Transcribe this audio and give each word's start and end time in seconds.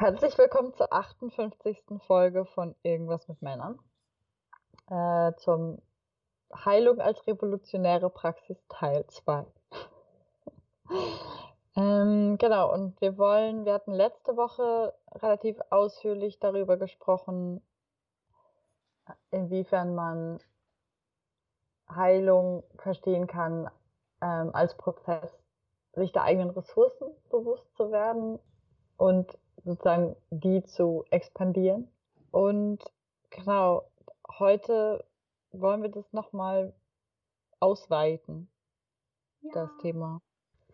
Herzlich 0.00 0.38
willkommen 0.38 0.72
zur 0.72 0.90
58. 0.94 1.76
Folge 2.06 2.46
von 2.46 2.74
Irgendwas 2.82 3.28
mit 3.28 3.42
Männern. 3.42 3.78
Äh, 4.88 5.34
zum 5.36 5.82
Heilung 6.54 7.02
als 7.02 7.26
revolutionäre 7.26 8.08
Praxis 8.08 8.56
Teil 8.70 9.06
2. 9.08 9.44
ähm, 11.76 12.38
genau, 12.38 12.72
und 12.72 12.98
wir 13.02 13.18
wollen, 13.18 13.66
wir 13.66 13.74
hatten 13.74 13.92
letzte 13.92 14.38
Woche 14.38 14.94
relativ 15.16 15.60
ausführlich 15.68 16.38
darüber 16.38 16.78
gesprochen, 16.78 17.62
inwiefern 19.30 19.94
man 19.94 20.38
Heilung 21.94 22.64
verstehen 22.78 23.26
kann 23.26 23.70
ähm, 24.22 24.54
als 24.54 24.74
Prozess, 24.78 25.30
sich 25.92 26.10
der 26.10 26.22
eigenen 26.22 26.48
Ressourcen 26.48 27.10
bewusst 27.28 27.70
zu 27.76 27.92
werden 27.92 28.38
und 28.96 29.38
sozusagen 29.64 30.16
die 30.30 30.62
zu 30.64 31.04
expandieren. 31.10 31.88
Und 32.30 32.78
genau, 33.30 33.84
heute 34.38 35.04
wollen 35.52 35.82
wir 35.82 35.90
das 35.90 36.12
nochmal 36.12 36.74
ausweiten, 37.58 38.48
ja. 39.42 39.50
das 39.52 39.76
Thema. 39.78 40.20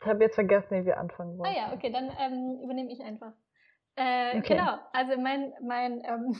Ich 0.00 0.06
habe 0.06 0.22
jetzt 0.24 0.34
vergessen, 0.34 0.80
wie 0.80 0.86
wir 0.86 0.98
anfangen 0.98 1.38
wollen. 1.38 1.50
Ah 1.50 1.56
ja, 1.56 1.72
okay, 1.72 1.90
dann 1.90 2.10
ähm, 2.18 2.60
übernehme 2.62 2.92
ich 2.92 3.02
einfach. 3.02 3.32
Äh, 3.96 4.38
okay. 4.38 4.56
Genau, 4.56 4.78
also 4.92 5.18
mein, 5.18 5.54
mein 5.62 6.04
ähm, 6.04 6.36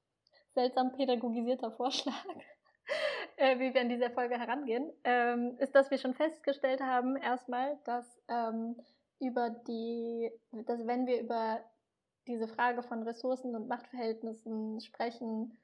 seltsam 0.54 0.92
pädagogisierter 0.92 1.72
Vorschlag, 1.72 2.14
äh, 3.36 3.58
wie 3.58 3.74
wir 3.74 3.80
in 3.80 3.88
dieser 3.88 4.10
Folge 4.10 4.38
herangehen, 4.38 4.92
ähm, 5.04 5.56
ist, 5.58 5.74
dass 5.74 5.90
wir 5.90 5.98
schon 5.98 6.14
festgestellt 6.14 6.80
haben, 6.80 7.16
erstmal, 7.16 7.78
dass 7.84 8.22
ähm, 8.28 8.76
über 9.18 9.50
die, 9.50 10.30
dass 10.66 10.86
wenn 10.86 11.06
wir 11.06 11.20
über 11.20 11.60
diese 12.26 12.48
Frage 12.48 12.82
von 12.82 13.02
Ressourcen 13.02 13.54
und 13.54 13.68
Machtverhältnissen 13.68 14.80
sprechen, 14.80 15.58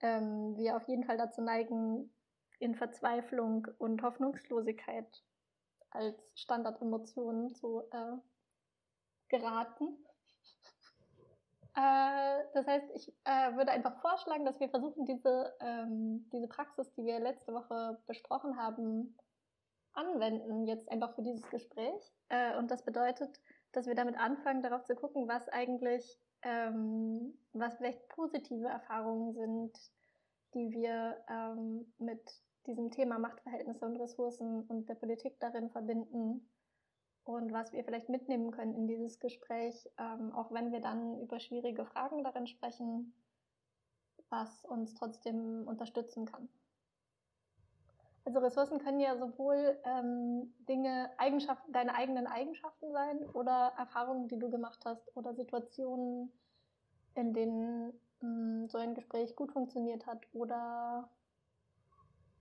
ähm, 0.00 0.56
wir 0.56 0.76
auf 0.76 0.88
jeden 0.88 1.04
Fall 1.04 1.18
dazu 1.18 1.42
neigen, 1.42 2.10
in 2.58 2.74
Verzweiflung 2.74 3.66
und 3.78 4.02
Hoffnungslosigkeit 4.02 5.22
als 5.90 6.16
Standardemotionen 6.34 7.54
zu 7.54 7.82
äh, 7.90 8.16
geraten. 9.28 9.96
Äh, 11.76 12.42
das 12.52 12.66
heißt, 12.66 12.90
ich 12.96 13.14
äh, 13.22 13.54
würde 13.54 13.70
einfach 13.70 14.00
vorschlagen, 14.00 14.44
dass 14.44 14.58
wir 14.58 14.68
versuchen, 14.68 15.06
diese, 15.06 15.54
ähm, 15.60 16.28
diese 16.32 16.48
Praxis, 16.48 16.92
die 16.94 17.04
wir 17.04 17.20
letzte 17.20 17.54
Woche 17.54 17.96
besprochen 18.08 18.56
haben, 18.56 19.16
anwenden, 19.92 20.66
jetzt 20.66 20.90
einfach 20.90 21.14
für 21.14 21.22
dieses 21.22 21.48
Gespräch. 21.48 22.12
Äh, 22.28 22.56
und 22.58 22.72
das 22.72 22.84
bedeutet, 22.84 23.40
dass 23.72 23.86
wir 23.86 23.94
damit 23.94 24.16
anfangen, 24.18 24.62
darauf 24.62 24.84
zu 24.84 24.94
gucken, 24.94 25.28
was 25.28 25.48
eigentlich, 25.48 26.18
ähm, 26.42 27.38
was 27.52 27.76
vielleicht 27.76 28.08
positive 28.08 28.68
Erfahrungen 28.68 29.32
sind, 29.32 29.78
die 30.54 30.70
wir 30.72 31.16
ähm, 31.28 31.92
mit 31.98 32.22
diesem 32.66 32.90
Thema 32.90 33.18
Machtverhältnisse 33.18 33.84
und 33.84 33.96
Ressourcen 33.96 34.62
und 34.64 34.88
der 34.88 34.94
Politik 34.94 35.38
darin 35.40 35.70
verbinden 35.70 36.48
und 37.24 37.52
was 37.52 37.72
wir 37.72 37.84
vielleicht 37.84 38.08
mitnehmen 38.08 38.50
können 38.50 38.74
in 38.74 38.86
dieses 38.86 39.18
Gespräch, 39.18 39.88
ähm, 39.98 40.32
auch 40.32 40.50
wenn 40.52 40.72
wir 40.72 40.80
dann 40.80 41.20
über 41.20 41.38
schwierige 41.38 41.84
Fragen 41.84 42.24
darin 42.24 42.46
sprechen, 42.46 43.14
was 44.28 44.64
uns 44.64 44.94
trotzdem 44.94 45.66
unterstützen 45.66 46.26
kann. 46.26 46.48
Also 48.30 48.38
Ressourcen 48.38 48.78
können 48.78 49.00
ja 49.00 49.16
sowohl 49.16 49.76
ähm, 49.82 50.54
Dinge, 50.68 51.10
Eigenschaften, 51.18 51.72
deine 51.72 51.96
eigenen 51.96 52.28
Eigenschaften 52.28 52.92
sein 52.92 53.28
oder 53.30 53.72
Erfahrungen, 53.76 54.28
die 54.28 54.38
du 54.38 54.48
gemacht 54.48 54.78
hast 54.84 55.02
oder 55.16 55.34
Situationen, 55.34 56.30
in 57.16 57.34
denen 57.34 57.88
mh, 57.88 57.92
hm, 58.20 58.68
so 58.68 58.78
ein 58.78 58.94
Gespräch 58.94 59.34
gut 59.34 59.50
funktioniert 59.50 60.06
hat 60.06 60.28
oder 60.32 61.10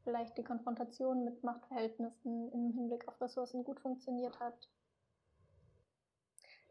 vielleicht 0.04 0.38
die 0.38 0.44
Konfrontation 0.44 1.24
mit 1.24 1.44
Machtverhältnissen 1.44 2.52
im 2.52 2.72
Hinblick 2.72 3.08
auf 3.08 3.20
Ressourcen 3.20 3.64
gut 3.64 3.80
funktioniert 3.80 4.40
hat. 4.40 4.70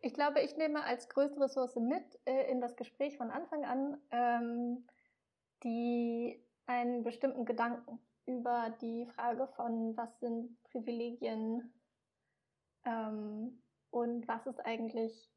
Ich 0.00 0.14
glaube, 0.14 0.42
ich 0.42 0.56
nehme 0.56 0.84
als 0.84 1.08
größte 1.08 1.40
Ressource 1.40 1.74
mit 1.74 2.20
äh, 2.24 2.48
in 2.52 2.60
das 2.60 2.76
Gespräch 2.76 3.16
von 3.16 3.32
Anfang 3.32 3.64
an 3.64 4.00
ähm, 4.12 4.86
die 5.64 6.40
einen 6.66 7.02
bestimmten 7.02 7.44
Gedanken 7.44 7.98
über 8.28 8.76
die 8.80 9.06
Frage 9.06 9.46
von, 9.48 9.96
was 9.96 10.20
sind 10.20 10.62
Privilegien 10.64 11.72
ähm, 12.84 13.60
und 13.90 14.28
was 14.28 14.46
ist 14.46 14.64
eigentlich 14.64 15.30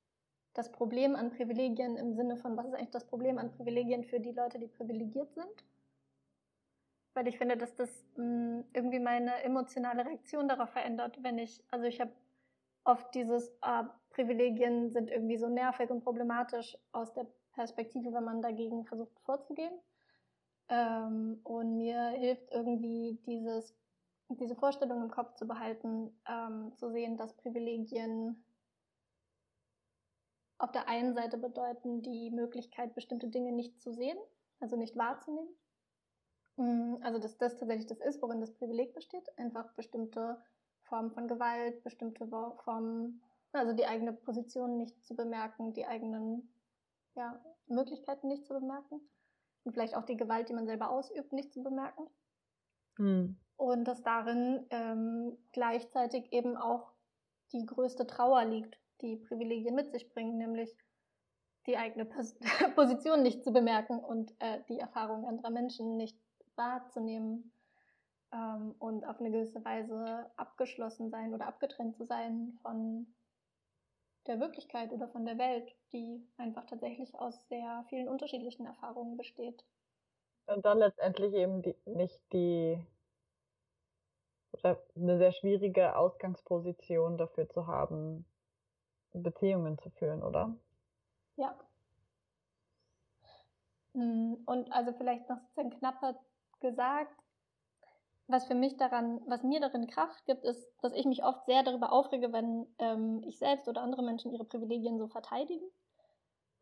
das 0.53 0.71
Problem 0.71 1.15
an 1.15 1.31
Privilegien 1.31 1.95
im 1.95 2.13
Sinne 2.13 2.35
von, 2.35 2.57
was 2.57 2.67
ist 2.67 2.73
eigentlich 2.73 2.91
das 2.91 3.07
Problem 3.07 3.37
an 3.37 3.51
Privilegien 3.51 4.03
für 4.03 4.19
die 4.19 4.33
Leute, 4.33 4.59
die 4.59 4.67
privilegiert 4.67 5.33
sind? 5.33 5.65
Weil 7.13 7.27
ich 7.27 7.37
finde, 7.37 7.57
dass 7.57 7.75
das 7.75 7.89
mh, 8.17 8.23
hm, 8.23 8.65
irgendwie 8.73 8.99
meine 8.99 9.41
emotionale 9.43 10.05
Reaktion 10.05 10.47
darauf 10.47 10.69
verändert, 10.69 11.23
wenn 11.23 11.39
ich, 11.39 11.63
also 11.71 11.85
ich 11.85 11.99
habe 12.01 12.11
oft 12.83 13.15
dieses, 13.15 13.49
äh, 13.61 13.83
Privilegien 14.11 14.91
sind 14.91 15.09
irgendwie 15.09 15.37
so 15.37 15.47
nervig 15.47 15.89
und 15.89 16.03
problematisch 16.03 16.77
aus 16.91 17.13
der 17.13 17.25
Perspektive, 17.53 18.13
wenn 18.13 18.23
man 18.23 18.41
dagegen 18.41 18.85
versucht 18.85 19.17
vorzugehen. 19.21 19.73
Ähm, 20.71 21.41
und 21.43 21.75
mir 21.75 22.01
hilft 22.11 22.49
irgendwie 22.49 23.19
dieses, 23.25 23.75
diese 24.29 24.55
Vorstellung 24.55 25.01
im 25.01 25.11
Kopf 25.11 25.33
zu 25.33 25.45
behalten, 25.45 26.17
ähm, 26.25 26.71
zu 26.77 26.89
sehen, 26.89 27.17
dass 27.17 27.35
Privilegien 27.35 28.41
auf 30.59 30.71
der 30.71 30.87
einen 30.87 31.13
Seite 31.13 31.37
bedeuten 31.37 32.01
die 32.01 32.31
Möglichkeit, 32.31 32.95
bestimmte 32.95 33.27
Dinge 33.27 33.51
nicht 33.51 33.81
zu 33.81 33.91
sehen, 33.91 34.17
also 34.61 34.77
nicht 34.77 34.95
wahrzunehmen. 34.95 35.49
Mm, 36.55 36.95
also 37.01 37.19
dass 37.19 37.37
das 37.37 37.57
tatsächlich 37.57 37.87
das 37.87 37.99
ist, 37.99 38.21
worin 38.21 38.39
das 38.39 38.53
Privileg 38.53 38.93
besteht, 38.93 39.27
einfach 39.37 39.73
bestimmte 39.73 40.41
Formen 40.83 41.11
von 41.11 41.27
Gewalt, 41.27 41.83
bestimmte 41.83 42.27
Formen, 42.63 43.21
also 43.51 43.73
die 43.73 43.87
eigene 43.87 44.13
Position 44.13 44.77
nicht 44.77 45.03
zu 45.03 45.17
bemerken, 45.17 45.73
die 45.73 45.85
eigenen 45.85 46.49
ja, 47.15 47.43
Möglichkeiten 47.67 48.29
nicht 48.29 48.45
zu 48.45 48.53
bemerken 48.53 49.01
und 49.63 49.73
vielleicht 49.73 49.95
auch 49.95 50.05
die 50.05 50.17
Gewalt, 50.17 50.49
die 50.49 50.53
man 50.53 50.65
selber 50.65 50.89
ausübt, 50.89 51.33
nicht 51.33 51.53
zu 51.53 51.63
bemerken. 51.63 52.07
Mhm. 52.97 53.37
Und 53.57 53.85
dass 53.85 54.01
darin 54.01 54.65
ähm, 54.69 55.37
gleichzeitig 55.51 56.31
eben 56.33 56.57
auch 56.57 56.91
die 57.51 57.65
größte 57.65 58.07
Trauer 58.07 58.45
liegt, 58.45 58.77
die 59.01 59.17
Privilegien 59.17 59.75
mit 59.75 59.91
sich 59.91 60.09
bringen, 60.09 60.37
nämlich 60.37 60.75
die 61.67 61.77
eigene 61.77 62.05
Pos 62.05 62.35
Position 62.75 63.21
nicht 63.21 63.43
zu 63.43 63.51
bemerken 63.51 63.99
und 63.99 64.33
äh, 64.39 64.61
die 64.67 64.79
Erfahrungen 64.79 65.25
anderer 65.25 65.51
Menschen 65.51 65.95
nicht 65.97 66.17
wahrzunehmen 66.55 67.51
ähm, 68.33 68.75
und 68.79 69.05
auf 69.05 69.19
eine 69.19 69.31
gewisse 69.31 69.63
Weise 69.63 70.31
abgeschlossen 70.37 71.09
sein 71.09 71.33
oder 71.33 71.47
abgetrennt 71.47 71.95
zu 71.95 72.05
sein 72.05 72.57
von 72.61 73.13
der 74.27 74.39
Wirklichkeit 74.39 74.91
oder 74.91 75.07
von 75.07 75.25
der 75.25 75.37
Welt, 75.37 75.73
die 75.93 76.25
einfach 76.37 76.65
tatsächlich 76.65 77.13
aus 77.15 77.39
sehr 77.49 77.85
vielen 77.89 78.07
unterschiedlichen 78.07 78.65
Erfahrungen 78.65 79.17
besteht. 79.17 79.63
Und 80.45 80.65
dann 80.65 80.79
letztendlich 80.79 81.33
eben 81.33 81.61
die, 81.61 81.75
nicht 81.85 82.21
die 82.33 82.83
oder 84.53 84.81
eine 84.95 85.17
sehr 85.17 85.31
schwierige 85.31 85.95
Ausgangsposition 85.95 87.17
dafür 87.17 87.49
zu 87.49 87.67
haben, 87.67 88.25
Beziehungen 89.13 89.77
zu 89.79 89.89
führen, 89.91 90.23
oder? 90.23 90.55
Ja. 91.37 91.57
Mm, 93.93 94.35
und 94.45 94.71
also 94.71 94.93
vielleicht 94.93 95.29
noch 95.29 95.39
ein 95.55 95.71
knapper 95.71 96.19
gesagt, 96.59 97.15
was 98.31 98.45
für 98.45 98.55
mich 98.55 98.77
daran, 98.77 99.21
was 99.27 99.43
mir 99.43 99.59
darin 99.59 99.87
Kraft 99.87 100.25
gibt, 100.25 100.43
ist, 100.43 100.67
dass 100.81 100.93
ich 100.93 101.05
mich 101.05 101.23
oft 101.23 101.45
sehr 101.45 101.63
darüber 101.63 101.91
aufrege, 101.91 102.31
wenn 102.31 102.67
ähm, 102.79 103.23
ich 103.25 103.37
selbst 103.37 103.67
oder 103.67 103.81
andere 103.81 104.03
Menschen 104.03 104.31
ihre 104.31 104.45
Privilegien 104.45 104.97
so 104.97 105.07
verteidigen. 105.07 105.65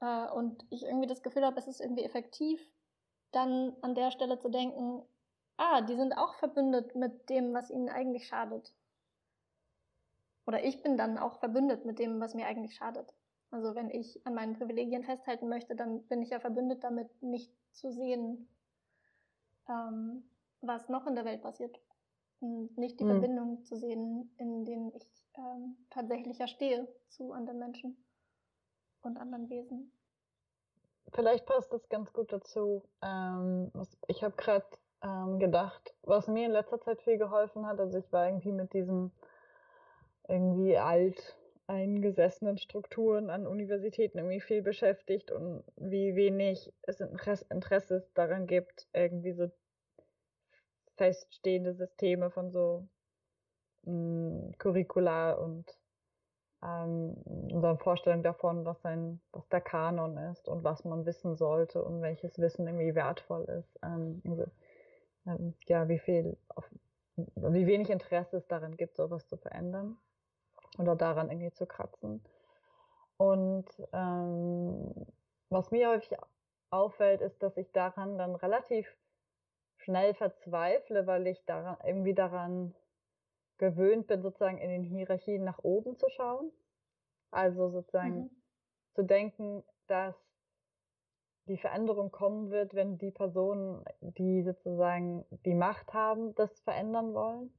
Äh, 0.02 0.28
und 0.32 0.66
ich 0.70 0.84
irgendwie 0.84 1.08
das 1.08 1.24
Gefühl 1.24 1.46
habe, 1.46 1.60
es 1.60 1.68
ist 1.68 1.82
irgendwie 1.82 2.04
effektiv, 2.04 2.60
dann 3.32 3.76
an 3.82 3.96
der 3.96 4.12
Stelle 4.12 4.40
zu 4.40 4.50
denken, 4.50 5.04
ah, 5.58 5.82
die 5.82 5.96
sind 5.96 6.14
auch 6.14 6.34
verbündet 6.36 6.96
mit 6.96 7.30
dem, 7.30 7.54
was 7.54 7.70
ihnen 7.70 7.90
eigentlich 7.90 8.28
schadet. 8.28 8.74
Oder 10.48 10.64
ich 10.64 10.82
bin 10.82 10.98
dann 10.98 11.18
auch 11.18 11.38
verbündet 11.40 11.86
mit 11.86 12.00
dem, 12.00 12.20
was 12.20 12.34
mir 12.34 12.48
eigentlich 12.48 12.76
schadet. 12.76 13.14
Also 13.52 13.76
wenn 13.76 13.90
ich 13.90 14.26
an 14.26 14.34
meinen 14.34 14.58
Privilegien 14.58 15.04
festhalten 15.04 15.48
möchte, 15.50 15.76
dann 15.76 16.04
bin 16.04 16.22
ich 16.22 16.30
ja 16.30 16.40
verbündet 16.40 16.84
damit, 16.84 17.10
nicht 17.22 17.52
zu 17.72 17.92
sehen, 17.92 18.48
ähm, 19.68 20.24
was 20.62 20.90
noch 20.90 21.08
in 21.08 21.16
der 21.16 21.26
Welt 21.26 21.42
passiert. 21.42 21.80
Und 22.40 22.78
nicht 22.78 23.00
die 23.00 23.04
mhm. 23.04 23.10
Verbindung 23.10 23.64
zu 23.66 23.76
sehen, 23.78 24.34
in 24.38 24.66
denen 24.66 24.94
ich 24.96 25.06
ähm, 25.36 25.76
tatsächlich 25.90 26.38
ja 26.38 26.48
stehe 26.48 26.88
zu 27.10 27.34
anderen 27.34 27.60
Menschen 27.60 27.98
und 29.02 29.18
anderen 29.18 29.50
Wesen. 29.50 29.92
Vielleicht 31.14 31.46
passt 31.46 31.74
das 31.74 31.90
ganz 31.90 32.14
gut 32.14 32.32
dazu. 32.32 32.84
Ähm, 33.02 33.72
ich 34.08 34.24
habe 34.24 34.36
gerade 34.36 34.66
ähm, 35.04 35.40
gedacht, 35.40 35.94
was 36.04 36.28
mir 36.28 36.46
in 36.46 36.52
letzter 36.52 36.80
Zeit 36.80 37.02
viel 37.02 37.18
geholfen 37.18 37.66
hat, 37.66 37.80
also 37.80 37.98
ich 37.98 38.12
war 38.12 38.28
irgendwie 38.28 38.52
mit 38.52 38.74
diesem 38.74 39.12
irgendwie 40.28 40.78
alt 40.78 41.38
eingesessenen 41.68 42.58
Strukturen 42.58 43.30
an 43.30 43.46
Universitäten 43.46 44.18
irgendwie 44.18 44.42
viel 44.42 44.62
beschäftigt 44.62 45.32
und 45.32 45.64
wie 45.76 46.16
wenig 46.16 46.74
es 46.82 47.00
Interesse 47.50 48.08
daran 48.16 48.48
gibt, 48.48 48.88
irgendwie 48.92 49.34
so 49.34 49.52
feststehende 51.00 51.74
Systeme 51.74 52.30
von 52.30 52.51
so 52.51 52.88
mh, 53.84 53.92
hm, 53.92 54.54
Curricula 54.57 55.31
und 55.34 55.66
ähm, 56.62 57.16
unsere 57.51 57.78
Vorstellung 57.78 58.22
davon, 58.22 58.66
was 58.66 58.84
ein, 58.84 59.22
was 59.31 59.48
der 59.48 59.62
Kanon 59.62 60.18
ist 60.18 60.50
und 60.50 60.63
was 60.66 60.84
man 60.84 61.06
wissen 61.06 61.38
sollte 61.38 61.81
und 61.81 62.01
welches 62.01 62.38
Wissen 62.38 62.68
irgendwie 62.68 62.96
wertvoll 62.96 63.46
ist. 63.46 63.80
Ähm, 63.81 64.22
also, 64.28 64.46
ähm, 65.25 65.54
ja, 65.68 65.88
wie 65.88 66.00
viel, 66.00 66.38
auf, 66.50 66.69
wie 67.16 67.66
wenig 67.66 67.90
Interesse 67.90 68.38
es 68.38 68.48
daran 68.48 68.75
gibt, 68.75 68.98
sowas 68.98 69.25
zu 69.28 69.38
verändern 69.38 69.98
oder 70.78 70.98
daran 70.98 71.31
irgendwie 71.31 71.54
zu 71.54 71.66
kratzen. 71.66 72.22
Und 73.16 73.68
ähm, 73.94 74.94
was 75.50 75.72
mir 75.72 75.90
häufig 75.90 76.18
auffällt, 76.72 77.22
ist, 77.22 77.42
dass 77.42 77.56
ich 77.56 77.72
daran 77.72 78.18
dann 78.18 78.36
relativ 78.36 78.88
schnell 79.90 80.14
verzweifle, 80.14 81.08
weil 81.08 81.26
ich 81.26 81.44
daran 81.46 81.78
irgendwie 81.84 82.14
daran 82.14 82.76
gewöhnt 83.58 84.06
bin, 84.06 84.22
sozusagen 84.22 84.60
in 84.60 84.70
den 84.70 84.84
Hierarchien 84.84 85.44
nach 85.44 85.58
oben 85.64 85.98
zu 85.98 86.08
schauen. 86.10 86.52
Also 87.32 87.70
sozusagen 87.70 88.20
mhm. 88.20 88.30
zu 88.94 89.04
denken, 89.04 89.64
dass 89.88 90.16
die 91.48 91.58
Veränderung 91.58 92.12
kommen 92.12 92.52
wird, 92.52 92.76
wenn 92.76 93.00
die 93.00 93.10
Personen, 93.10 93.84
die 94.02 94.44
sozusagen 94.44 95.26
die 95.44 95.56
Macht 95.56 95.92
haben, 95.92 96.36
das 96.36 96.60
verändern 96.62 97.16
wollen. 97.16 97.52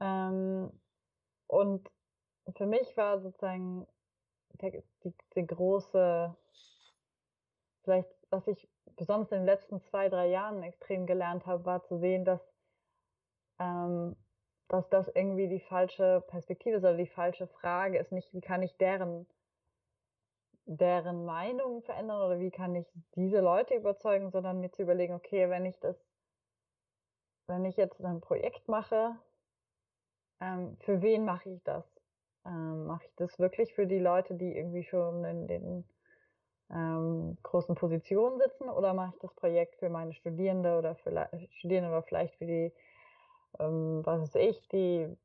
Ähm, 0.00 0.72
und 1.46 1.90
für 2.56 2.66
mich 2.66 2.96
war 2.96 3.20
sozusagen 3.20 3.86
der, 4.62 4.82
die, 5.04 5.14
die 5.36 5.46
große, 5.46 6.34
vielleicht 7.82 8.08
was 8.30 8.46
ich 8.48 8.71
besonders 8.96 9.32
in 9.32 9.38
den 9.38 9.46
letzten 9.46 9.80
zwei, 9.80 10.08
drei 10.08 10.28
Jahren 10.28 10.62
extrem 10.62 11.06
gelernt 11.06 11.46
habe, 11.46 11.64
war 11.64 11.82
zu 11.82 11.98
sehen, 11.98 12.24
dass 12.24 12.40
ähm, 13.58 14.16
dass 14.72 14.88
das 14.88 15.08
irgendwie 15.08 15.48
die 15.48 15.60
falsche 15.60 16.24
Perspektive 16.28 16.76
ist 16.76 16.82
oder 16.82 16.96
die 16.96 17.06
falsche 17.06 17.46
Frage 17.46 17.98
ist. 17.98 18.10
Nicht, 18.10 18.32
wie 18.32 18.40
kann 18.40 18.62
ich 18.62 18.74
deren, 18.78 19.26
deren 20.64 21.26
Meinung 21.26 21.82
verändern 21.82 22.22
oder 22.22 22.40
wie 22.40 22.50
kann 22.50 22.74
ich 22.74 22.86
diese 23.14 23.40
Leute 23.40 23.74
überzeugen, 23.74 24.30
sondern 24.30 24.60
mir 24.60 24.70
zu 24.72 24.82
überlegen, 24.82 25.12
okay, 25.12 25.50
wenn 25.50 25.66
ich 25.66 25.78
das, 25.80 26.02
wenn 27.46 27.66
ich 27.66 27.76
jetzt 27.76 28.02
ein 28.02 28.22
Projekt 28.22 28.66
mache, 28.66 29.14
ähm, 30.40 30.78
für 30.80 31.02
wen 31.02 31.26
mache 31.26 31.50
ich 31.50 31.62
das? 31.64 31.84
Ähm, 32.46 32.86
mache 32.86 33.04
ich 33.04 33.14
das 33.16 33.38
wirklich 33.38 33.74
für 33.74 33.86
die 33.86 34.00
Leute, 34.00 34.34
die 34.34 34.56
irgendwie 34.56 34.84
schon 34.84 35.22
in 35.26 35.46
den 35.48 35.84
ähm, 36.72 37.36
großen 37.42 37.74
Positionen 37.74 38.38
sitzen 38.38 38.68
oder 38.68 38.94
mache 38.94 39.12
ich 39.14 39.20
das 39.20 39.34
Projekt 39.34 39.76
für 39.76 39.90
meine 39.90 40.12
Studierende 40.14 40.78
oder 40.78 40.94
für 40.96 41.28
Studierende 41.50 41.90
oder 41.90 42.02
vielleicht 42.02 42.34
für 42.36 42.46
die 42.46 42.72
ähm, 43.58 44.02
was 44.04 44.20
weiß 44.22 44.34
ich, 44.36 44.68
die, 44.68 45.16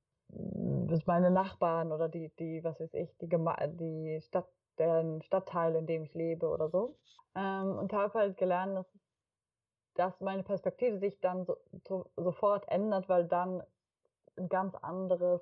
meine 1.06 1.32
Nachbarn 1.32 1.92
oder 1.92 2.10
die, 2.10 2.30
die, 2.38 2.64
was 2.64 2.80
weiß 2.80 2.94
ich, 2.94 3.18
die, 3.18 3.30
Geme 3.30 3.56
die 3.80 4.20
Stadt, 4.22 4.48
der 4.78 5.22
Stadtteil, 5.22 5.76
in 5.76 5.88
dem 5.88 6.04
ich 6.04 6.14
lebe 6.14 6.48
oder 6.50 6.70
so. 6.70 6.98
Ähm, 7.36 7.78
und 7.78 7.94
habe 7.94 8.20
halt 8.20 8.38
gelernt, 8.38 8.76
dass, 8.76 8.88
dass 9.96 10.22
meine 10.22 10.44
Perspektive 10.44 11.00
sich 11.00 11.20
dann 11.20 11.46
so, 11.46 11.58
so, 11.88 12.12
sofort 12.16 12.68
ändert, 12.68 13.10
weil 13.10 13.28
dann 13.28 13.64
ein 14.38 14.50
ganz 14.50 14.76
anderes 14.76 15.42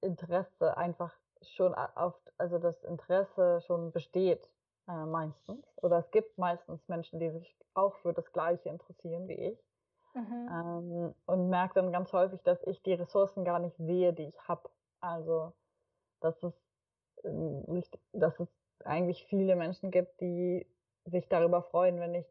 Interesse 0.00 0.76
einfach 0.76 1.12
schon 1.42 1.74
auf, 1.74 2.14
also 2.38 2.58
das 2.58 2.82
Interesse 2.84 3.60
schon 3.66 3.92
besteht 3.92 4.48
äh, 4.88 5.04
meistens. 5.04 5.64
Oder 5.76 5.98
es 5.98 6.10
gibt 6.10 6.38
meistens 6.38 6.86
Menschen, 6.88 7.20
die 7.20 7.30
sich 7.30 7.56
auch 7.74 7.94
für 7.96 8.12
das 8.12 8.32
Gleiche 8.32 8.68
interessieren 8.68 9.28
wie 9.28 9.34
ich. 9.34 9.58
Mhm. 10.14 10.48
Ähm, 10.50 11.14
und 11.26 11.50
merke 11.50 11.74
dann 11.74 11.92
ganz 11.92 12.12
häufig, 12.12 12.42
dass 12.42 12.62
ich 12.66 12.82
die 12.82 12.94
Ressourcen 12.94 13.44
gar 13.44 13.58
nicht 13.58 13.76
sehe, 13.76 14.12
die 14.12 14.24
ich 14.24 14.48
habe. 14.48 14.70
Also, 15.00 15.52
dass 16.20 16.42
es, 16.42 16.54
ähm, 17.24 17.82
dass 18.12 18.38
es 18.40 18.48
eigentlich 18.84 19.26
viele 19.26 19.56
Menschen 19.56 19.90
gibt, 19.90 20.20
die 20.20 20.66
sich 21.04 21.28
darüber 21.28 21.62
freuen, 21.62 22.00
wenn 22.00 22.14
ich 22.14 22.26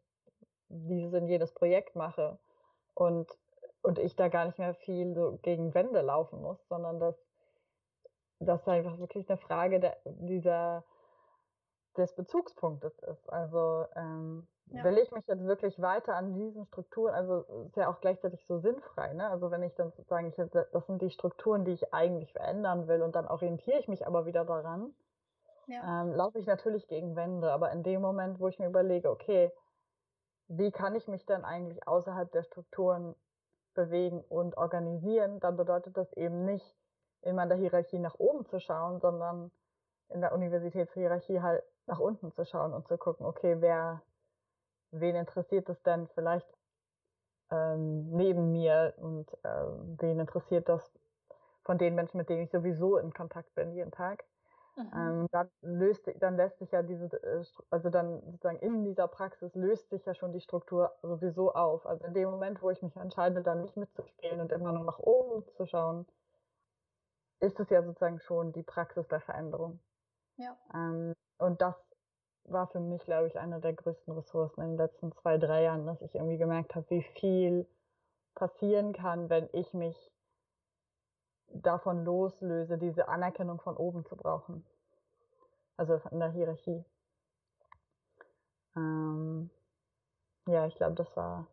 dieses 0.68 1.14
und 1.14 1.28
jedes 1.28 1.52
Projekt 1.52 1.94
mache 1.94 2.38
und, 2.94 3.30
und 3.82 3.98
ich 3.98 4.16
da 4.16 4.28
gar 4.28 4.46
nicht 4.46 4.58
mehr 4.58 4.74
viel 4.74 5.14
so 5.14 5.38
gegen 5.42 5.74
Wände 5.74 6.00
laufen 6.00 6.42
muss, 6.42 6.58
sondern 6.68 6.98
dass 6.98 7.16
das 8.38 8.66
einfach 8.68 8.98
wirklich 8.98 9.28
eine 9.28 9.38
Frage 9.38 9.80
der, 9.80 9.96
dieser, 10.04 10.84
des 11.96 12.14
Bezugspunktes 12.14 12.98
ist. 12.98 13.28
Also 13.30 13.86
ähm, 13.94 14.46
ja. 14.66 14.84
will 14.84 14.98
ich 14.98 15.10
mich 15.12 15.26
jetzt 15.26 15.44
wirklich 15.44 15.80
weiter 15.80 16.14
an 16.14 16.34
diesen 16.34 16.66
Strukturen, 16.66 17.14
also 17.14 17.40
ist 17.66 17.76
ja 17.76 17.88
auch 17.88 18.00
gleichzeitig 18.00 18.44
so 18.46 18.58
sinnfrei, 18.58 19.14
ne? 19.14 19.28
Also 19.30 19.50
wenn 19.50 19.62
ich 19.62 19.74
dann 19.74 19.92
sozusagen, 19.92 20.28
ich, 20.28 20.34
das 20.36 20.86
sind 20.86 21.00
die 21.02 21.10
Strukturen, 21.10 21.64
die 21.64 21.72
ich 21.72 21.94
eigentlich 21.94 22.32
verändern 22.32 22.88
will 22.88 23.02
und 23.02 23.14
dann 23.14 23.28
orientiere 23.28 23.78
ich 23.78 23.88
mich 23.88 24.06
aber 24.06 24.26
wieder 24.26 24.44
daran, 24.44 24.94
ja. 25.66 26.02
ähm, 26.02 26.12
laufe 26.12 26.38
ich 26.38 26.46
natürlich 26.46 26.88
gegen 26.88 27.16
Wände, 27.16 27.52
aber 27.52 27.70
in 27.72 27.82
dem 27.82 28.00
Moment, 28.00 28.40
wo 28.40 28.48
ich 28.48 28.58
mir 28.58 28.66
überlege, 28.66 29.10
okay, 29.10 29.52
wie 30.48 30.70
kann 30.70 30.94
ich 30.94 31.08
mich 31.08 31.26
dann 31.26 31.44
eigentlich 31.44 31.86
außerhalb 31.88 32.30
der 32.30 32.44
Strukturen 32.44 33.14
bewegen 33.74 34.22
und 34.28 34.56
organisieren, 34.56 35.40
dann 35.40 35.56
bedeutet 35.56 35.96
das 35.96 36.12
eben 36.14 36.44
nicht, 36.44 36.76
immer 37.22 37.42
in 37.42 37.48
der 37.48 37.58
Hierarchie 37.58 37.98
nach 37.98 38.18
oben 38.18 38.46
zu 38.46 38.60
schauen, 38.60 39.00
sondern 39.00 39.50
in 40.08 40.20
der 40.20 40.32
Universitätshierarchie 40.32 41.40
halt 41.40 41.62
nach 41.86 41.98
unten 41.98 42.32
zu 42.32 42.44
schauen 42.44 42.72
und 42.72 42.86
zu 42.86 42.96
gucken, 42.98 43.26
okay, 43.26 43.56
wer 43.60 44.02
wen 44.92 45.16
interessiert 45.16 45.68
es 45.68 45.82
denn 45.82 46.08
vielleicht 46.14 46.46
ähm, 47.50 48.10
neben 48.10 48.52
mir 48.52 48.94
und 48.98 49.26
ähm, 49.44 49.96
wen 50.00 50.20
interessiert 50.20 50.68
das 50.68 50.98
von 51.62 51.78
den 51.78 51.94
Menschen, 51.94 52.18
mit 52.18 52.28
denen 52.28 52.42
ich 52.42 52.50
sowieso 52.50 52.96
in 52.96 53.12
Kontakt 53.12 53.54
bin 53.54 53.72
jeden 53.72 53.92
Tag. 53.92 54.24
Mhm. 54.76 54.90
Ähm, 54.94 55.26
dann 55.32 55.50
löst, 55.62 56.08
dann 56.20 56.36
lässt 56.36 56.58
sich 56.58 56.70
ja 56.70 56.82
diese, 56.82 57.06
äh, 57.22 57.44
also 57.70 57.88
dann 57.88 58.20
sozusagen 58.30 58.58
in 58.58 58.84
dieser 58.84 59.08
Praxis 59.08 59.54
löst 59.54 59.88
sich 59.90 60.04
ja 60.04 60.14
schon 60.14 60.32
die 60.32 60.40
Struktur 60.40 60.92
sowieso 61.02 61.54
auf. 61.54 61.86
Also 61.86 62.04
in 62.04 62.14
dem 62.14 62.30
Moment, 62.30 62.62
wo 62.62 62.70
ich 62.70 62.82
mich 62.82 62.94
entscheide, 62.96 63.42
dann 63.42 63.62
nicht 63.62 63.76
mitzuspielen 63.76 64.40
und 64.40 64.52
immer 64.52 64.72
nur 64.72 64.84
nach 64.84 64.98
oben 64.98 65.44
zu 65.56 65.66
schauen, 65.66 66.06
ist 67.40 67.58
es 67.60 67.70
ja 67.70 67.82
sozusagen 67.82 68.20
schon 68.20 68.52
die 68.52 68.62
Praxis 68.62 69.06
der 69.08 69.20
Veränderung. 69.20 69.80
Ja. 70.36 70.56
Ähm, 70.74 71.14
und 71.38 71.60
das 71.60 71.74
war 72.44 72.68
für 72.68 72.80
mich, 72.80 73.02
glaube 73.04 73.28
ich, 73.28 73.38
eine 73.38 73.60
der 73.60 73.72
größten 73.72 74.14
Ressourcen 74.14 74.62
in 74.62 74.68
den 74.70 74.78
letzten 74.78 75.12
zwei, 75.12 75.38
drei 75.38 75.64
Jahren, 75.64 75.86
dass 75.86 76.00
ich 76.02 76.14
irgendwie 76.14 76.38
gemerkt 76.38 76.74
habe, 76.74 76.88
wie 76.90 77.02
viel 77.02 77.66
passieren 78.34 78.92
kann, 78.92 79.28
wenn 79.28 79.48
ich 79.52 79.72
mich 79.74 79.96
davon 81.48 82.04
loslöse, 82.04 82.78
diese 82.78 83.08
Anerkennung 83.08 83.60
von 83.60 83.76
oben 83.76 84.04
zu 84.04 84.16
brauchen. 84.16 84.64
Also 85.76 86.00
in 86.10 86.20
der 86.20 86.30
Hierarchie. 86.30 86.84
Ähm, 88.76 89.50
ja, 90.46 90.66
ich 90.66 90.74
glaube, 90.76 90.94
das 90.94 91.16
war 91.16 91.46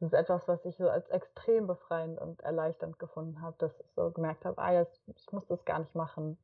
das 0.00 0.12
ist 0.12 0.18
etwas, 0.18 0.46
was 0.46 0.64
ich 0.64 0.76
so 0.76 0.88
als 0.88 1.08
extrem 1.08 1.66
befreiend 1.66 2.20
und 2.20 2.40
erleichternd 2.42 2.98
gefunden 2.98 3.40
habe, 3.40 3.56
dass 3.58 3.78
ich 3.80 3.90
so 3.94 4.10
gemerkt 4.12 4.44
habe, 4.44 4.60
ah, 4.60 4.72
jetzt, 4.72 5.02
ich 5.16 5.32
muss 5.32 5.46
das 5.48 5.64
gar 5.64 5.80
nicht 5.80 5.94
machen. 5.94 6.38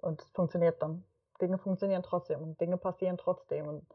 Und 0.00 0.22
es 0.22 0.30
funktioniert 0.30 0.80
dann. 0.80 1.04
Dinge 1.40 1.58
funktionieren 1.58 2.04
trotzdem 2.04 2.42
und 2.42 2.60
Dinge 2.60 2.76
passieren 2.76 3.18
trotzdem. 3.18 3.66
Und, 3.66 3.86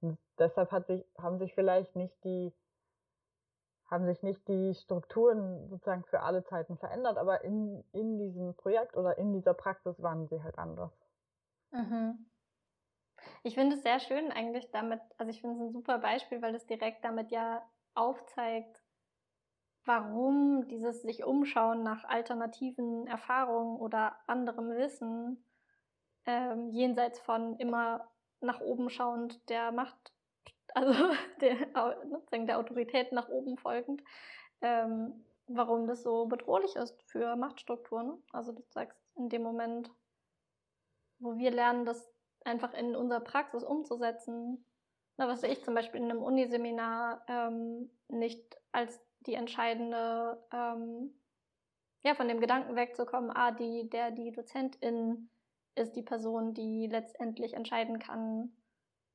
und 0.00 0.18
deshalb 0.38 0.72
hat 0.72 0.88
sich, 0.88 1.04
haben 1.16 1.38
sich 1.38 1.54
vielleicht 1.54 1.94
nicht 1.94 2.16
die, 2.24 2.52
haben 3.86 4.06
sich 4.06 4.22
nicht 4.24 4.46
die 4.48 4.74
Strukturen 4.74 5.68
sozusagen 5.68 6.04
für 6.04 6.20
alle 6.20 6.42
Zeiten 6.44 6.76
verändert, 6.78 7.16
aber 7.16 7.44
in, 7.44 7.84
in 7.92 8.18
diesem 8.18 8.54
Projekt 8.54 8.96
oder 8.96 9.16
in 9.18 9.32
dieser 9.32 9.54
Praxis 9.54 10.02
waren 10.02 10.26
sie 10.26 10.42
halt 10.42 10.58
anders. 10.58 10.92
Mhm. 11.70 12.26
Ich 13.42 13.54
finde 13.54 13.76
es 13.76 13.82
sehr 13.82 14.00
schön 14.00 14.30
eigentlich 14.32 14.70
damit, 14.70 15.00
also 15.18 15.30
ich 15.30 15.40
finde 15.40 15.56
es 15.56 15.62
ein 15.62 15.72
super 15.72 15.98
Beispiel, 15.98 16.42
weil 16.42 16.54
es 16.54 16.66
direkt 16.66 17.04
damit 17.04 17.30
ja 17.30 17.62
aufzeigt, 17.94 18.82
warum 19.84 20.66
dieses 20.68 21.02
sich 21.02 21.24
umschauen 21.24 21.82
nach 21.82 22.04
alternativen 22.04 23.06
Erfahrungen 23.06 23.78
oder 23.78 24.16
anderem 24.26 24.70
Wissen 24.70 25.44
ähm, 26.26 26.70
jenseits 26.70 27.20
von 27.20 27.56
immer 27.58 28.08
nach 28.40 28.60
oben 28.60 28.90
schauend 28.90 29.48
der 29.48 29.72
Macht, 29.72 30.12
also 30.74 30.92
der, 31.40 31.56
sozusagen 32.10 32.46
der 32.46 32.58
Autorität 32.58 33.12
nach 33.12 33.28
oben 33.28 33.58
folgend, 33.58 34.02
ähm, 34.60 35.24
warum 35.46 35.86
das 35.86 36.02
so 36.02 36.26
bedrohlich 36.26 36.74
ist 36.76 37.02
für 37.02 37.36
Machtstrukturen. 37.36 38.22
Also 38.32 38.52
du 38.52 38.62
sagst 38.70 38.98
in 39.16 39.28
dem 39.28 39.42
Moment, 39.42 39.90
wo 41.18 41.36
wir 41.36 41.50
lernen, 41.50 41.84
das 41.84 42.13
einfach 42.44 42.74
in 42.74 42.94
unserer 42.94 43.20
Praxis 43.20 43.64
umzusetzen, 43.64 44.64
na, 45.16 45.28
was 45.28 45.42
ich 45.42 45.62
zum 45.64 45.74
Beispiel 45.74 46.00
in 46.00 46.10
einem 46.10 46.22
Uniseminar 46.22 47.24
ähm, 47.28 47.90
nicht 48.08 48.56
als 48.72 49.00
die 49.20 49.34
entscheidende 49.34 50.42
ähm, 50.52 51.14
ja, 52.02 52.14
von 52.14 52.28
dem 52.28 52.40
Gedanken 52.40 52.76
wegzukommen, 52.76 53.30
ah, 53.30 53.52
die, 53.52 53.88
der, 53.88 54.10
die 54.10 54.32
Dozentin 54.32 55.30
ist 55.74 55.96
die 55.96 56.02
Person, 56.02 56.52
die 56.52 56.86
letztendlich 56.86 57.54
entscheiden 57.54 57.98
kann, 57.98 58.52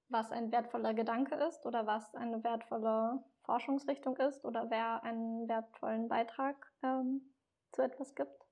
was 0.10 0.32
ein 0.32 0.52
wertvoller 0.52 0.94
Gedanke 0.94 1.36
ist 1.36 1.66
oder 1.66 1.86
was 1.86 2.16
eine 2.16 2.44
wertvolle 2.44 3.24
Forschungsrichtung 3.44 4.18
ist 4.18 4.44
oder 4.44 4.70
wer 4.70 5.04
einen 5.04 5.48
wertvollen 5.48 6.08
Beitrag 6.08 6.56
ähm, 6.84 7.34
zu 7.72 7.84
etwas 7.84 8.16
gibt. 8.16 8.48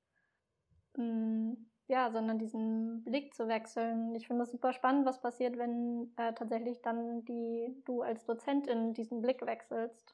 Mm, 0.98 1.54
ja, 1.88 2.12
sondern 2.12 2.38
diesen 2.38 3.04
Blick 3.04 3.34
zu 3.34 3.48
wechseln. 3.48 4.14
Ich 4.16 4.28
finde 4.28 4.44
es 4.44 4.52
super 4.52 4.74
spannend, 4.74 5.06
was 5.06 5.22
passiert, 5.22 5.58
wenn 5.58 6.14
äh, 6.18 6.34
tatsächlich 6.34 6.82
dann 6.82 7.24
die 7.26 7.82
du 7.86 8.02
als 8.02 8.26
Dozentin 8.26 8.94
diesen 8.94 9.22
Blick 9.22 9.46
wechselst. 9.46 10.14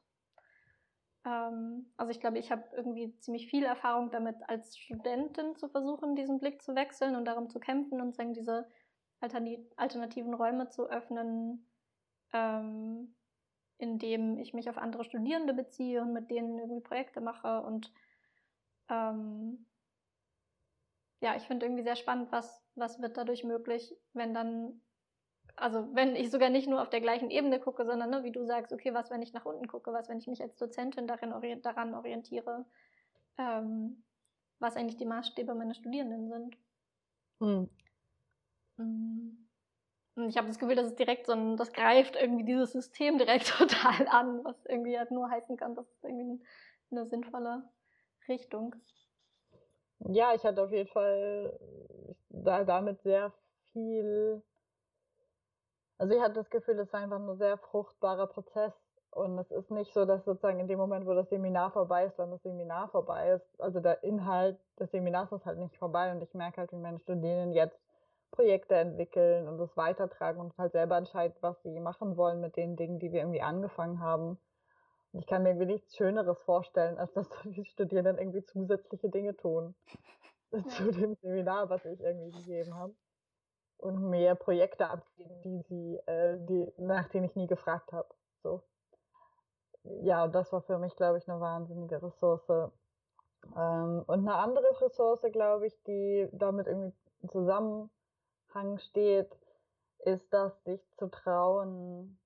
Ähm, 1.25 1.91
also 1.97 2.11
ich 2.11 2.19
glaube, 2.19 2.37
ich 2.37 2.51
habe 2.51 2.63
irgendwie 2.75 3.17
ziemlich 3.19 3.47
viel 3.47 3.63
Erfahrung 3.63 4.11
damit, 4.11 4.35
als 4.47 4.77
Studentin 4.77 5.55
zu 5.55 5.67
versuchen, 5.67 6.15
diesen 6.15 6.39
Blick 6.39 6.61
zu 6.61 6.75
wechseln 6.75 7.15
und 7.15 7.25
darum 7.25 7.49
zu 7.49 7.59
kämpfen 7.59 8.01
und 8.01 8.15
sagen, 8.15 8.33
diese 8.33 8.67
alternativen 9.19 10.33
Räume 10.33 10.67
zu 10.69 10.89
öffnen, 10.89 11.65
ähm, 12.33 13.15
indem 13.77 14.37
ich 14.37 14.53
mich 14.53 14.69
auf 14.69 14.77
andere 14.77 15.05
Studierende 15.05 15.53
beziehe 15.53 16.01
und 16.01 16.13
mit 16.13 16.29
denen 16.29 16.59
irgendwie 16.59 16.81
Projekte 16.81 17.21
mache. 17.21 17.61
Und 17.61 17.91
ähm, 18.89 19.65
ja, 21.23 21.37
ich 21.37 21.43
finde 21.43 21.65
irgendwie 21.65 21.83
sehr 21.83 21.95
spannend, 21.95 22.33
was, 22.33 22.61
was 22.75 23.01
wird 23.01 23.15
dadurch 23.15 23.45
möglich, 23.45 23.95
wenn 24.11 24.33
dann, 24.33 24.81
also 25.55 25.87
wenn 25.95 26.17
ich 26.17 26.29
sogar 26.29 26.49
nicht 26.49 26.67
nur 26.67 26.81
auf 26.81 26.89
der 26.89 26.99
gleichen 26.99 27.31
Ebene 27.31 27.61
gucke, 27.61 27.85
sondern 27.85 28.09
ne, 28.09 28.25
wie 28.25 28.33
du 28.33 28.43
sagst, 28.43 28.73
okay, 28.73 28.93
was, 28.93 29.09
wenn 29.09 29.21
ich 29.21 29.31
nach 29.31 29.45
unten 29.45 29.69
gucke, 29.69 29.93
was, 29.93 30.09
wenn 30.09 30.17
ich 30.19 30.27
mich 30.27 30.41
als 30.41 30.57
Dozentin 30.57 31.07
darin 31.07 31.31
orient, 31.31 31.65
daran 31.65 31.95
orientiere, 31.95 32.65
ähm, 33.37 34.03
was 34.59 34.75
eigentlich 34.75 34.97
die 34.97 35.05
Maßstäbe 35.05 35.55
meiner 35.55 35.75
Studierenden 35.75 36.29
sind. 36.29 36.57
Hm. 37.39 37.69
Mhm. 38.75 39.47
Ich 40.27 40.35
habe 40.35 40.47
das 40.47 40.59
Gefühl, 40.59 40.75
dass 40.75 40.87
es 40.87 40.95
direkt 40.95 41.25
so 41.25 41.31
ein, 41.31 41.55
das 41.55 41.71
greift 41.71 42.17
irgendwie 42.17 42.43
dieses 42.43 42.73
System 42.73 43.17
direkt 43.17 43.47
total 43.57 44.09
an, 44.09 44.43
was 44.43 44.65
irgendwie 44.65 44.99
halt 44.99 45.11
nur 45.11 45.29
heißen 45.29 45.55
kann, 45.55 45.73
das 45.73 45.89
ist 45.89 46.03
irgendwie 46.03 46.43
eine 46.91 47.07
sinnvolle 47.07 47.63
Richtung. 48.27 48.75
Ja, 50.07 50.33
ich 50.33 50.43
hatte 50.43 50.63
auf 50.63 50.71
jeden 50.71 50.89
Fall 50.89 51.57
da, 52.29 52.63
damit 52.63 53.01
sehr 53.03 53.31
viel. 53.71 54.41
Also 55.97 56.13
ich 56.15 56.21
hatte 56.21 56.35
das 56.35 56.49
Gefühl, 56.49 56.79
es 56.79 56.91
war 56.91 57.01
einfach 57.01 57.19
ein 57.19 57.37
sehr 57.37 57.57
fruchtbarer 57.57 58.27
Prozess. 58.27 58.73
Und 59.11 59.37
es 59.37 59.51
ist 59.51 59.69
nicht 59.69 59.93
so, 59.93 60.05
dass 60.05 60.25
sozusagen 60.25 60.59
in 60.59 60.67
dem 60.67 60.79
Moment, 60.79 61.05
wo 61.05 61.13
das 61.13 61.29
Seminar 61.29 61.71
vorbei 61.71 62.05
ist, 62.05 62.17
dann 62.17 62.31
das 62.31 62.41
Seminar 62.41 62.89
vorbei 62.89 63.29
ist. 63.33 63.61
Also 63.61 63.79
der 63.79 64.03
Inhalt 64.03 64.59
des 64.79 64.89
Seminars 64.91 65.31
ist 65.31 65.45
halt 65.45 65.59
nicht 65.59 65.77
vorbei 65.77 66.11
und 66.11 66.21
ich 66.21 66.33
merke 66.33 66.57
halt, 66.61 66.71
wie 66.71 66.77
meine 66.77 66.99
Studierenden 66.99 67.53
jetzt 67.53 67.79
Projekte 68.31 68.75
entwickeln 68.75 69.47
und 69.47 69.59
das 69.59 69.77
weitertragen 69.77 70.39
und 70.41 70.57
halt 70.57 70.71
selber 70.71 70.97
entscheiden, 70.97 71.35
was 71.41 71.61
sie 71.61 71.79
machen 71.79 72.17
wollen 72.17 72.41
mit 72.41 72.57
den 72.57 72.75
Dingen, 72.75 72.97
die 72.99 73.11
wir 73.11 73.19
irgendwie 73.21 73.41
angefangen 73.43 73.99
haben. 73.99 74.39
Ich 75.13 75.27
kann 75.27 75.43
mir 75.43 75.49
irgendwie 75.49 75.73
nichts 75.73 75.95
Schöneres 75.95 76.39
vorstellen, 76.41 76.97
als 76.97 77.13
dass 77.13 77.29
die 77.43 77.65
Studierenden 77.65 78.17
irgendwie 78.17 78.43
zusätzliche 78.43 79.09
Dinge 79.09 79.35
tun 79.35 79.75
zu 80.67 80.91
dem 80.91 81.15
Seminar, 81.15 81.69
was 81.69 81.85
ich 81.85 81.99
irgendwie 82.01 82.31
gegeben 82.31 82.75
habe. 82.75 82.93
Und 83.77 84.09
mehr 84.09 84.35
Projekte 84.35 84.89
abgeben, 84.89 85.41
die 85.41 85.61
sie, 85.67 85.97
äh, 86.05 86.37
die, 86.45 86.71
nach 86.77 87.09
denen 87.09 87.25
ich 87.25 87.35
nie 87.35 87.47
gefragt 87.47 87.91
habe. 87.91 88.07
So. 88.41 88.63
Ja, 90.01 90.23
und 90.23 90.33
das 90.33 90.53
war 90.53 90.61
für 90.61 90.77
mich, 90.77 90.95
glaube 90.95 91.17
ich, 91.17 91.27
eine 91.27 91.41
wahnsinnige 91.41 92.01
Ressource. 92.01 92.71
Ähm, 93.57 94.03
und 94.07 94.19
eine 94.19 94.35
andere 94.35 94.81
Ressource, 94.81 95.25
glaube 95.33 95.67
ich, 95.67 95.83
die 95.83 96.29
damit 96.31 96.67
irgendwie 96.67 96.93
zusammen 97.29 97.89
Zusammenhang 98.53 98.79
steht, 98.79 99.29
ist 99.99 100.31
das, 100.31 100.51
sich 100.63 100.81
zu 100.97 101.07
trauen, 101.09 102.17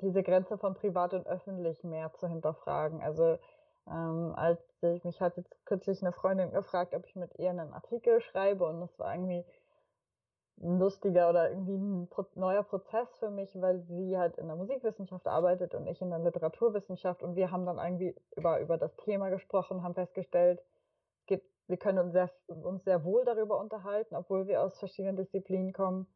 diese 0.00 0.22
Grenze 0.22 0.58
von 0.58 0.74
privat 0.74 1.14
und 1.14 1.26
öffentlich 1.26 1.82
mehr 1.84 2.12
zu 2.14 2.28
hinterfragen. 2.28 3.00
Also 3.02 3.38
ähm, 3.86 4.34
als 4.36 4.60
ich 4.82 5.04
mich 5.04 5.20
hat 5.20 5.36
jetzt 5.36 5.54
kürzlich 5.64 6.02
eine 6.02 6.12
Freundin 6.12 6.52
gefragt, 6.52 6.94
ob 6.94 7.06
ich 7.06 7.16
mit 7.16 7.38
ihr 7.38 7.50
einen 7.50 7.72
Artikel 7.72 8.20
schreibe 8.20 8.66
und 8.66 8.80
das 8.80 8.98
war 8.98 9.14
irgendwie 9.14 9.44
ein 10.60 10.78
lustiger 10.78 11.30
oder 11.30 11.50
irgendwie 11.50 11.76
ein 11.76 12.08
neuer 12.34 12.64
Prozess 12.64 13.08
für 13.18 13.30
mich, 13.30 13.50
weil 13.60 13.80
sie 13.82 14.18
halt 14.18 14.38
in 14.38 14.48
der 14.48 14.56
Musikwissenschaft 14.56 15.26
arbeitet 15.26 15.74
und 15.74 15.86
ich 15.86 16.02
in 16.02 16.10
der 16.10 16.18
Literaturwissenschaft 16.18 17.22
und 17.22 17.36
wir 17.36 17.50
haben 17.50 17.64
dann 17.64 17.78
irgendwie 17.78 18.14
über, 18.36 18.60
über 18.60 18.76
das 18.76 18.94
Thema 18.96 19.30
gesprochen, 19.30 19.82
haben 19.82 19.94
festgestellt, 19.94 20.60
wir 21.68 21.76
können 21.76 21.98
uns 21.98 22.12
sehr, 22.12 22.30
uns 22.46 22.82
sehr 22.84 23.04
wohl 23.04 23.24
darüber 23.24 23.60
unterhalten, 23.60 24.16
obwohl 24.16 24.48
wir 24.48 24.62
aus 24.62 24.78
verschiedenen 24.78 25.16
Disziplinen 25.16 25.72
kommen. 25.72 26.06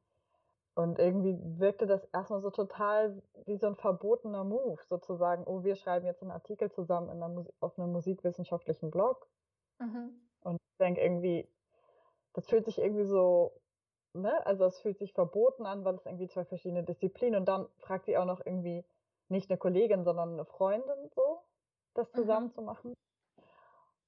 Und 0.74 0.98
irgendwie 0.98 1.38
wirkte 1.58 1.86
das 1.86 2.02
erstmal 2.14 2.40
so 2.40 2.50
total 2.50 3.22
wie 3.44 3.58
so 3.58 3.66
ein 3.66 3.76
verbotener 3.76 4.42
Move, 4.42 4.80
sozusagen, 4.88 5.44
oh, 5.46 5.62
wir 5.64 5.76
schreiben 5.76 6.06
jetzt 6.06 6.22
einen 6.22 6.30
Artikel 6.30 6.70
zusammen 6.70 7.10
in 7.10 7.22
einer, 7.22 7.44
auf 7.60 7.78
einem 7.78 7.92
musikwissenschaftlichen 7.92 8.90
Blog. 8.90 9.28
Mhm. 9.78 10.18
Und 10.40 10.56
ich 10.56 10.78
denke 10.78 11.02
irgendwie, 11.02 11.46
das 12.32 12.46
fühlt 12.46 12.64
sich 12.64 12.78
irgendwie 12.78 13.04
so, 13.04 13.52
ne, 14.14 14.46
also 14.46 14.64
es 14.64 14.80
fühlt 14.80 14.98
sich 14.98 15.12
verboten 15.12 15.66
an, 15.66 15.84
weil 15.84 15.96
es 15.96 16.06
irgendwie 16.06 16.28
zwei 16.28 16.44
verschiedene 16.46 16.84
Disziplinen 16.84 17.40
und 17.40 17.46
dann 17.46 17.68
fragt 17.78 18.06
sie 18.06 18.16
auch 18.16 18.24
noch 18.24 18.40
irgendwie 18.44 18.84
nicht 19.28 19.50
eine 19.50 19.58
Kollegin, 19.58 20.04
sondern 20.04 20.32
eine 20.32 20.46
Freundin 20.46 21.10
so, 21.14 21.42
das 21.94 22.10
zusammen 22.12 22.46
mhm. 22.46 22.52
zu 22.52 22.62
machen. 22.62 22.94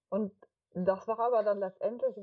Und 0.09 0.33
das 0.75 1.07
war 1.09 1.19
aber 1.19 1.43
dann 1.43 1.59
letztendlich, 1.59 2.17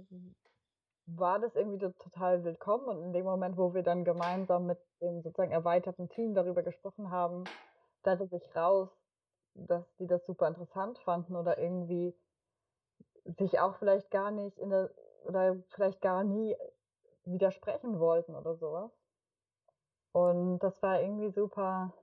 war 1.17 1.39
das 1.39 1.55
irgendwie 1.55 1.79
total 1.79 2.43
willkommen 2.43 2.87
und 2.87 3.03
in 3.03 3.13
dem 3.13 3.25
Moment, 3.25 3.57
wo 3.57 3.73
wir 3.73 3.83
dann 3.83 4.05
gemeinsam 4.05 4.65
mit 4.65 4.79
dem 5.01 5.21
sozusagen 5.21 5.51
erweiterten 5.51 6.09
Team 6.09 6.33
darüber 6.33 6.63
gesprochen 6.63 7.11
haben, 7.11 7.43
stellte 7.99 8.27
sich 8.27 8.55
raus, 8.55 8.89
dass 9.53 9.83
die 9.97 10.07
das 10.07 10.25
super 10.25 10.47
interessant 10.47 10.97
fanden 10.99 11.35
oder 11.35 11.57
irgendwie 11.57 12.15
sich 13.37 13.59
auch 13.59 13.75
vielleicht 13.75 14.09
gar 14.11 14.31
nicht 14.31 14.57
in 14.57 14.69
der 14.69 14.89
oder 15.25 15.57
vielleicht 15.69 16.01
gar 16.01 16.23
nie 16.23 16.55
widersprechen 17.25 17.99
wollten 17.99 18.35
oder 18.35 18.55
sowas. 18.55 18.91
Und 20.13 20.59
das 20.59 20.81
war 20.81 21.01
irgendwie 21.01 21.29
super 21.29 21.93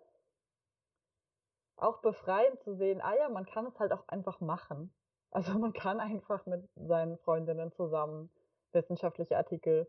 auch 1.77 1.99
befreiend 1.99 2.61
zu 2.61 2.77
sehen, 2.77 3.01
ah 3.01 3.15
ja, 3.15 3.29
man 3.29 3.47
kann 3.47 3.67
es 3.67 3.79
halt 3.79 3.93
auch 3.93 4.07
einfach 4.09 4.41
machen. 4.41 4.93
Also 5.31 5.59
man 5.59 5.73
kann 5.73 6.01
einfach 6.01 6.47
mit 6.47 6.69
seinen 6.75 7.19
Freundinnen 7.19 7.73
zusammen 7.73 8.31
wissenschaftliche 8.73 9.37
Artikel 9.37 9.89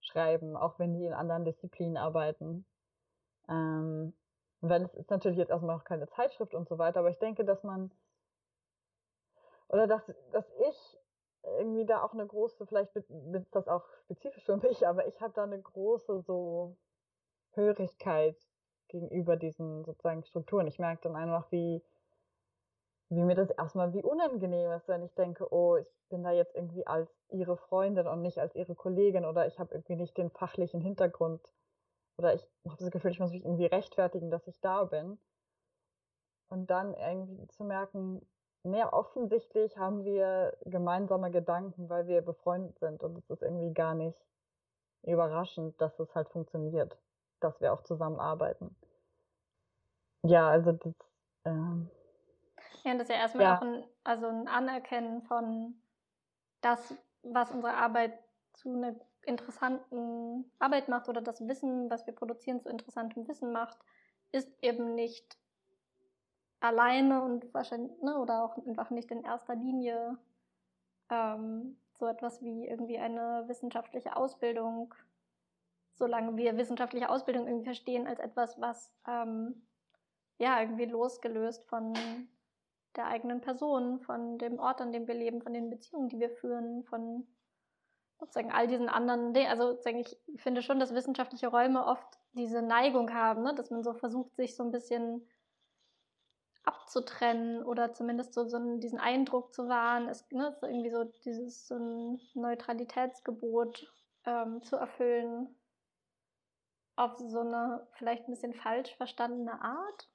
schreiben, 0.00 0.56
auch 0.56 0.78
wenn 0.78 0.94
die 0.94 1.06
in 1.06 1.12
anderen 1.12 1.44
Disziplinen 1.44 1.96
arbeiten. 1.96 2.64
Ähm, 3.48 4.14
wenn 4.60 4.82
es 4.84 4.94
ist 4.94 5.10
natürlich 5.10 5.38
jetzt 5.38 5.50
erstmal 5.50 5.76
noch 5.76 5.84
keine 5.84 6.08
Zeitschrift 6.08 6.54
und 6.54 6.68
so 6.68 6.78
weiter, 6.78 7.00
aber 7.00 7.10
ich 7.10 7.18
denke, 7.18 7.44
dass 7.44 7.62
man 7.64 7.90
oder 9.68 9.86
dass, 9.86 10.02
dass 10.32 10.44
ich 10.68 10.98
irgendwie 11.42 11.86
da 11.86 12.02
auch 12.02 12.12
eine 12.12 12.26
große, 12.26 12.66
vielleicht 12.66 12.94
ist 12.94 13.10
das 13.50 13.66
auch 13.66 13.84
spezifisch 14.04 14.44
für 14.44 14.56
mich, 14.58 14.86
aber 14.86 15.06
ich 15.06 15.20
habe 15.20 15.32
da 15.34 15.42
eine 15.42 15.60
große 15.60 16.20
so 16.22 16.76
Hörigkeit 17.52 18.36
gegenüber 18.88 19.36
diesen 19.36 19.84
sozusagen 19.84 20.24
Strukturen. 20.24 20.66
Ich 20.66 20.78
merke 20.78 21.02
dann 21.02 21.16
einfach, 21.16 21.50
wie 21.50 21.82
wie 23.14 23.22
mir 23.24 23.34
das 23.34 23.50
erstmal 23.50 23.92
wie 23.92 24.02
unangenehm 24.02 24.72
ist, 24.72 24.88
wenn 24.88 25.02
ich 25.02 25.14
denke, 25.14 25.52
oh, 25.52 25.76
ich 25.76 25.86
bin 26.08 26.22
da 26.22 26.30
jetzt 26.30 26.54
irgendwie 26.54 26.86
als 26.86 27.10
ihre 27.28 27.58
Freundin 27.58 28.06
und 28.06 28.22
nicht 28.22 28.38
als 28.38 28.54
ihre 28.54 28.74
Kollegin 28.74 29.26
oder 29.26 29.46
ich 29.46 29.58
habe 29.58 29.74
irgendwie 29.74 29.96
nicht 29.96 30.16
den 30.16 30.30
fachlichen 30.30 30.80
Hintergrund 30.80 31.52
oder 32.16 32.32
ich 32.34 32.42
habe 32.64 32.76
das 32.78 32.90
Gefühl, 32.90 33.10
ich 33.10 33.20
muss 33.20 33.32
mich 33.32 33.44
irgendwie 33.44 33.66
rechtfertigen, 33.66 34.30
dass 34.30 34.46
ich 34.46 34.60
da 34.60 34.84
bin. 34.84 35.18
Und 36.48 36.70
dann 36.70 36.94
irgendwie 36.94 37.46
zu 37.48 37.64
merken, 37.64 38.26
mehr 38.62 38.94
offensichtlich 38.94 39.76
haben 39.76 40.04
wir 40.04 40.56
gemeinsame 40.64 41.30
Gedanken, 41.30 41.90
weil 41.90 42.06
wir 42.06 42.22
befreundet 42.22 42.78
sind 42.78 43.02
und 43.02 43.18
es 43.18 43.28
ist 43.28 43.42
irgendwie 43.42 43.74
gar 43.74 43.94
nicht 43.94 44.18
überraschend, 45.02 45.78
dass 45.80 45.98
es 45.98 46.14
halt 46.14 46.28
funktioniert, 46.30 46.96
dass 47.40 47.60
wir 47.60 47.74
auch 47.74 47.82
zusammenarbeiten. 47.82 48.74
Ja, 50.24 50.48
also 50.48 50.72
das, 50.72 50.94
ähm, 51.44 51.90
ja, 52.84 52.92
das 52.94 53.02
ist 53.02 53.08
ja 53.10 53.16
erstmal 53.16 53.44
ja. 53.44 53.56
auch 53.56 53.62
ein, 53.62 53.84
also 54.04 54.26
ein 54.26 54.48
Anerkennen 54.48 55.22
von 55.22 55.74
das, 56.60 56.94
was 57.22 57.50
unsere 57.50 57.74
Arbeit 57.74 58.18
zu 58.54 58.70
einer 58.70 58.94
interessanten 59.24 60.50
Arbeit 60.58 60.88
macht 60.88 61.08
oder 61.08 61.20
das 61.20 61.46
Wissen, 61.46 61.90
was 61.90 62.06
wir 62.06 62.14
produzieren, 62.14 62.60
zu 62.60 62.68
interessantem 62.68 63.26
Wissen 63.28 63.52
macht, 63.52 63.78
ist 64.32 64.50
eben 64.62 64.94
nicht 64.94 65.38
alleine 66.60 67.22
und 67.22 67.52
wahrscheinlich, 67.54 68.00
ne, 68.02 68.18
oder 68.18 68.44
auch 68.44 68.56
einfach 68.66 68.90
nicht 68.90 69.10
in 69.10 69.24
erster 69.24 69.54
Linie 69.54 70.18
ähm, 71.10 71.76
so 71.98 72.06
etwas 72.06 72.42
wie 72.42 72.66
irgendwie 72.66 72.98
eine 72.98 73.44
wissenschaftliche 73.46 74.16
Ausbildung, 74.16 74.94
solange 75.94 76.36
wir 76.36 76.56
wissenschaftliche 76.56 77.10
Ausbildung 77.10 77.46
irgendwie 77.46 77.66
verstehen 77.66 78.06
als 78.06 78.18
etwas, 78.18 78.60
was 78.60 78.92
ähm, 79.06 79.66
ja 80.38 80.60
irgendwie 80.60 80.86
losgelöst 80.86 81.64
von 81.68 81.94
der 82.96 83.06
eigenen 83.06 83.40
Person, 83.40 84.00
von 84.00 84.38
dem 84.38 84.58
Ort, 84.58 84.80
an 84.80 84.92
dem 84.92 85.06
wir 85.06 85.14
leben, 85.14 85.42
von 85.42 85.52
den 85.52 85.70
Beziehungen, 85.70 86.08
die 86.08 86.20
wir 86.20 86.30
führen, 86.30 86.84
von 86.84 87.26
sozusagen 88.18 88.52
all 88.52 88.68
diesen 88.68 88.88
anderen 88.88 89.34
Dingen. 89.34 89.50
Also 89.50 89.72
sozusagen 89.72 90.00
ich 90.00 90.16
finde 90.36 90.62
schon, 90.62 90.78
dass 90.78 90.94
wissenschaftliche 90.94 91.48
Räume 91.48 91.84
oft 91.86 92.18
diese 92.32 92.62
Neigung 92.62 93.12
haben, 93.12 93.42
ne? 93.42 93.54
dass 93.54 93.70
man 93.70 93.82
so 93.82 93.94
versucht, 93.94 94.34
sich 94.36 94.56
so 94.56 94.62
ein 94.62 94.70
bisschen 94.70 95.26
abzutrennen 96.64 97.64
oder 97.64 97.92
zumindest 97.92 98.34
so, 98.34 98.44
so 98.44 98.56
einen, 98.56 98.80
diesen 98.80 99.00
Eindruck 99.00 99.52
zu 99.52 99.68
wahren. 99.68 100.08
Es 100.08 100.30
ne, 100.30 100.48
ist 100.48 100.62
irgendwie 100.62 100.90
so 100.90 101.04
dieses 101.24 101.66
so 101.66 101.74
ein 101.74 102.20
Neutralitätsgebot 102.34 103.92
ähm, 104.24 104.62
zu 104.62 104.76
erfüllen 104.76 105.48
auf 106.96 107.16
so 107.16 107.40
eine 107.40 107.86
vielleicht 107.94 108.28
ein 108.28 108.32
bisschen 108.32 108.54
falsch 108.54 108.94
verstandene 108.96 109.60
Art, 109.60 110.08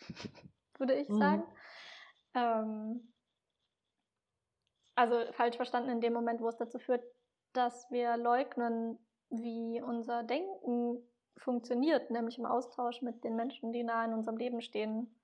würde 0.78 0.94
ich 0.94 1.08
mhm. 1.08 1.18
sagen. 1.18 1.44
Ähm, 2.34 3.12
also 4.96 5.32
falsch 5.32 5.56
verstanden 5.56 5.90
in 5.90 6.00
dem 6.00 6.12
Moment, 6.12 6.40
wo 6.40 6.48
es 6.48 6.56
dazu 6.56 6.78
führt, 6.78 7.04
dass 7.52 7.90
wir 7.90 8.16
leugnen, 8.16 8.98
wie 9.30 9.80
unser 9.80 10.22
Denken 10.22 10.98
funktioniert, 11.36 12.10
nämlich 12.10 12.38
im 12.38 12.46
Austausch 12.46 13.02
mit 13.02 13.24
den 13.24 13.36
Menschen, 13.36 13.72
die 13.72 13.82
nah 13.82 14.04
in 14.04 14.12
unserem 14.12 14.36
Leben 14.36 14.60
stehen. 14.60 15.18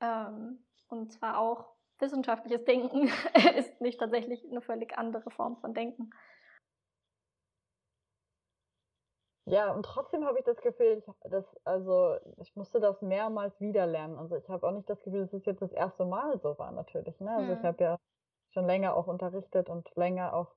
Ähm, 0.00 0.64
und 0.88 1.12
zwar 1.12 1.38
auch 1.38 1.66
wissenschaftliches 1.98 2.64
Denken 2.64 3.10
ist 3.56 3.80
nicht 3.80 3.98
tatsächlich 3.98 4.44
eine 4.44 4.60
völlig 4.60 4.96
andere 4.96 5.30
Form 5.30 5.56
von 5.58 5.74
Denken. 5.74 6.10
Ja, 9.48 9.72
und 9.72 9.84
trotzdem 9.84 10.26
habe 10.26 10.38
ich 10.38 10.44
das 10.44 10.60
Gefühl, 10.60 10.98
ich, 10.98 11.30
dass, 11.30 11.44
also, 11.64 12.16
ich 12.36 12.54
musste 12.54 12.80
das 12.80 13.00
mehrmals 13.00 13.58
wieder 13.60 13.86
lernen. 13.86 14.18
Also 14.18 14.36
ich 14.36 14.48
habe 14.48 14.66
auch 14.66 14.72
nicht 14.72 14.88
das 14.90 15.02
Gefühl, 15.02 15.22
dass 15.22 15.32
es 15.32 15.46
jetzt 15.46 15.62
das 15.62 15.72
erste 15.72 16.04
Mal 16.04 16.38
so 16.38 16.58
war, 16.58 16.70
natürlich. 16.70 17.18
Ne? 17.20 17.30
Also 17.30 17.52
hm. 17.52 17.58
ich 17.58 17.64
habe 17.64 17.82
ja 17.82 17.98
schon 18.50 18.66
länger 18.66 18.94
auch 18.94 19.06
unterrichtet 19.06 19.68
und 19.68 19.88
länger 19.96 20.34
auch, 20.34 20.54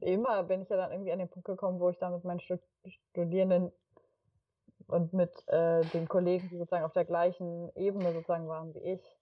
immer 0.00 0.42
bin 0.44 0.62
ich 0.62 0.68
ja 0.68 0.76
dann 0.76 0.90
irgendwie 0.90 1.12
an 1.12 1.18
den 1.18 1.28
Punkt 1.28 1.46
gekommen, 1.46 1.78
wo 1.78 1.90
ich 1.90 1.98
dann 1.98 2.14
mit 2.14 2.24
meinen 2.24 2.40
Studierenden 3.10 3.70
und 4.88 5.12
mit 5.12 5.46
äh, 5.48 5.82
den 5.86 6.08
Kollegen, 6.08 6.48
die 6.48 6.58
sozusagen 6.58 6.84
auf 6.84 6.92
der 6.92 7.04
gleichen 7.04 7.70
Ebene 7.76 8.12
sozusagen 8.12 8.48
waren 8.48 8.74
wie 8.74 8.80
ich, 8.80 9.16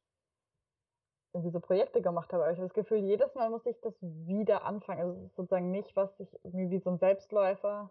irgendwie 1.33 1.51
so 1.53 1.61
Projekte 1.61 2.01
gemacht 2.01 2.33
habe. 2.33 2.45
Aber 2.45 2.53
ich 2.53 2.59
habe 2.59 2.69
das 2.69 2.75
Gefühl, 2.75 2.99
jedes 2.99 3.35
Mal 3.35 3.51
muss 3.51 3.67
ich 3.67 3.81
das 3.83 3.95
wieder 4.01 4.65
anfangen. 4.65 5.01
Also 5.01 5.13
es 5.13 5.27
ist 5.27 5.37
sozusagen 5.37 5.71
nicht, 5.71 5.95
was 5.95 6.19
ich 6.19 6.29
irgendwie 6.45 6.71
wie 6.71 6.81
so 6.81 6.91
ein 6.91 6.99
Selbstläufer 6.99 7.91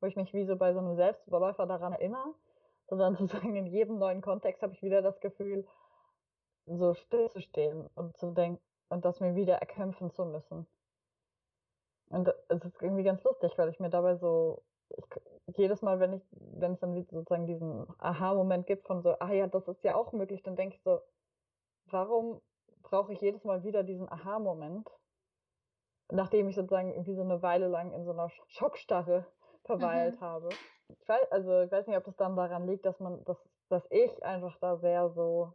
wo 0.00 0.06
ich 0.06 0.16
mich 0.16 0.32
wie 0.34 0.44
so 0.44 0.56
bei 0.56 0.72
so 0.72 0.78
einem 0.78 0.94
Selbstüberläufer 0.94 1.66
daran 1.66 1.92
erinnere, 1.92 2.34
sondern 2.88 3.14
sozusagen 3.16 3.56
in 3.56 3.66
jedem 3.66 3.98
neuen 3.98 4.20
Kontext 4.20 4.62
habe 4.62 4.72
ich 4.72 4.82
wieder 4.82 5.02
das 5.02 5.20
Gefühl, 5.20 5.66
so 6.66 6.94
stillzustehen 6.94 7.88
und 7.94 8.16
zu 8.16 8.30
denken 8.32 8.62
und 8.88 9.04
das 9.04 9.20
mir 9.20 9.34
wieder 9.34 9.56
erkämpfen 9.56 10.10
zu 10.10 10.24
müssen. 10.24 10.66
Und 12.10 12.32
es 12.48 12.64
ist 12.64 12.82
irgendwie 12.82 13.04
ganz 13.04 13.22
lustig, 13.22 13.52
weil 13.56 13.68
ich 13.68 13.80
mir 13.80 13.90
dabei 13.90 14.16
so, 14.16 14.62
ich, 14.90 15.04
jedes 15.56 15.82
Mal, 15.82 16.00
wenn 16.00 16.14
ich, 16.14 16.22
wenn 16.30 16.72
es 16.72 16.80
dann 16.80 16.94
sozusagen 16.94 17.46
diesen 17.46 17.86
Aha-Moment 17.98 18.66
gibt 18.66 18.86
von 18.86 19.02
so, 19.02 19.18
ah 19.18 19.32
ja, 19.32 19.46
das 19.46 19.68
ist 19.68 19.84
ja 19.84 19.94
auch 19.94 20.12
möglich, 20.12 20.42
dann 20.42 20.56
denke 20.56 20.76
ich 20.76 20.82
so, 20.82 21.00
warum 21.86 22.40
brauche 22.82 23.12
ich 23.12 23.20
jedes 23.20 23.44
Mal 23.44 23.62
wieder 23.62 23.82
diesen 23.82 24.10
Aha-Moment? 24.10 24.88
Nachdem 26.10 26.48
ich 26.48 26.56
sozusagen 26.56 26.92
irgendwie 26.92 27.14
so 27.14 27.22
eine 27.22 27.42
Weile 27.42 27.68
lang 27.68 27.92
in 27.92 28.04
so 28.04 28.12
einer 28.12 28.30
Schockstarre 28.46 29.26
verweilt 29.68 30.20
mhm. 30.20 30.24
habe. 30.24 30.48
Ich 30.88 31.08
weiß, 31.08 31.30
also 31.30 31.60
ich 31.60 31.70
weiß 31.70 31.86
nicht, 31.86 31.96
ob 31.96 32.04
das 32.04 32.16
dann 32.16 32.36
daran 32.36 32.66
liegt, 32.66 32.86
dass 32.86 32.98
man, 32.98 33.22
dass, 33.24 33.36
dass 33.68 33.86
ich 33.90 34.22
einfach 34.24 34.56
da 34.60 34.76
sehr 34.78 35.10
so 35.10 35.52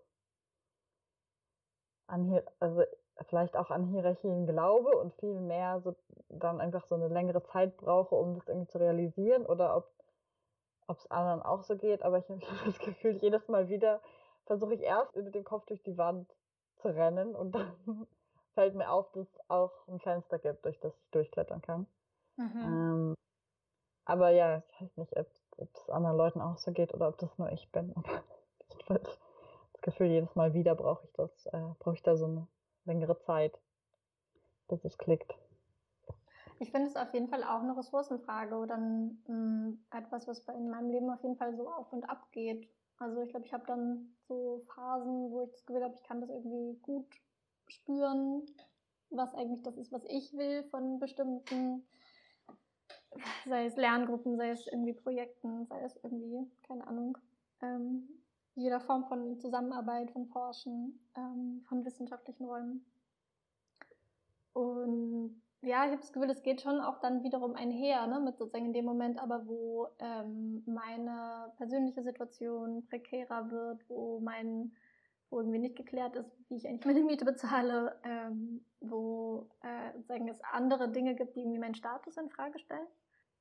an 2.08 2.42
also 2.60 2.84
vielleicht 3.30 3.56
auch 3.56 3.72
an 3.72 3.88
Hierarchien 3.88 4.46
glaube 4.46 4.96
und 4.98 5.14
viel 5.16 5.40
mehr 5.40 5.82
so 5.82 5.96
dann 6.30 6.62
einfach 6.62 6.86
so 6.86 6.96
eine 6.96 7.08
längere 7.08 7.44
Zeit 7.44 7.76
brauche, 7.78 8.16
um 8.16 8.36
das 8.36 8.48
irgendwie 8.48 8.68
zu 8.68 8.80
realisieren 8.80 9.46
oder 9.46 9.76
ob 9.76 9.92
ob 10.88 10.98
es 10.98 11.10
anderen 11.10 11.42
auch 11.42 11.64
so 11.64 11.78
geht, 11.78 12.04
aber 12.04 12.20
ich 12.20 12.30
habe 12.30 12.42
das 12.66 12.78
Gefühl, 12.80 13.14
jedes 13.14 13.48
Mal 13.48 13.70
wieder 13.70 14.02
versuche 14.46 14.76
ich 14.76 14.82
erst 14.82 15.16
mit 15.16 15.34
dem 15.34 15.44
Kopf 15.44 15.66
durch 15.66 15.82
die 15.84 15.98
Wand 15.98 16.30
zu 16.82 16.90
rennen 16.90 17.36
und 17.36 17.54
dann 17.56 17.74
fällt 18.54 18.76
mir 18.76 18.92
auf, 18.92 19.10
dass 19.14 19.28
es 19.28 19.50
auch 19.50 19.88
ein 19.88 20.00
Fenster 20.00 20.40
gibt, 20.40 20.66
durch 20.66 20.80
das 20.82 20.94
ich 20.94 21.12
durchklettern 21.12 21.62
kann. 21.62 21.88
Mhm. 22.36 22.60
Ähm, 22.62 23.16
aber 24.06 24.30
ja, 24.30 24.64
ich 24.70 24.82
weiß 24.82 24.98
nicht, 24.98 25.18
ob, 25.18 25.28
es 25.58 25.90
anderen 25.90 26.18
Leuten 26.18 26.42
auch 26.42 26.58
so 26.58 26.72
geht 26.72 26.94
oder 26.94 27.08
ob 27.08 27.18
das 27.20 27.38
nur 27.38 27.52
ich 27.52 27.72
bin. 27.72 27.94
Aber 27.96 28.10
habe 28.90 29.00
das 29.00 29.82
Gefühl, 29.82 30.08
jedes 30.08 30.36
Mal 30.36 30.54
wieder 30.54 30.76
brauche 30.76 31.06
ich 31.06 31.14
das, 31.14 31.46
äh, 31.48 31.62
brauche 31.80 31.96
ich 31.96 32.04
da 32.04 32.16
so 32.18 32.26
eine 32.26 32.48
längere 32.86 33.20
Zeit, 33.20 33.58
bis 34.68 34.84
es 34.84 34.98
klickt. 34.98 35.38
Ich 36.60 36.72
finde 36.72 36.88
es 36.88 36.96
auf 36.96 37.14
jeden 37.14 37.28
Fall 37.28 37.44
auch 37.44 37.62
eine 37.62 37.78
Ressourcenfrage 37.78 38.56
oder 38.56 38.76
ein, 38.76 39.22
ein, 39.28 39.86
etwas, 39.92 40.28
was 40.28 40.40
in 40.48 40.70
meinem 40.70 40.90
Leben 40.92 41.10
auf 41.10 41.22
jeden 41.22 41.36
Fall 41.36 41.56
so 41.56 41.70
auf 41.70 41.92
und 41.92 42.06
ab 42.10 42.28
geht. 42.32 42.70
Also 43.00 43.22
ich 43.22 43.30
glaube, 43.30 43.46
ich 43.46 43.54
habe 43.54 43.66
dann 43.66 44.16
so 44.28 44.64
Phasen, 44.74 45.32
wo 45.32 45.42
ich 45.42 45.52
das 45.52 45.66
Gefühl 45.66 45.84
habe, 45.84 45.96
ich 45.96 46.04
kann 46.04 46.22
das 46.22 46.30
irgendwie 46.30 46.80
gut 46.82 47.08
spüren, 47.68 48.46
was 49.10 49.34
eigentlich 49.36 49.64
das 49.64 49.78
ist, 49.78 49.92
was 49.92 50.06
ich 50.06 50.32
will 50.34 50.64
von 50.70 51.00
bestimmten 51.00 51.86
sei 53.46 53.66
es 53.66 53.76
Lerngruppen, 53.76 54.38
sei 54.38 54.50
es 54.50 54.68
irgendwie 54.68 54.94
Projekten, 54.94 55.66
sei 55.66 55.82
es 55.84 55.96
irgendwie, 56.04 56.50
keine 56.68 56.88
Ahnung, 56.88 57.18
ähm, 57.62 58.08
jeder 58.56 58.80
Form 58.80 59.06
von 59.06 59.40
Zusammenarbeit, 59.40 60.12
von 60.12 60.28
Forschen, 60.28 61.00
ähm, 61.16 61.64
von 61.68 61.86
wissenschaftlichen 61.86 62.46
Räumen. 62.46 62.86
Und 64.54 65.42
ja, 65.62 65.86
ich 65.86 65.92
habe 65.92 66.02
das 66.02 66.12
Gefühl, 66.12 66.30
es 66.30 66.44
geht 66.44 66.62
schon 66.62 66.80
auch 66.80 67.00
dann 67.00 67.24
wiederum 67.24 67.56
einher, 67.56 68.06
ne, 68.06 68.20
mit 68.20 68.38
sozusagen 68.38 68.66
in 68.66 68.74
dem 68.74 68.86
Moment 68.86 69.18
aber, 69.18 69.48
wo 69.48 69.88
ähm, 70.00 70.62
meine 70.66 71.52
persönliche 71.58 72.04
Situation 72.04 72.86
prekärer 72.88 73.50
wird, 73.50 73.90
wo 73.90 74.20
mein, 74.20 74.76
wo 75.30 75.40
irgendwie 75.40 75.60
nicht 75.60 75.76
geklärt 75.76 76.16
ist, 76.16 76.30
wie 76.50 76.58
ich 76.58 76.68
eigentlich 76.68 76.86
meine 76.86 77.04
Miete 77.04 77.26
bezahle, 77.26 78.00
ähm, 78.04 78.66
wo 78.82 79.50
äh, 79.62 79.94
sozusagen 79.94 80.28
es 80.28 80.42
andere 80.52 80.92
Dinge 80.92 81.16
gibt, 81.16 81.36
die 81.36 81.40
irgendwie 81.40 81.60
meinen 81.60 81.76
Status 81.76 82.18
in 82.18 82.30
Frage 82.30 82.60
stellen 82.60 82.88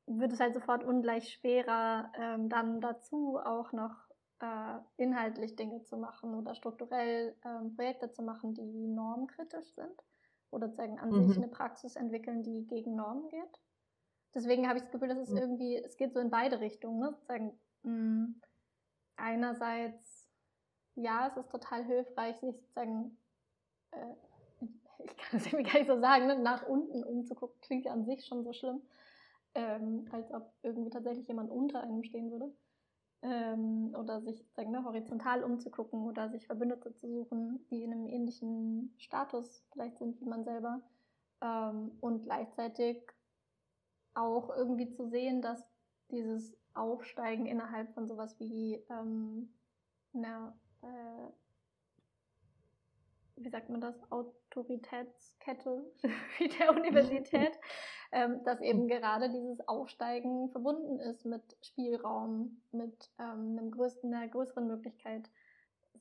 wird 0.06 0.32
es 0.32 0.40
halt 0.40 0.54
sofort 0.54 0.84
ungleich 0.84 1.32
schwerer, 1.32 2.12
ähm, 2.18 2.48
dann 2.48 2.80
dazu 2.80 3.38
auch 3.38 3.72
noch 3.72 3.94
äh, 4.40 4.78
inhaltlich 4.96 5.56
Dinge 5.56 5.82
zu 5.84 5.96
machen 5.96 6.34
oder 6.34 6.54
strukturell 6.54 7.36
ähm, 7.44 7.74
Projekte 7.74 8.10
zu 8.10 8.22
machen, 8.22 8.54
die 8.54 8.88
normkritisch 8.88 9.72
sind 9.74 10.02
oder 10.50 10.68
sozusagen 10.68 10.98
an 10.98 11.10
mhm. 11.10 11.28
sich 11.28 11.36
eine 11.36 11.48
Praxis 11.48 11.96
entwickeln, 11.96 12.42
die 12.42 12.66
gegen 12.66 12.96
Normen 12.96 13.28
geht. 13.28 13.60
Deswegen 14.34 14.66
habe 14.66 14.78
ich 14.78 14.84
das 14.84 14.92
Gefühl, 14.92 15.08
dass 15.08 15.18
es 15.18 15.30
mhm. 15.30 15.38
irgendwie, 15.38 15.76
es 15.76 15.96
geht 15.96 16.12
so 16.12 16.20
in 16.20 16.30
beide 16.30 16.60
Richtungen. 16.60 16.98
Ne? 16.98 17.10
Sozusagen, 17.12 17.58
mh, 17.82 17.92
mm, 17.92 18.40
einerseits, 19.16 20.28
ja, 20.94 21.28
es 21.28 21.36
ist 21.36 21.50
total 21.50 21.84
hilfreich, 21.84 22.38
sich 22.40 22.56
sozusagen, 22.56 23.16
äh, 23.92 24.14
ich 25.04 25.16
kann 25.16 25.38
es 25.38 25.46
irgendwie 25.46 25.70
gar 25.70 25.78
nicht 25.78 25.88
so 25.88 26.00
sagen, 26.00 26.26
ne? 26.26 26.38
nach 26.38 26.66
unten 26.66 27.04
umzugucken, 27.04 27.60
klingt 27.60 27.84
ja 27.84 27.92
an 27.92 28.04
sich 28.04 28.26
schon 28.26 28.42
so 28.42 28.52
schlimm 28.52 28.82
ähm, 29.54 30.06
als 30.10 30.32
ob 30.32 30.52
irgendwie 30.62 30.90
tatsächlich 30.90 31.28
jemand 31.28 31.50
unter 31.50 31.82
einem 31.82 32.02
stehen 32.02 32.30
würde. 32.30 32.52
Ähm, 33.22 33.94
oder 33.94 34.20
sich 34.20 34.44
sagen 34.54 34.72
wir, 34.72 34.84
horizontal 34.84 35.44
umzugucken 35.44 36.04
oder 36.04 36.28
sich 36.30 36.46
Verbündete 36.46 36.92
zu 36.94 37.08
suchen, 37.08 37.64
die 37.70 37.84
in 37.84 37.92
einem 37.92 38.08
ähnlichen 38.08 38.92
Status 38.98 39.64
vielleicht 39.72 39.98
sind 39.98 40.20
wie 40.20 40.24
man 40.24 40.44
selber. 40.44 40.82
Ähm, 41.40 41.92
und 42.00 42.22
gleichzeitig 42.22 43.02
auch 44.14 44.50
irgendwie 44.50 44.90
zu 44.90 45.08
sehen, 45.08 45.40
dass 45.40 45.64
dieses 46.10 46.56
Aufsteigen 46.74 47.46
innerhalb 47.46 47.92
von 47.94 48.06
sowas 48.08 48.38
wie 48.40 48.84
ähm, 48.90 49.54
einer 50.14 50.56
äh, 50.82 51.32
wie 53.44 53.48
sagt 53.48 53.68
man 53.70 53.80
das, 53.80 53.94
Autoritätskette 54.10 55.84
wie 56.38 56.48
der 56.48 56.70
Universität, 56.70 57.52
ähm, 58.12 58.44
dass 58.44 58.60
eben 58.60 58.88
gerade 58.88 59.30
dieses 59.30 59.66
Aufsteigen 59.66 60.50
verbunden 60.50 60.98
ist 61.00 61.24
mit 61.24 61.42
Spielraum, 61.62 62.62
mit 62.70 63.10
ähm, 63.18 63.58
einem 63.58 63.70
größten, 63.70 64.12
einer 64.12 64.28
größeren 64.28 64.66
Möglichkeit, 64.66 65.28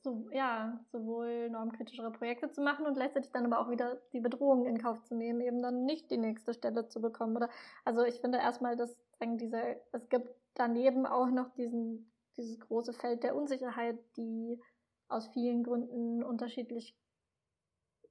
so, 0.02 0.28
ja, 0.32 0.80
sowohl 0.90 1.48
normkritischere 1.50 2.10
Projekte 2.10 2.50
zu 2.50 2.60
machen 2.60 2.86
und 2.86 2.94
gleichzeitig 2.94 3.30
dann 3.30 3.46
aber 3.46 3.60
auch 3.60 3.70
wieder 3.70 4.00
die 4.12 4.20
Bedrohung 4.20 4.66
in 4.66 4.78
Kauf 4.78 5.02
zu 5.04 5.14
nehmen, 5.14 5.40
eben 5.40 5.62
dann 5.62 5.84
nicht 5.84 6.10
die 6.10 6.16
nächste 6.16 6.54
Stelle 6.54 6.88
zu 6.88 7.00
bekommen. 7.00 7.36
Oder 7.36 7.48
also 7.84 8.02
ich 8.02 8.20
finde 8.20 8.38
erstmal, 8.38 8.76
dass 8.76 8.96
sagen, 9.22 9.38
diese, 9.38 9.80
es 9.92 10.08
gibt 10.08 10.34
daneben 10.54 11.06
auch 11.06 11.28
noch 11.28 11.50
diesen, 11.54 12.10
dieses 12.36 12.58
große 12.60 12.92
Feld 12.92 13.22
der 13.22 13.36
Unsicherheit, 13.36 13.98
die 14.16 14.60
aus 15.08 15.28
vielen 15.28 15.62
Gründen 15.62 16.22
unterschiedlich 16.22 16.96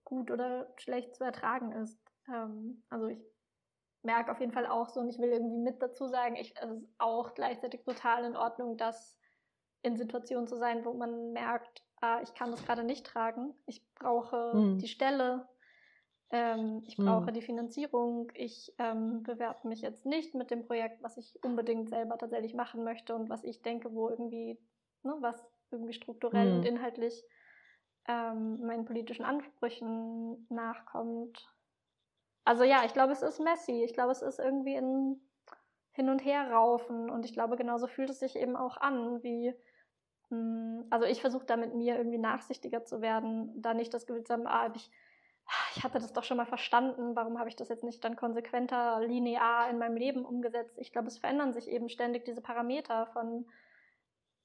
gut 0.04 0.32
oder 0.32 0.72
schlecht 0.78 1.16
zu 1.16 1.24
ertragen 1.24 1.72
ist. 1.72 2.00
Ähm, 2.28 2.84
also 2.90 3.08
ich 3.08 3.20
merke 4.04 4.32
auf 4.32 4.40
jeden 4.40 4.52
Fall 4.52 4.66
auch 4.66 4.90
so 4.90 5.00
und 5.00 5.10
ich 5.10 5.20
will 5.20 5.30
irgendwie 5.30 5.58
mit 5.58 5.82
dazu 5.82 6.08
sagen, 6.08 6.36
ich, 6.36 6.54
es 6.60 6.70
ist 6.70 6.88
auch 6.98 7.34
gleichzeitig 7.34 7.84
total 7.84 8.26
in 8.26 8.36
Ordnung, 8.36 8.78
dass 8.78 9.18
in 9.84 9.98
Situationen 9.98 10.48
zu 10.48 10.58
sein, 10.58 10.86
wo 10.86 10.94
man 10.94 11.32
merkt, 11.34 11.84
ah, 12.02 12.22
ich 12.22 12.34
kann 12.34 12.52
das 12.52 12.66
gerade 12.66 12.84
nicht 12.84 13.06
tragen, 13.06 13.54
ich 13.66 13.84
brauche 13.96 14.54
mhm. 14.56 14.78
die 14.80 14.88
Stelle, 14.88 15.48
ähm, 16.32 16.84
ich 16.88 16.98
brauche 16.98 17.30
mhm. 17.30 17.34
die 17.34 17.42
Finanzierung, 17.42 18.32
ich 18.34 18.74
ähm, 18.78 19.24
bewerbe 19.24 19.68
mich 19.68 19.82
jetzt 19.82 20.06
nicht 20.06 20.34
mit 20.34 20.52
dem 20.52 20.66
Projekt, 20.66 21.02
was 21.04 21.18
ich 21.18 21.38
unbedingt 21.44 21.90
selber 21.90 22.18
tatsächlich 22.18 22.54
machen 22.54 22.84
möchte 22.84 23.16
und 23.16 23.30
was 23.30 23.44
ich 23.44 23.62
denke, 23.62 23.94
wo 23.94 24.10
irgendwie, 24.10 24.60
ne, 25.04 25.16
was 25.20 25.46
irgendwie 25.72 25.94
strukturell 25.94 26.52
mhm. 26.52 26.58
und 26.58 26.66
inhaltlich 26.66 27.24
ähm, 28.08 28.60
meinen 28.66 28.86
politischen 28.86 29.26
Ansprüchen 29.26 30.48
nachkommt. 30.50 31.48
Also 32.44 32.64
ja, 32.64 32.84
ich 32.86 32.94
glaube, 32.94 33.14
es 33.14 33.22
ist 33.22 33.40
messy. 33.40 33.84
Ich 33.84 33.94
glaube, 33.94 34.12
es 34.12 34.22
ist 34.22 34.40
irgendwie 34.40 34.76
ein 34.76 35.22
Hin- 35.92 36.10
und 36.10 36.24
Herraufen. 36.26 37.10
Und 37.10 37.26
ich 37.26 37.34
glaube, 37.34 37.56
genauso 37.58 37.88
fühlt 37.88 38.10
es 38.10 38.20
sich 38.20 38.36
eben 38.36 38.56
auch 38.56 38.78
an, 38.78 39.24
wie 39.24 39.54
hm, 40.32 40.88
also 40.90 41.06
ich 41.06 41.22
versuche 41.22 41.46
da 41.46 41.58
mit 41.58 41.76
mir 41.76 41.98
irgendwie 41.98 42.18
nachsichtiger 42.18 42.86
zu 42.86 43.02
werden, 43.02 43.62
da 43.62 43.74
nicht 43.74 43.94
das 43.94 44.08
Gefühl 44.08 44.24
zu 44.24 44.34
haben, 44.34 44.48
ah, 44.48 44.72
ich, 44.74 44.90
ich 45.76 45.84
hatte 45.84 46.00
das 46.00 46.14
doch 46.14 46.24
schon 46.24 46.38
mal 46.38 46.46
verstanden, 46.46 47.16
warum 47.16 47.38
habe 47.38 47.50
ich 47.50 47.56
das 47.58 47.70
jetzt 47.70 47.84
nicht 47.84 48.04
dann 48.04 48.16
konsequenter, 48.16 49.02
linear 49.02 49.70
in 49.70 49.78
meinem 49.78 49.98
Leben 49.98 50.26
umgesetzt? 50.26 50.78
Ich 50.80 50.92
glaube, 50.94 51.10
es 51.10 51.18
verändern 51.18 51.54
sich 51.54 51.68
eben 51.68 51.90
ständig 51.90 52.26
diese 52.26 52.42
Parameter 52.42 53.08
von, 53.08 53.46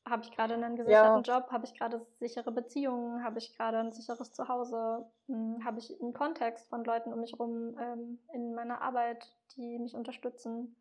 habe 0.08 0.22
ich 0.22 0.30
gerade 0.30 0.54
einen 0.54 0.76
gesicherten 0.76 1.24
ja. 1.24 1.38
Job, 1.38 1.50
habe 1.50 1.64
ich 1.64 1.78
gerade 1.78 2.04
sichere 2.18 2.52
Beziehungen, 2.52 3.24
habe 3.24 3.38
ich 3.38 3.56
gerade 3.56 3.78
ein 3.78 3.92
sicheres 3.92 4.32
Zuhause, 4.32 5.06
hm, 5.26 5.64
habe 5.64 5.78
ich 5.78 6.00
einen 6.00 6.14
Kontext 6.14 6.68
von 6.68 6.84
Leuten 6.84 7.12
um 7.12 7.20
mich 7.20 7.32
herum 7.32 7.76
ähm, 7.78 8.18
in 8.32 8.54
meiner 8.54 8.80
Arbeit, 8.80 9.26
die 9.56 9.78
mich 9.78 9.94
unterstützen 9.94 10.76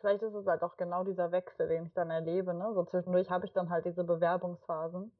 vielleicht 0.00 0.22
ist 0.22 0.34
es 0.34 0.46
halt 0.46 0.62
auch 0.62 0.76
genau 0.76 1.04
dieser 1.04 1.30
Wechsel, 1.30 1.68
den 1.68 1.86
ich 1.86 1.92
dann 1.94 2.10
erlebe. 2.10 2.54
Ne? 2.54 2.72
So 2.74 2.84
zwischendurch 2.84 3.30
habe 3.30 3.46
ich 3.46 3.52
dann 3.52 3.70
halt 3.70 3.84
diese 3.84 4.04
Bewerbungsphasen, 4.04 5.12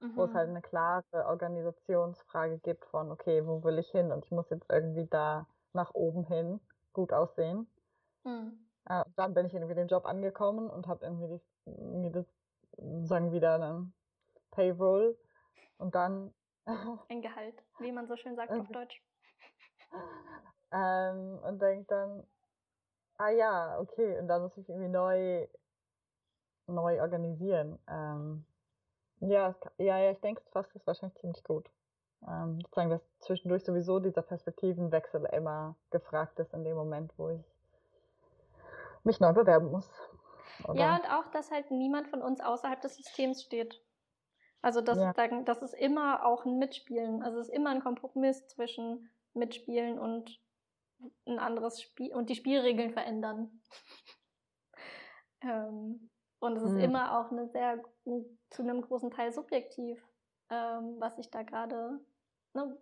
mhm. 0.00 0.16
wo 0.16 0.24
es 0.24 0.34
halt 0.34 0.48
mhm. 0.48 0.56
eine 0.56 0.62
klare 0.62 1.26
Organisationsfrage 1.26 2.58
gibt 2.58 2.84
von, 2.86 3.10
okay, 3.10 3.46
wo 3.46 3.62
will 3.62 3.78
ich 3.78 3.90
hin? 3.90 4.10
Und 4.12 4.24
ich 4.24 4.30
muss 4.30 4.48
jetzt 4.50 4.66
irgendwie 4.70 5.06
da 5.06 5.46
nach 5.72 5.94
oben 5.94 6.24
hin 6.24 6.60
gut 6.92 7.12
aussehen. 7.12 7.66
Mhm. 8.24 8.58
Äh, 8.86 9.04
dann 9.16 9.34
bin 9.34 9.46
ich 9.46 9.54
irgendwie 9.54 9.74
den 9.74 9.88
Job 9.88 10.06
angekommen 10.06 10.68
und 10.68 10.88
habe 10.88 11.04
irgendwie, 11.04 11.24
irgendwie 11.24 11.42
das, 11.64 12.26
sagen 13.04 13.32
wieder 13.32 13.54
eine 13.54 13.92
Payroll 14.50 15.16
und 15.78 15.94
dann 15.94 16.32
ein 17.08 17.22
Gehalt, 17.22 17.62
wie 17.78 17.92
man 17.92 18.06
so 18.06 18.16
schön 18.16 18.36
sagt 18.36 18.52
auf 18.52 18.68
Deutsch. 18.68 19.02
ähm, 20.72 21.38
und 21.42 21.60
denke 21.60 21.86
dann, 21.88 22.24
Ah 23.22 23.30
ja, 23.30 23.78
okay. 23.78 24.18
Und 24.18 24.26
dann 24.26 24.42
muss 24.42 24.56
ich 24.56 24.68
irgendwie 24.68 24.88
neu, 24.88 25.46
neu 26.66 27.00
organisieren. 27.00 27.78
Ähm, 27.88 28.44
ja, 29.20 29.54
ja, 29.78 29.98
ja, 29.98 30.10
ich 30.10 30.20
denke, 30.20 30.42
es 30.44 30.48
fasst 30.50 30.74
es 30.74 30.86
wahrscheinlich 30.86 31.20
ziemlich 31.20 31.44
gut. 31.44 31.70
Ähm, 32.26 32.60
sozusagen, 32.62 32.90
dass 32.90 33.02
zwischendurch 33.20 33.64
sowieso 33.64 34.00
dieser 34.00 34.22
Perspektivenwechsel 34.22 35.24
immer 35.26 35.76
gefragt 35.90 36.38
ist 36.40 36.52
in 36.52 36.64
dem 36.64 36.76
Moment, 36.76 37.12
wo 37.16 37.28
ich 37.30 37.44
mich 39.04 39.20
neu 39.20 39.32
bewerben 39.32 39.70
muss. 39.70 39.88
Oder? 40.68 40.80
Ja, 40.80 40.96
und 40.96 41.06
auch, 41.06 41.30
dass 41.30 41.50
halt 41.50 41.70
niemand 41.70 42.08
von 42.08 42.22
uns 42.22 42.40
außerhalb 42.40 42.80
des 42.80 42.96
Systems 42.96 43.42
steht. 43.42 43.82
Also 44.62 44.80
das, 44.80 44.98
ja. 44.98 45.42
das 45.42 45.60
ist 45.60 45.74
immer 45.74 46.24
auch 46.24 46.44
ein 46.44 46.58
Mitspielen. 46.58 47.22
Also 47.22 47.40
es 47.40 47.48
ist 47.48 47.54
immer 47.54 47.70
ein 47.70 47.82
Kompromiss 47.82 48.46
zwischen 48.46 49.10
Mitspielen 49.34 49.98
und 49.98 50.40
ein 51.26 51.38
anderes 51.38 51.82
Spiel 51.82 52.14
und 52.14 52.30
die 52.30 52.36
Spielregeln 52.36 52.92
verändern. 52.92 53.60
ähm, 55.42 56.10
und 56.38 56.56
es 56.56 56.62
ist 56.62 56.72
mhm. 56.72 56.80
immer 56.80 57.18
auch 57.18 57.30
eine 57.30 57.48
sehr 57.48 57.82
zu 58.50 58.62
einem 58.62 58.82
großen 58.82 59.10
Teil 59.10 59.32
subjektiv, 59.32 60.00
ähm, 60.50 60.96
was 60.98 61.18
ich 61.18 61.30
da 61.30 61.42
gerade, 61.42 62.00
ne, 62.54 62.78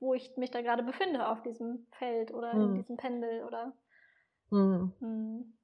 wo 0.00 0.14
ich 0.14 0.36
mich 0.36 0.50
da 0.50 0.62
gerade 0.62 0.82
befinde 0.82 1.28
auf 1.28 1.42
diesem 1.42 1.86
Feld 1.92 2.32
oder 2.32 2.54
mhm. 2.54 2.62
in 2.62 2.74
diesem 2.74 2.96
Pendel 2.96 3.44
oder. 3.44 3.72
Mhm. 4.50 5.57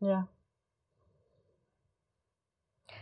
Ja. 0.00 0.28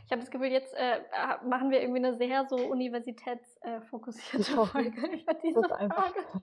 Ich 0.07 0.13
habe 0.13 0.21
das 0.21 0.31
Gefühl, 0.31 0.49
jetzt 0.49 0.75
äh, 0.75 1.01
machen 1.47 1.71
wir 1.71 1.81
irgendwie 1.81 2.05
eine 2.05 2.15
sehr 2.17 2.47
so 2.47 2.57
universitätsfokussierte 2.57 4.53
äh, 4.53 4.67
Folge 4.67 5.07
über 5.07 5.35
diese 5.35 5.63
Frage. 5.63 6.43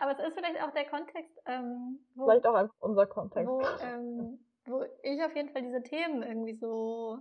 Aber 0.00 0.12
es 0.12 0.18
ist 0.18 0.34
vielleicht 0.34 0.62
auch 0.62 0.70
der 0.72 0.84
Kontext, 0.84 1.40
ähm, 1.46 1.98
wo, 2.14 2.26
vielleicht 2.26 2.46
auch 2.46 2.54
einfach 2.54 2.74
unser 2.80 3.06
Kontext. 3.06 3.48
Wo, 3.48 3.62
ähm, 3.82 4.38
wo 4.66 4.84
ich 5.02 5.24
auf 5.24 5.34
jeden 5.34 5.50
Fall 5.50 5.62
diese 5.62 5.82
Themen 5.82 6.22
irgendwie 6.22 6.54
so 6.54 7.18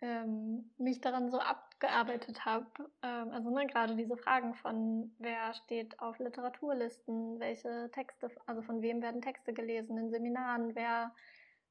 ähm, 0.00 0.70
mich 0.78 1.00
daran 1.00 1.30
so 1.30 1.38
abgearbeitet 1.38 2.44
habe. 2.44 2.66
Ähm, 3.02 3.30
also 3.30 3.50
ne, 3.50 3.66
gerade 3.66 3.96
diese 3.96 4.16
Fragen 4.16 4.54
von 4.54 5.14
wer 5.18 5.52
steht 5.54 5.98
auf 6.00 6.18
Literaturlisten, 6.18 7.38
welche 7.38 7.90
Texte, 7.92 8.30
also 8.46 8.62
von 8.62 8.82
wem 8.82 9.02
werden 9.02 9.22
Texte 9.22 9.52
gelesen 9.52 9.98
in 9.98 10.10
Seminaren, 10.10 10.74
wer 10.74 11.14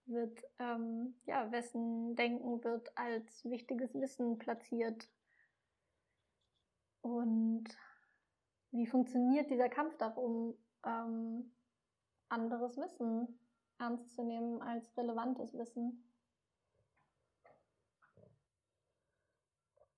wird, 0.05 0.43
ähm, 0.59 1.15
ja, 1.25 1.51
wessen 1.51 2.15
Denken 2.15 2.63
wird 2.63 2.95
als 2.97 3.45
wichtiges 3.45 3.93
Wissen 3.93 4.37
platziert. 4.37 5.07
Und 7.01 7.65
wie 8.71 8.87
funktioniert 8.87 9.49
dieser 9.49 9.69
Kampf 9.69 9.97
darum, 9.97 10.55
ähm, 10.85 11.51
anderes 12.27 12.77
Wissen 12.77 13.39
ernst 13.79 14.13
zu 14.15 14.23
nehmen 14.23 14.61
als 14.61 14.95
relevantes 14.97 15.53
Wissen? 15.53 16.08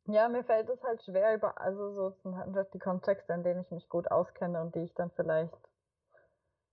Ja, 0.06 0.28
mir 0.28 0.44
fällt 0.44 0.70
es 0.70 0.84
halt 0.84 1.04
schwer 1.04 1.36
über, 1.36 1.60
also 1.62 1.92
so 1.94 2.10
sind 2.24 2.36
halt 2.36 2.74
die 2.74 2.80
Kontexte, 2.80 3.34
in 3.34 3.44
denen 3.44 3.62
ich 3.62 3.72
mich 3.72 3.88
gut 3.88 4.10
auskenne 4.12 4.62
und 4.62 4.76
die 4.76 4.84
ich 4.84 4.94
dann 4.96 5.12
vielleicht, 5.12 5.58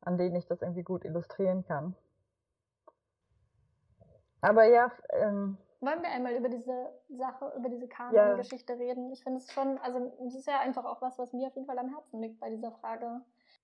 an 0.01 0.17
denen 0.17 0.37
ich 0.37 0.47
das 0.47 0.63
irgendwie 0.63 0.83
gut 0.83 1.05
illustrieren 1.05 1.65
kann. 1.67 1.95
Aber 4.41 4.65
ja, 4.65 4.91
ähm, 5.11 5.59
wollen 5.81 6.03
wir 6.03 6.11
einmal 6.11 6.35
über 6.35 6.49
diese 6.49 6.91
Sache, 7.09 7.53
über 7.57 7.69
diese 7.69 7.87
Kanon-Geschichte 7.87 8.73
ja. 8.73 8.79
reden? 8.79 9.13
Ich 9.13 9.23
finde 9.23 9.39
es 9.39 9.53
schon, 9.53 9.79
also 9.79 10.13
es 10.27 10.35
ist 10.35 10.49
ja 10.49 10.59
einfach 10.59 10.85
auch 10.85 11.01
was, 11.01 11.19
was 11.19 11.33
mir 11.33 11.47
auf 11.47 11.55
jeden 11.55 11.67
Fall 11.67 11.79
am 11.79 11.95
Herzen 11.95 12.21
liegt 12.21 12.41
bei 12.41 12.51
dieser 12.51 12.73
Frage. 12.73 13.21
Ich 13.43 13.61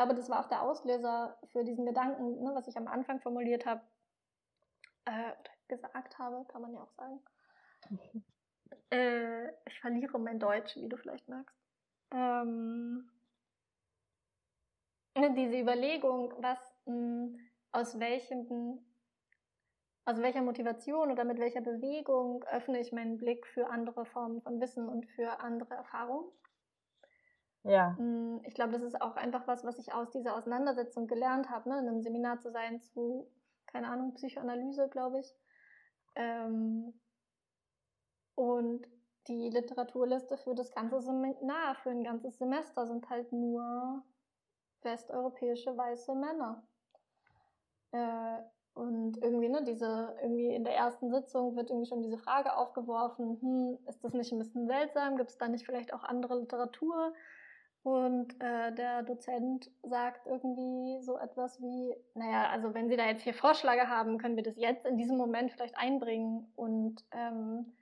glaube, 0.00 0.14
das 0.14 0.30
war 0.30 0.40
auch 0.40 0.48
der 0.48 0.62
Auslöser 0.62 1.36
für 1.52 1.62
diesen 1.62 1.84
Gedanken, 1.84 2.42
ne, 2.42 2.54
was 2.54 2.66
ich 2.66 2.76
am 2.78 2.88
Anfang 2.88 3.20
formuliert 3.20 3.66
habe, 3.66 3.82
äh, 5.04 5.32
gesagt 5.68 6.18
habe, 6.18 6.46
kann 6.48 6.62
man 6.62 6.72
ja 6.72 6.80
auch 6.82 6.92
sagen. 6.92 7.20
Äh, 8.92 9.48
ich 9.66 9.80
verliere 9.80 10.18
mein 10.18 10.38
Deutsch, 10.38 10.76
wie 10.76 10.88
du 10.88 10.96
vielleicht 10.96 11.28
merkst. 11.28 11.56
Ähm, 12.12 13.10
diese 15.16 15.60
Überlegung, 15.60 16.32
was 16.38 16.58
mh, 16.86 16.94
hm, 16.94 17.40
aus 17.72 17.98
welchem 17.98 18.84
aus 20.04 20.20
welcher 20.20 20.42
Motivation 20.42 21.10
oder 21.10 21.24
mit 21.24 21.38
welcher 21.38 21.60
Bewegung 21.60 22.44
öffne 22.44 22.80
ich 22.80 22.92
meinen 22.92 23.16
Blick 23.16 23.46
für 23.46 23.68
andere 23.68 24.04
Formen 24.06 24.40
von 24.42 24.60
Wissen 24.60 24.88
und 24.88 25.06
für 25.06 25.40
andere 25.40 25.74
Erfahrungen. 25.74 26.30
Ja. 27.64 27.94
Hm, 27.96 28.40
ich 28.44 28.54
glaube, 28.54 28.72
das 28.72 28.82
ist 28.82 29.00
auch 29.00 29.16
einfach 29.16 29.46
was, 29.46 29.64
was 29.64 29.78
ich 29.78 29.92
aus 29.92 30.10
dieser 30.10 30.36
Auseinandersetzung 30.36 31.06
gelernt 31.06 31.50
habe, 31.50 31.68
ne? 31.68 31.78
in 31.78 31.88
einem 31.88 32.02
Seminar 32.02 32.38
zu 32.38 32.50
sein 32.50 32.80
zu, 32.80 33.30
keine 33.66 33.88
Ahnung, 33.88 34.14
Psychoanalyse, 34.14 34.88
glaube 34.88 35.20
ich. 35.20 35.34
Ähm, 36.14 36.94
und 38.34 38.86
die 39.28 39.50
Literaturliste 39.50 40.38
für 40.38 40.54
das 40.54 40.72
ganze 40.72 41.00
Seminar, 41.00 41.74
für 41.76 41.90
ein 41.90 42.02
ganzes 42.02 42.38
Semester 42.38 42.86
sind 42.86 43.08
halt 43.10 43.32
nur 43.32 44.02
westeuropäische 44.82 45.76
weiße 45.76 46.14
Männer. 46.14 46.62
Äh, 47.92 48.38
und 48.74 49.18
irgendwie, 49.22 49.48
ne, 49.48 49.62
diese, 49.64 50.16
irgendwie 50.22 50.54
in 50.54 50.64
der 50.64 50.74
ersten 50.74 51.10
Sitzung 51.10 51.56
wird 51.56 51.70
irgendwie 51.70 51.88
schon 51.88 52.02
diese 52.02 52.16
Frage 52.16 52.56
aufgeworfen, 52.56 53.38
hm, 53.40 53.78
ist 53.86 54.02
das 54.02 54.14
nicht 54.14 54.32
ein 54.32 54.38
bisschen 54.38 54.66
seltsam? 54.66 55.16
Gibt 55.16 55.30
es 55.30 55.38
da 55.38 55.48
nicht 55.48 55.66
vielleicht 55.66 55.92
auch 55.92 56.04
andere 56.04 56.38
Literatur? 56.40 57.12
Und 57.82 58.34
äh, 58.42 58.74
der 58.74 59.02
Dozent 59.04 59.70
sagt 59.82 60.26
irgendwie 60.26 61.00
so 61.02 61.16
etwas 61.18 61.60
wie, 61.62 61.94
naja, 62.14 62.50
also 62.50 62.74
wenn 62.74 62.88
Sie 62.88 62.96
da 62.96 63.06
jetzt 63.06 63.22
vier 63.22 63.32
Vorschläge 63.32 63.88
haben, 63.88 64.18
können 64.18 64.36
wir 64.36 64.42
das 64.42 64.56
jetzt 64.58 64.84
in 64.84 64.98
diesem 64.98 65.16
Moment 65.16 65.50
vielleicht 65.50 65.78
einbringen. 65.78 66.52
Und 66.56 67.02
ähm, 67.12 67.72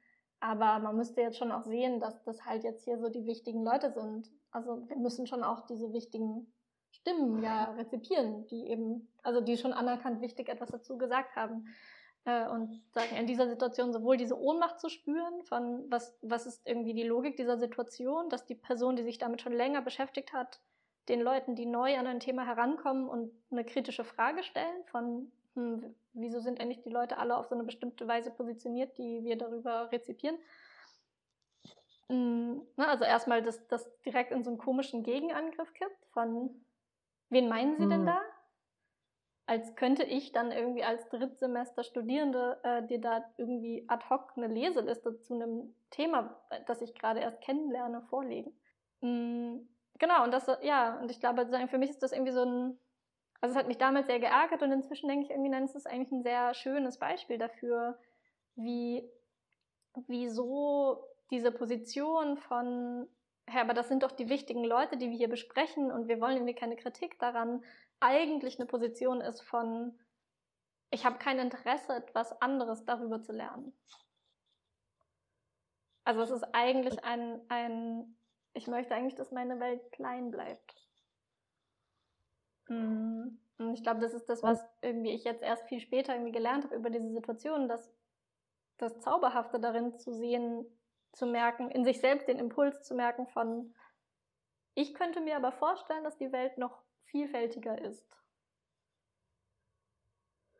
aber 0.40 0.78
man 0.78 0.96
müsste 0.96 1.20
jetzt 1.20 1.36
schon 1.36 1.50
auch 1.50 1.64
sehen, 1.64 1.98
dass 1.98 2.22
das 2.22 2.44
halt 2.44 2.62
jetzt 2.62 2.84
hier 2.84 2.98
so 2.98 3.08
die 3.08 3.26
wichtigen 3.26 3.64
Leute 3.64 3.90
sind. 3.90 4.30
Also 4.52 4.88
wir 4.88 4.96
müssen 4.96 5.26
schon 5.26 5.42
auch 5.42 5.66
diese 5.66 5.92
wichtigen 5.92 6.52
Stimmen 6.90 7.42
ja 7.42 7.72
rezipieren, 7.72 8.46
die 8.46 8.68
eben, 8.68 9.08
also 9.22 9.40
die 9.40 9.56
schon 9.56 9.72
anerkannt 9.72 10.20
wichtig 10.20 10.48
etwas 10.48 10.70
dazu 10.70 10.96
gesagt 10.96 11.34
haben. 11.34 11.66
Äh, 12.28 12.46
und 12.46 12.82
sagen, 12.92 13.16
in 13.16 13.26
dieser 13.26 13.48
Situation 13.48 13.92
sowohl 13.92 14.18
diese 14.18 14.38
Ohnmacht 14.38 14.78
zu 14.78 14.90
spüren, 14.90 15.42
von 15.44 15.90
was, 15.90 16.14
was 16.20 16.44
ist 16.44 16.60
irgendwie 16.66 16.92
die 16.92 17.04
Logik 17.04 17.36
dieser 17.36 17.56
Situation, 17.56 18.28
dass 18.28 18.44
die 18.44 18.54
Person, 18.54 18.96
die 18.96 19.02
sich 19.02 19.16
damit 19.16 19.40
schon 19.40 19.54
länger 19.54 19.80
beschäftigt 19.80 20.34
hat, 20.34 20.60
den 21.08 21.22
Leuten, 21.22 21.54
die 21.54 21.64
neu 21.64 21.96
an 21.96 22.06
ein 22.06 22.20
Thema 22.20 22.44
herankommen 22.44 23.08
und 23.08 23.32
eine 23.50 23.64
kritische 23.64 24.04
Frage 24.04 24.42
stellen, 24.42 24.84
von 24.90 25.32
hm, 25.54 25.94
wieso 26.12 26.40
sind 26.40 26.60
eigentlich 26.60 26.82
die 26.82 26.90
Leute 26.90 27.16
alle 27.16 27.34
auf 27.34 27.46
so 27.46 27.54
eine 27.54 27.64
bestimmte 27.64 28.06
Weise 28.06 28.30
positioniert, 28.30 28.98
die 28.98 29.24
wir 29.24 29.38
darüber 29.38 29.90
rezipieren. 29.90 30.36
Hm, 32.10 32.60
ne, 32.76 32.88
also 32.88 33.04
erstmal, 33.04 33.42
dass 33.42 33.66
das 33.68 33.90
direkt 34.02 34.32
in 34.32 34.44
so 34.44 34.50
einen 34.50 34.58
komischen 34.58 35.02
Gegenangriff 35.02 35.72
kippt, 35.72 36.04
von 36.12 36.50
wen 37.30 37.48
meinen 37.48 37.78
Sie 37.78 37.88
denn 37.88 38.00
hm. 38.00 38.06
da? 38.06 38.20
Als 39.48 39.74
könnte 39.76 40.04
ich 40.04 40.32
dann 40.32 40.52
irgendwie 40.52 40.84
als 40.84 41.08
Drittsemester 41.08 41.82
Studierende 41.82 42.60
äh, 42.64 42.82
dir 42.86 43.00
da 43.00 43.24
irgendwie 43.38 43.82
ad 43.88 44.04
hoc 44.10 44.34
eine 44.36 44.46
Leseliste 44.46 45.18
zu 45.20 45.34
einem 45.34 45.74
Thema, 45.88 46.38
das 46.66 46.82
ich 46.82 46.94
gerade 46.94 47.20
erst 47.20 47.40
kennenlerne, 47.40 48.02
vorlegen. 48.10 48.52
Mhm, 49.00 49.66
genau, 49.98 50.24
und 50.24 50.34
das, 50.34 50.46
ja, 50.60 51.00
und 51.00 51.10
ich 51.10 51.18
glaube, 51.18 51.48
für 51.68 51.78
mich 51.78 51.88
ist 51.88 52.02
das 52.02 52.12
irgendwie 52.12 52.32
so 52.32 52.44
ein, 52.44 52.78
also 53.40 53.54
es 53.54 53.58
hat 53.58 53.68
mich 53.68 53.78
damals 53.78 54.06
sehr 54.06 54.20
geärgert 54.20 54.62
und 54.62 54.70
inzwischen 54.70 55.08
denke 55.08 55.24
ich 55.24 55.30
irgendwie, 55.30 55.64
ist 55.64 55.74
es 55.74 55.86
eigentlich 55.86 56.12
ein 56.12 56.22
sehr 56.22 56.52
schönes 56.52 56.98
Beispiel 56.98 57.38
dafür, 57.38 57.98
wie, 58.54 59.08
wieso 60.08 61.02
diese 61.30 61.52
Position 61.52 62.36
von, 62.36 63.08
ja, 63.50 63.62
aber 63.62 63.72
das 63.72 63.88
sind 63.88 64.02
doch 64.02 64.12
die 64.12 64.28
wichtigen 64.28 64.64
Leute, 64.64 64.98
die 64.98 65.08
wir 65.08 65.16
hier 65.16 65.30
besprechen 65.30 65.90
und 65.90 66.06
wir 66.06 66.20
wollen 66.20 66.36
irgendwie 66.36 66.54
keine 66.54 66.76
Kritik 66.76 67.18
daran, 67.18 67.64
eigentlich 68.00 68.58
eine 68.58 68.66
Position 68.66 69.20
ist 69.20 69.42
von, 69.42 69.98
ich 70.90 71.04
habe 71.04 71.18
kein 71.18 71.38
Interesse, 71.38 71.94
etwas 71.94 72.40
anderes 72.40 72.84
darüber 72.84 73.22
zu 73.22 73.32
lernen. 73.32 73.72
Also 76.04 76.22
es 76.22 76.30
ist 76.30 76.44
eigentlich 76.54 77.04
ein, 77.04 77.40
ein, 77.48 78.16
ich 78.54 78.66
möchte 78.66 78.94
eigentlich, 78.94 79.14
dass 79.14 79.30
meine 79.30 79.60
Welt 79.60 79.92
klein 79.92 80.30
bleibt. 80.30 80.74
Mhm. 82.68 83.38
Und 83.58 83.74
ich 83.74 83.82
glaube, 83.82 84.00
das 84.00 84.14
ist 84.14 84.28
das, 84.28 84.42
was 84.42 84.64
irgendwie 84.80 85.10
ich 85.10 85.24
jetzt 85.24 85.42
erst 85.42 85.68
viel 85.68 85.80
später 85.80 86.14
irgendwie 86.14 86.32
gelernt 86.32 86.64
habe 86.64 86.76
über 86.76 86.90
diese 86.90 87.10
Situation, 87.10 87.68
dass 87.68 87.92
das 88.78 89.00
Zauberhafte 89.00 89.58
darin 89.58 89.98
zu 89.98 90.14
sehen, 90.14 90.64
zu 91.12 91.26
merken, 91.26 91.70
in 91.70 91.84
sich 91.84 92.00
selbst 92.00 92.28
den 92.28 92.38
Impuls 92.38 92.82
zu 92.84 92.94
merken 92.94 93.26
von, 93.26 93.74
ich 94.74 94.94
könnte 94.94 95.20
mir 95.20 95.36
aber 95.36 95.50
vorstellen, 95.50 96.04
dass 96.04 96.16
die 96.18 96.30
Welt 96.30 96.56
noch 96.56 96.80
vielfältiger 97.10 97.80
ist. 97.80 98.06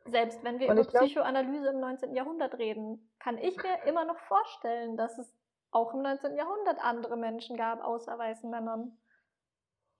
Selbst 0.05 0.43
wenn 0.43 0.59
wir 0.59 0.71
über 0.71 0.83
glaub, 0.83 1.03
Psychoanalyse 1.03 1.69
im 1.69 1.79
19. 1.79 2.15
Jahrhundert 2.15 2.57
reden, 2.57 3.11
kann 3.19 3.37
ich 3.37 3.55
mir 3.57 3.83
immer 3.85 4.05
noch 4.05 4.17
vorstellen, 4.19 4.97
dass 4.97 5.17
es 5.17 5.31
auch 5.71 5.93
im 5.93 6.01
19. 6.01 6.35
Jahrhundert 6.35 6.83
andere 6.83 7.15
Menschen 7.15 7.57
gab, 7.57 7.83
außer 7.83 8.17
weißen 8.17 8.49
Männern, 8.49 8.97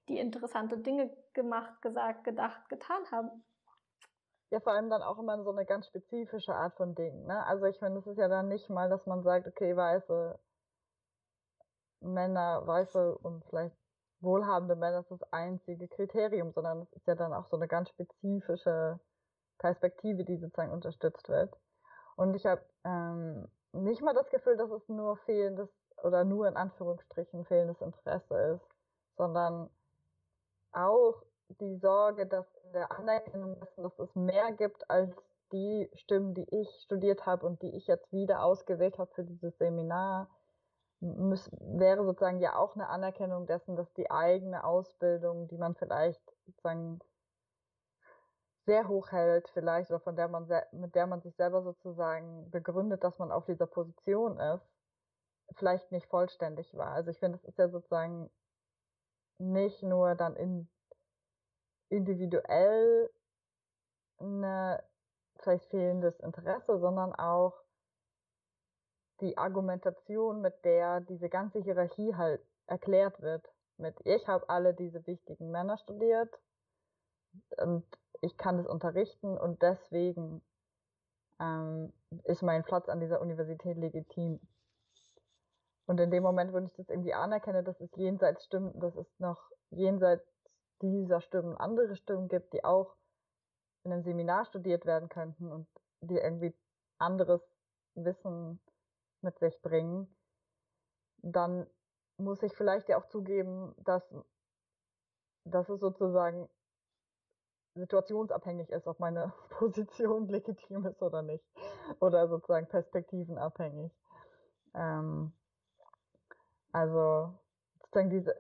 die 0.08 0.18
interessante 0.18 0.80
Dinge 0.80 1.16
gemacht, 1.34 1.82
gesagt, 1.82 2.24
gedacht, 2.24 2.68
getan 2.70 3.04
haben. 3.12 3.46
Ja, 4.50 4.60
vor 4.60 4.74
allem 4.74 4.90
dann 4.90 5.04
auch 5.04 5.20
immer 5.20 5.44
so 5.44 5.52
eine 5.52 5.66
ganz 5.66 5.86
spezifische 5.86 6.56
Art 6.56 6.76
von 6.76 6.96
Dingen. 6.96 7.28
Ne? 7.28 7.46
Also 7.46 7.66
ich 7.66 7.80
meine, 7.82 7.96
das 7.96 8.08
ist 8.08 8.18
ja 8.18 8.28
dann 8.28 8.48
nicht 8.48 8.68
mal, 8.70 8.90
dass 8.90 9.06
man 9.06 9.22
sagt, 9.22 9.48
okay, 9.48 9.76
weiße 9.76 10.40
Männer, 12.02 12.66
weiße 12.66 13.16
und 13.20 13.46
vielleicht 13.46 13.76
wohlhabende 14.22 14.76
Männer 14.76 15.00
ist 15.00 15.12
das 15.12 15.24
einzige 15.32 15.88
Kriterium, 15.88 16.52
sondern 16.52 16.82
es 16.82 16.94
ist 16.94 17.08
ja 17.08 17.16
dann 17.16 17.34
auch 17.34 17.48
so 17.48 17.56
eine 17.56 17.68
ganz 17.68 17.90
spezifische 17.90 19.00
Perspektive, 19.58 20.24
die 20.24 20.38
sozusagen 20.38 20.72
unterstützt 20.72 21.30
wird. 21.30 21.56
Und 22.16 22.36
ich 22.36 22.46
habe 22.46 22.62
ähm, 22.84 23.48
nicht 23.72 24.02
mal 24.02 24.14
das 24.14 24.30
Gefühl, 24.30 24.58
dass 24.58 24.72
es 24.72 24.88
nur 24.90 25.18
fehlendes 25.18 25.70
oder 26.04 26.24
nur 26.24 26.48
in 26.48 26.56
Anführungsstrichen 26.56 27.46
fehlendes 27.46 27.82
Interesse 27.82 28.36
ist, 28.56 28.68
sondern 29.18 29.70
auch 30.72 31.22
die 31.60 31.78
Sorge, 31.78 32.26
dass 32.26 32.46
in 32.66 32.74
der 32.74 32.92
Anerkennung 32.92 33.60
dessen, 33.60 33.84
dass 33.84 34.00
es 34.00 34.16
mehr 34.16 34.52
gibt 34.54 34.90
als 34.90 35.16
die 35.52 35.90
Stimmen, 35.96 36.36
die 36.36 36.48
ich 36.52 36.70
studiert 36.84 37.26
habe 37.26 37.46
und 37.46 37.62
die 37.62 37.76
ich 37.76 37.88
jetzt 37.88 38.12
wieder 38.12 38.44
ausgewählt 38.44 38.98
habe 38.98 39.12
für 39.14 39.24
dieses 39.24 39.58
Seminar, 39.58 40.30
muss, 41.02 41.50
wäre 41.60 42.04
sozusagen 42.06 42.40
ja 42.40 42.56
auch 42.56 42.76
eine 42.76 42.90
Anerkennung 42.90 43.46
dessen, 43.46 43.76
dass 43.76 43.92
die 43.94 44.12
eigene 44.12 44.64
Ausbildung, 44.64 45.48
die 45.48 45.58
man 45.58 45.76
vielleicht 45.76 46.22
sozusagen 46.46 47.00
sehr 48.66 48.88
hoch 48.88 49.12
hält, 49.12 49.50
vielleicht, 49.50 49.90
oder 49.90 50.00
von 50.00 50.16
der 50.16 50.28
man, 50.28 50.48
mit 50.72 50.94
der 50.96 51.08
man 51.08 51.22
sich 51.22 51.36
selber 51.36 51.64
sozusagen 51.64 52.52
begründet, 52.52 53.04
dass 53.04 53.18
man 53.18 53.32
auf 53.32 53.46
dieser 53.46 53.66
Position 53.66 54.40
ist, 54.40 54.70
vielleicht 55.56 55.92
nicht 55.92 56.08
vollständig 56.08 56.76
war. 56.76 56.92
Also 56.92 57.10
ich 57.10 57.20
finde, 57.20 57.38
es 57.38 57.44
ist 57.46 57.58
ja 57.58 57.70
sozusagen 57.70 58.30
nicht 59.40 59.82
nur 59.82 60.16
dann 60.16 60.36
in, 60.36 60.70
individuell 61.90 63.10
eine 64.20 64.84
vielleicht 65.38 65.66
fehlendes 65.70 66.20
Interesse, 66.20 66.80
sondern 66.80 67.16
auch 67.16 67.64
die 69.22 69.38
Argumentation, 69.38 70.42
mit 70.42 70.54
der 70.64 71.02
diese 71.02 71.30
ganze 71.30 71.60
Hierarchie 71.60 72.16
halt 72.16 72.42
erklärt 72.68 73.22
wird. 73.22 73.46
Mit 73.78 73.96
ich 74.04 74.28
habe 74.28 74.50
alle 74.50 74.74
diese 74.74 75.06
wichtigen 75.08 75.52
Männer 75.52 75.78
studiert 75.78 76.34
und 77.58 77.86
ich 78.22 78.38
kann 78.38 78.60
es 78.60 78.68
unterrichten 78.68 79.38
und 79.38 79.62
deswegen 79.62 80.42
ähm, 81.40 81.94
ist 82.24 82.42
mein 82.44 82.64
Platz 82.64 82.90
an 82.90 83.00
dieser 83.00 83.22
Universität 83.22 83.78
legitim. 83.78 84.40
Und 85.86 86.00
in 86.00 86.12
dem 86.12 86.24
Moment, 86.24 86.54
wo 86.54 86.60
ich 86.60 86.74
das 86.74 86.90
irgendwie 86.90 87.14
anerkenne, 87.14 87.64
dass 87.64 87.80
es 87.82 87.90
jenseits 87.96 88.46
Stimmen, 88.46 88.80
dass 88.80 88.96
es 88.96 89.08
noch 89.20 89.40
jenseits 89.72 90.26
dieser 90.82 91.22
Stimmen 91.22 91.58
andere 91.58 91.96
Stimmen 91.96 92.28
gibt, 92.28 92.54
die 92.54 92.64
auch 92.64 92.96
in 93.84 93.94
einem 93.94 94.04
Seminar 94.04 94.46
studiert 94.46 94.86
werden 94.86 95.10
könnten 95.10 95.52
und 95.52 95.68
die 96.02 96.18
irgendwie 96.18 96.54
anderes 97.00 97.42
Wissen 97.96 98.60
mit 99.22 99.38
sich 99.40 99.62
bringen, 99.62 100.08
dann 101.22 101.68
muss 102.18 102.44
ich 102.44 102.54
vielleicht 102.56 102.90
ja 102.90 102.98
auch 102.98 103.08
zugeben, 103.08 103.74
dass, 103.80 104.04
dass 105.46 105.70
es 105.70 105.80
sozusagen 105.80 106.50
situationsabhängig 107.76 108.70
ist, 108.70 108.88
ob 108.88 109.00
meine 109.00 109.34
Position 109.50 110.28
legitim 110.28 110.86
ist 110.86 111.02
oder 111.02 111.22
nicht. 111.22 111.44
Oder 112.00 112.28
sozusagen 112.28 112.68
perspektivenabhängig. 112.68 113.92
Ähm, 114.74 115.34
also 116.72 117.34
sozusagen 117.82 118.10
diese, 118.10 118.36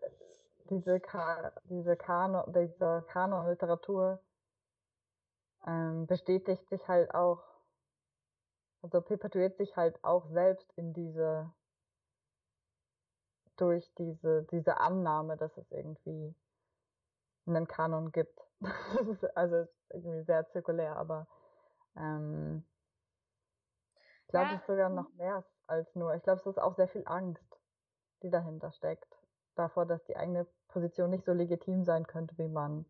diese, 0.69 0.99
Ka 0.99 1.51
diese 1.65 1.95
Kanon, 1.95 2.43
diese 2.53 3.03
Kanon-Literatur 3.07 4.19
ähm, 5.65 6.05
bestätigt 6.05 6.67
sich 6.69 6.87
halt 6.87 7.13
auch 7.13 7.48
also 8.81 9.01
perpetuiert 9.01 9.57
sich 9.57 9.75
halt 9.75 10.03
auch 10.03 10.27
selbst 10.27 10.71
in 10.75 10.93
diese, 10.93 11.51
durch 13.57 13.91
diese, 13.95 14.43
diese 14.51 14.77
Annahme, 14.77 15.37
dass 15.37 15.57
es 15.57 15.71
irgendwie 15.71 16.33
einen 17.45 17.67
Kanon 17.67 18.11
gibt. 18.11 18.39
also 19.35 19.65
irgendwie 19.89 20.23
sehr 20.23 20.47
zirkulär, 20.49 20.95
aber 20.95 21.27
ähm, 21.95 22.63
ich 24.21 24.27
glaube, 24.31 24.47
ja. 24.47 24.55
es 24.55 24.61
ist 24.61 24.67
sogar 24.67 24.89
noch 24.89 25.11
mehr 25.13 25.43
als 25.65 25.95
nur. 25.95 26.13
Ich 26.13 26.23
glaube, 26.23 26.39
es 26.39 26.45
ist 26.45 26.59
auch 26.59 26.75
sehr 26.75 26.87
viel 26.87 27.03
Angst, 27.05 27.59
die 28.21 28.29
dahinter 28.29 28.71
steckt. 28.71 29.17
Davor, 29.55 29.85
dass 29.85 30.03
die 30.03 30.15
eigene 30.15 30.45
Position 30.67 31.09
nicht 31.09 31.25
so 31.25 31.33
legitim 31.33 31.83
sein 31.83 32.05
könnte, 32.05 32.37
wie 32.37 32.47
man 32.47 32.85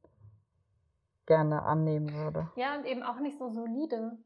gerne 1.25 1.63
annehmen 1.63 2.11
würde. 2.13 2.51
Ja, 2.55 2.75
und 2.75 2.85
eben 2.85 3.03
auch 3.03 3.19
nicht 3.19 3.37
so 3.37 3.49
solide. 3.49 4.17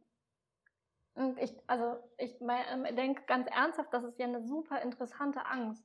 Und 1.16 1.40
ich, 1.40 1.54
also 1.68 1.98
ich 2.18 2.36
ähm, 2.42 2.96
denke 2.96 3.24
ganz 3.28 3.48
ernsthaft, 3.50 3.94
das 3.94 4.04
ist 4.04 4.18
ja 4.18 4.26
eine 4.26 4.42
super 4.42 4.82
interessante 4.82 5.46
Angst. 5.46 5.84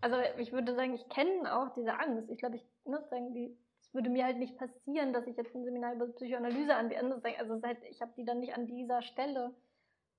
Also 0.00 0.16
ich 0.38 0.52
würde 0.52 0.74
sagen, 0.74 0.94
ich 0.94 1.08
kenne 1.08 1.54
auch 1.54 1.68
diese 1.74 1.96
Angst. 1.98 2.28
Ich 2.28 2.38
glaube, 2.38 2.56
ich 2.56 2.66
muss 2.84 3.08
sagen, 3.08 3.32
die, 3.32 3.56
es 3.80 3.94
würde 3.94 4.10
mir 4.10 4.24
halt 4.24 4.38
nicht 4.38 4.58
passieren, 4.58 5.12
dass 5.12 5.28
ich 5.28 5.36
jetzt 5.36 5.54
ein 5.54 5.64
Seminar 5.64 5.94
über 5.94 6.08
Psychoanalyse 6.08 6.74
anbiete. 6.74 7.38
Also 7.38 7.62
halt, 7.62 7.78
ich 7.88 8.02
habe 8.02 8.12
die 8.16 8.24
dann 8.24 8.40
nicht 8.40 8.54
an 8.54 8.66
dieser 8.66 9.02
Stelle. 9.02 9.54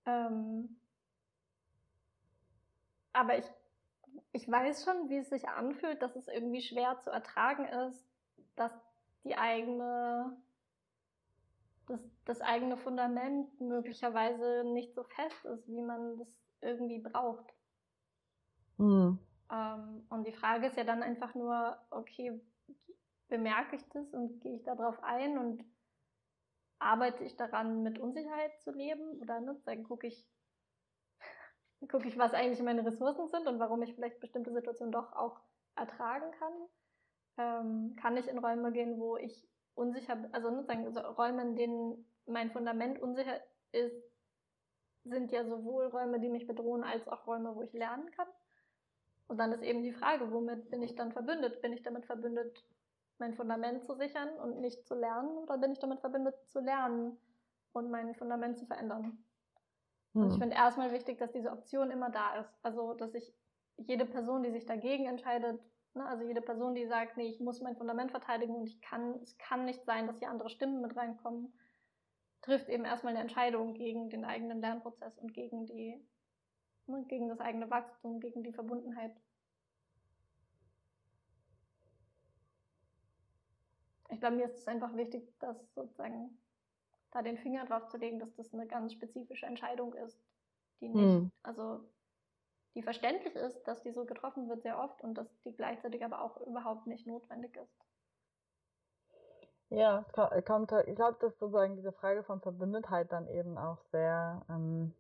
Ähm, 0.06 0.80
aber 3.12 3.38
ich, 3.38 3.46
ich 4.32 4.50
weiß 4.50 4.86
schon, 4.86 5.10
wie 5.10 5.17
es 5.17 5.30
sich 5.30 5.50
anfühlt, 5.50 6.02
dass 6.02 6.15
es 6.15 6.30
irgendwie 6.30 6.62
schwer 6.62 7.00
zu 7.04 7.10
ertragen 7.10 7.65
ist, 7.65 8.06
dass 8.56 8.72
die 9.26 9.36
eigene 9.36 10.38
das, 11.88 12.00
das 12.26 12.41
eigene 12.41 12.78
Fundament 12.78 13.60
möglicherweise 13.60 14.63
nicht 14.65 14.93
so 14.93 15.04
fest 15.04 15.46
ist, 15.46 15.67
wie 15.67 15.82
man 15.82 16.17
das 16.17 16.28
irgendwie 16.62 17.00
braucht. 17.00 17.46
Mhm. 18.78 19.19
Ähm, 19.52 20.06
und 20.10 20.26
die 20.26 20.34
Frage 20.34 20.67
ist 20.67 20.78
ja 20.78 20.84
dann 20.84 21.04
einfach 21.04 21.36
nur, 21.36 21.78
okay, 21.91 22.39
bemerke 23.28 23.76
ich 23.76 23.88
das 23.89 24.13
und 24.13 24.41
gehe 24.41 24.56
ich 24.56 24.63
darauf 24.63 25.02
ein 25.04 25.38
und 25.38 25.63
arbeite 26.80 27.24
ich 27.24 27.36
daran, 27.36 27.84
mit 27.84 27.98
Unsicherheit 27.98 28.60
zu 28.62 28.72
leben 28.72 29.19
oder 29.22 29.39
ne, 29.39 29.60
dann 29.65 29.84
gucke 29.84 30.08
ich, 30.08 30.28
gucke 31.89 32.08
ich, 32.08 32.17
was 32.17 32.34
eigentlich 32.34 32.62
meine 32.62 32.86
Ressourcen 32.86 33.28
sind 33.28 33.48
und 33.48 33.60
warum 33.60 33.82
ich 33.82 33.93
vielleicht 33.96 34.19
bestimmte 34.19 34.52
Situationen 34.52 34.91
doch 34.91 35.13
auch 35.13 35.39
ertragen 35.76 36.32
kann. 36.39 36.54
Ähm, 37.36 37.96
kann 37.96 38.17
ich 38.17 38.28
in 38.28 38.38
Räume 38.38 38.72
gehen, 38.72 39.00
wo 39.00 39.17
ich 39.17 39.48
unsicher, 39.75 40.17
also 40.31 40.49
ne, 40.49 40.63
sagen, 40.63 40.86
also 40.86 40.99
Räume, 40.99 41.41
in 41.41 41.55
denen 41.55 42.05
mein 42.25 42.51
Fundament 42.51 43.01
unsicher 43.01 43.39
ist, 43.71 43.95
sind 45.03 45.31
ja 45.31 45.45
sowohl 45.45 45.86
Räume, 45.88 46.19
die 46.19 46.29
mich 46.29 46.47
bedrohen, 46.47 46.83
als 46.83 47.07
auch 47.07 47.27
Räume, 47.27 47.55
wo 47.55 47.62
ich 47.62 47.73
lernen 47.73 48.09
kann. 48.12 48.27
Und 49.27 49.38
dann 49.38 49.51
ist 49.51 49.63
eben 49.63 49.83
die 49.83 49.91
Frage, 49.91 50.31
womit 50.31 50.69
bin 50.69 50.81
ich 50.81 50.95
dann 50.95 51.12
verbündet? 51.12 51.62
Bin 51.62 51.73
ich 51.73 51.81
damit 51.81 52.05
verbündet, 52.05 52.63
mein 53.17 53.33
Fundament 53.33 53.83
zu 53.83 53.95
sichern 53.95 54.29
und 54.39 54.59
nicht 54.59 54.86
zu 54.86 54.95
lernen? 54.95 55.38
Oder 55.39 55.57
bin 55.57 55.71
ich 55.71 55.79
damit 55.79 55.99
verbündet, 55.99 56.36
zu 56.47 56.59
lernen 56.59 57.17
und 57.73 57.89
mein 57.89 58.13
Fundament 58.15 58.57
zu 58.57 58.65
verändern? 58.65 59.23
Und 60.13 60.27
ich 60.27 60.33
hm. 60.33 60.41
finde 60.41 60.55
erstmal 60.55 60.91
wichtig, 60.91 61.17
dass 61.17 61.31
diese 61.31 61.51
Option 61.51 61.89
immer 61.89 62.12
da 62.12 62.39
ist. 62.39 62.53
Also, 62.62 62.93
dass 62.93 63.13
ich 63.15 63.33
jede 63.77 64.05
Person, 64.05 64.43
die 64.43 64.51
sich 64.51 64.65
dagegen 64.65 65.05
entscheidet, 65.05 65.59
ne, 65.95 66.06
also 66.06 66.23
jede 66.23 66.41
Person, 66.41 66.75
die 66.75 66.86
sagt, 66.86 67.17
nee, 67.17 67.27
ich 67.27 67.39
muss 67.39 67.62
mein 67.62 67.75
Fundament 67.75 68.12
verteidigen 68.12 68.56
und 68.56 68.67
ich 68.67 68.82
kann, 68.82 69.15
es 69.21 69.38
kann 69.38 69.65
nicht 69.65 69.84
sein, 69.86 70.08
dass 70.08 70.19
hier 70.19 70.29
andere 70.29 70.49
Stimmen 70.49 70.82
mit 70.82 70.95
reinkommen, 70.95 71.53
trifft 72.41 72.69
eben 72.69 72.86
erstmal 72.86 73.13
eine 73.13 73.21
Entscheidung 73.21 73.73
gegen 73.73 74.10
den 74.10 74.25
eigenen 74.25 74.62
Lernprozess 74.62 75.17
und 75.19 75.34
gegen 75.34 75.65
die, 75.65 76.03
ne, 76.88 77.06
gegen 77.08 77.29
das 77.29 77.39
eigene 77.39 77.69
Wachstum, 77.69 78.19
gegen 78.19 78.43
die 78.43 78.53
Verbundenheit. 78.53 79.15
Ich 84.10 84.19
glaube, 84.19 84.36
mir 84.36 84.45
ist 84.45 84.58
es 84.58 84.67
einfach 84.67 84.95
wichtig, 84.95 85.27
dass 85.39 85.58
sozusagen 85.73 86.38
da 87.12 87.21
den 87.21 87.38
Finger 87.38 87.65
drauf 87.65 87.88
zu 87.88 87.97
legen, 87.97 88.19
dass 88.19 88.34
das 88.36 88.53
eine 88.53 88.67
ganz 88.67 88.93
spezifische 88.93 89.45
Entscheidung 89.45 89.93
ist, 89.93 90.19
die 90.82 90.89
nicht, 90.89 91.15
hm. 91.15 91.32
also 91.43 91.84
die 92.75 92.83
verständlich 92.83 93.36
ist, 93.36 93.63
dass 93.67 93.81
die 93.83 93.91
so 93.91 94.05
getroffen 94.05 94.49
wird 94.49 94.63
sehr 94.63 94.79
oft 94.79 95.01
und 95.03 95.15
dass 95.15 95.27
die 95.43 95.53
gleichzeitig 95.55 96.03
aber 96.03 96.21
auch 96.21 96.38
überhaupt 96.41 96.88
nicht 96.88 97.05
notwendig 97.05 97.55
ist. 97.55 97.83
Ja, 99.69 100.05
kommt, 100.45 100.71
ich 100.86 100.95
glaube, 100.95 101.17
dass 101.19 101.38
sozusagen 101.39 101.75
diese 101.75 101.91
Frage 101.91 102.23
von 102.23 102.41
Verbündetheit 102.41 103.12
dann 103.12 103.27
eben 103.27 103.57
auch 103.57 103.79
sehr, 103.91 104.43
ähm, 104.49 104.93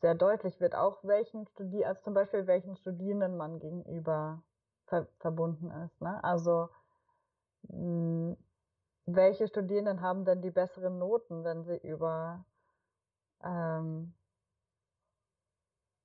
sehr 0.00 0.14
deutlich 0.14 0.60
wird, 0.60 0.74
auch 0.74 1.02
welchen 1.02 1.46
Studi 1.46 1.84
also 1.84 2.02
zum 2.02 2.12
Beispiel 2.12 2.46
welchen 2.46 2.76
Studierenden 2.76 3.36
man 3.36 3.60
gegenüber 3.60 4.42
ver 4.86 5.06
verbunden 5.20 5.70
ist. 5.70 6.00
Ne? 6.02 6.22
Also 6.22 6.68
mh, 7.62 7.72
hm, 7.72 8.36
welche 9.06 9.48
Studierenden 9.48 10.00
haben 10.00 10.24
denn 10.24 10.42
die 10.42 10.50
besseren 10.50 10.98
Noten, 10.98 11.44
wenn 11.44 11.64
sie 11.64 11.78
über 11.78 12.44
ähm, 13.42 14.12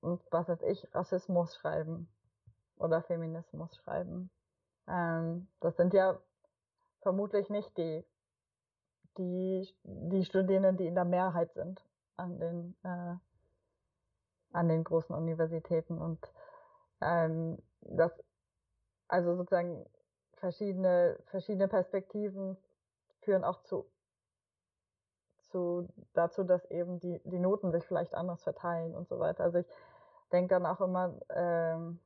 was 0.01 0.47
weiß 0.47 0.61
ich, 0.63 0.87
Rassismus 0.93 1.55
schreiben 1.55 2.07
oder 2.77 3.01
Feminismus 3.03 3.75
schreiben. 3.77 4.29
Ähm, 4.87 5.47
das 5.59 5.77
sind 5.77 5.93
ja 5.93 6.19
vermutlich 7.01 7.49
nicht 7.49 7.77
die, 7.77 8.03
die, 9.17 9.67
die 9.83 10.25
Studierenden, 10.25 10.77
die 10.77 10.87
in 10.87 10.95
der 10.95 11.05
Mehrheit 11.05 11.53
sind 11.53 11.81
an 12.17 12.39
den, 12.39 12.75
äh, 12.83 13.15
an 14.53 14.67
den 14.67 14.83
großen 14.83 15.15
Universitäten 15.15 15.97
und 15.97 16.19
ähm, 17.01 17.57
das, 17.81 18.11
also 19.07 19.35
sozusagen 19.35 19.85
verschiedene, 20.35 21.17
verschiedene 21.27 21.67
Perspektiven 21.67 22.57
führen 23.21 23.43
auch 23.43 23.61
zu, 23.63 23.85
zu 25.51 25.87
dazu, 26.13 26.43
dass 26.43 26.65
eben 26.65 26.99
die, 26.99 27.21
die 27.25 27.39
Noten 27.39 27.71
sich 27.71 27.85
vielleicht 27.85 28.13
anders 28.13 28.41
verteilen 28.43 28.95
und 28.95 29.07
so 29.07 29.19
weiter. 29.19 29.43
Also 29.43 29.59
ich 29.59 29.67
denke 30.31 30.55
dann 30.55 30.65
auch 30.65 30.81
immer, 30.81 31.13
ähm, 31.29 31.99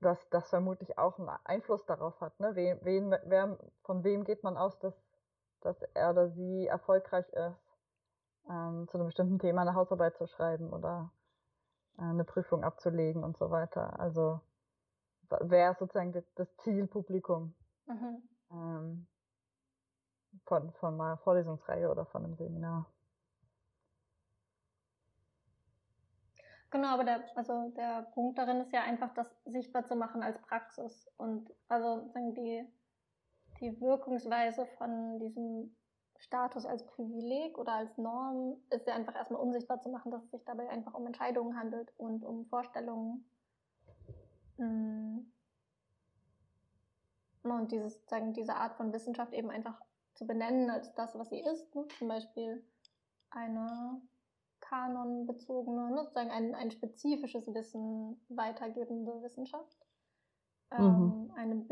dass 0.00 0.28
das 0.28 0.48
vermutlich 0.50 0.98
auch 0.98 1.18
einen 1.18 1.30
Einfluss 1.44 1.84
darauf 1.86 2.20
hat. 2.20 2.38
Ne? 2.38 2.54
Wen, 2.54 2.78
wen, 2.82 3.16
wer, 3.24 3.58
von 3.82 4.04
wem 4.04 4.24
geht 4.24 4.44
man 4.44 4.56
aus, 4.56 4.78
dass, 4.78 4.94
dass 5.60 5.80
er 5.94 6.10
oder 6.10 6.28
sie 6.28 6.66
erfolgreich 6.66 7.26
ist, 7.30 7.78
ähm, 8.48 8.86
zu 8.88 8.98
einem 8.98 9.06
bestimmten 9.06 9.38
Thema 9.38 9.62
eine 9.62 9.74
Hausarbeit 9.74 10.16
zu 10.16 10.26
schreiben 10.26 10.72
oder 10.72 11.10
äh, 11.98 12.02
eine 12.02 12.24
Prüfung 12.24 12.62
abzulegen 12.62 13.24
und 13.24 13.38
so 13.38 13.50
weiter. 13.50 13.98
Also 13.98 14.40
wer 15.40 15.70
ist 15.70 15.78
sozusagen 15.78 16.12
das, 16.12 16.24
das 16.34 16.54
Zielpublikum 16.58 17.54
mhm. 17.86 18.28
ähm, 18.50 19.06
von, 20.44 20.72
von 20.74 21.00
einer 21.00 21.16
Vorlesungsreihe 21.18 21.90
oder 21.90 22.04
von 22.04 22.24
einem 22.24 22.34
Seminar? 22.34 22.86
Genau, 26.74 26.88
aber 26.88 27.04
der, 27.04 27.22
also 27.36 27.68
der 27.76 28.02
Punkt 28.14 28.36
darin 28.36 28.60
ist 28.60 28.72
ja 28.72 28.82
einfach, 28.82 29.14
das 29.14 29.30
sichtbar 29.44 29.86
zu 29.86 29.94
machen 29.94 30.24
als 30.24 30.36
Praxis 30.42 31.08
und 31.18 31.48
also 31.68 32.12
die, 32.16 32.66
die 33.60 33.80
Wirkungsweise 33.80 34.66
von 34.76 35.20
diesem 35.20 35.76
Status 36.18 36.66
als 36.66 36.84
Privileg 36.84 37.56
oder 37.58 37.74
als 37.74 37.96
Norm 37.96 38.56
ist 38.70 38.88
ja 38.88 38.94
einfach 38.96 39.14
erstmal 39.14 39.40
unsichtbar 39.40 39.80
zu 39.82 39.88
machen, 39.88 40.10
dass 40.10 40.24
es 40.24 40.32
sich 40.32 40.44
dabei 40.46 40.68
einfach 40.68 40.94
um 40.94 41.06
Entscheidungen 41.06 41.56
handelt 41.56 41.92
und 41.96 42.24
um 42.24 42.44
Vorstellungen. 42.46 43.24
Mm. 44.56 45.20
Und 47.44 47.70
dieses, 47.70 48.04
sagen, 48.08 48.32
diese 48.32 48.56
Art 48.56 48.74
von 48.74 48.92
Wissenschaft 48.92 49.32
eben 49.32 49.50
einfach 49.50 49.80
zu 50.14 50.26
benennen 50.26 50.70
als 50.70 50.92
das, 50.96 51.16
was 51.16 51.28
sie 51.28 51.38
ist. 51.38 51.72
Ne? 51.76 51.86
Zum 52.00 52.08
Beispiel 52.08 52.64
eine 53.30 54.02
kanonbezogene, 54.68 55.90
ne, 55.90 56.02
sozusagen 56.02 56.30
ein, 56.30 56.54
ein 56.54 56.70
spezifisches 56.70 57.46
Wissen 57.52 58.20
weitergebende 58.28 59.22
Wissenschaft. 59.22 59.76
Ähm, 60.70 61.28
mhm. 61.28 61.30
eine, 61.36 61.66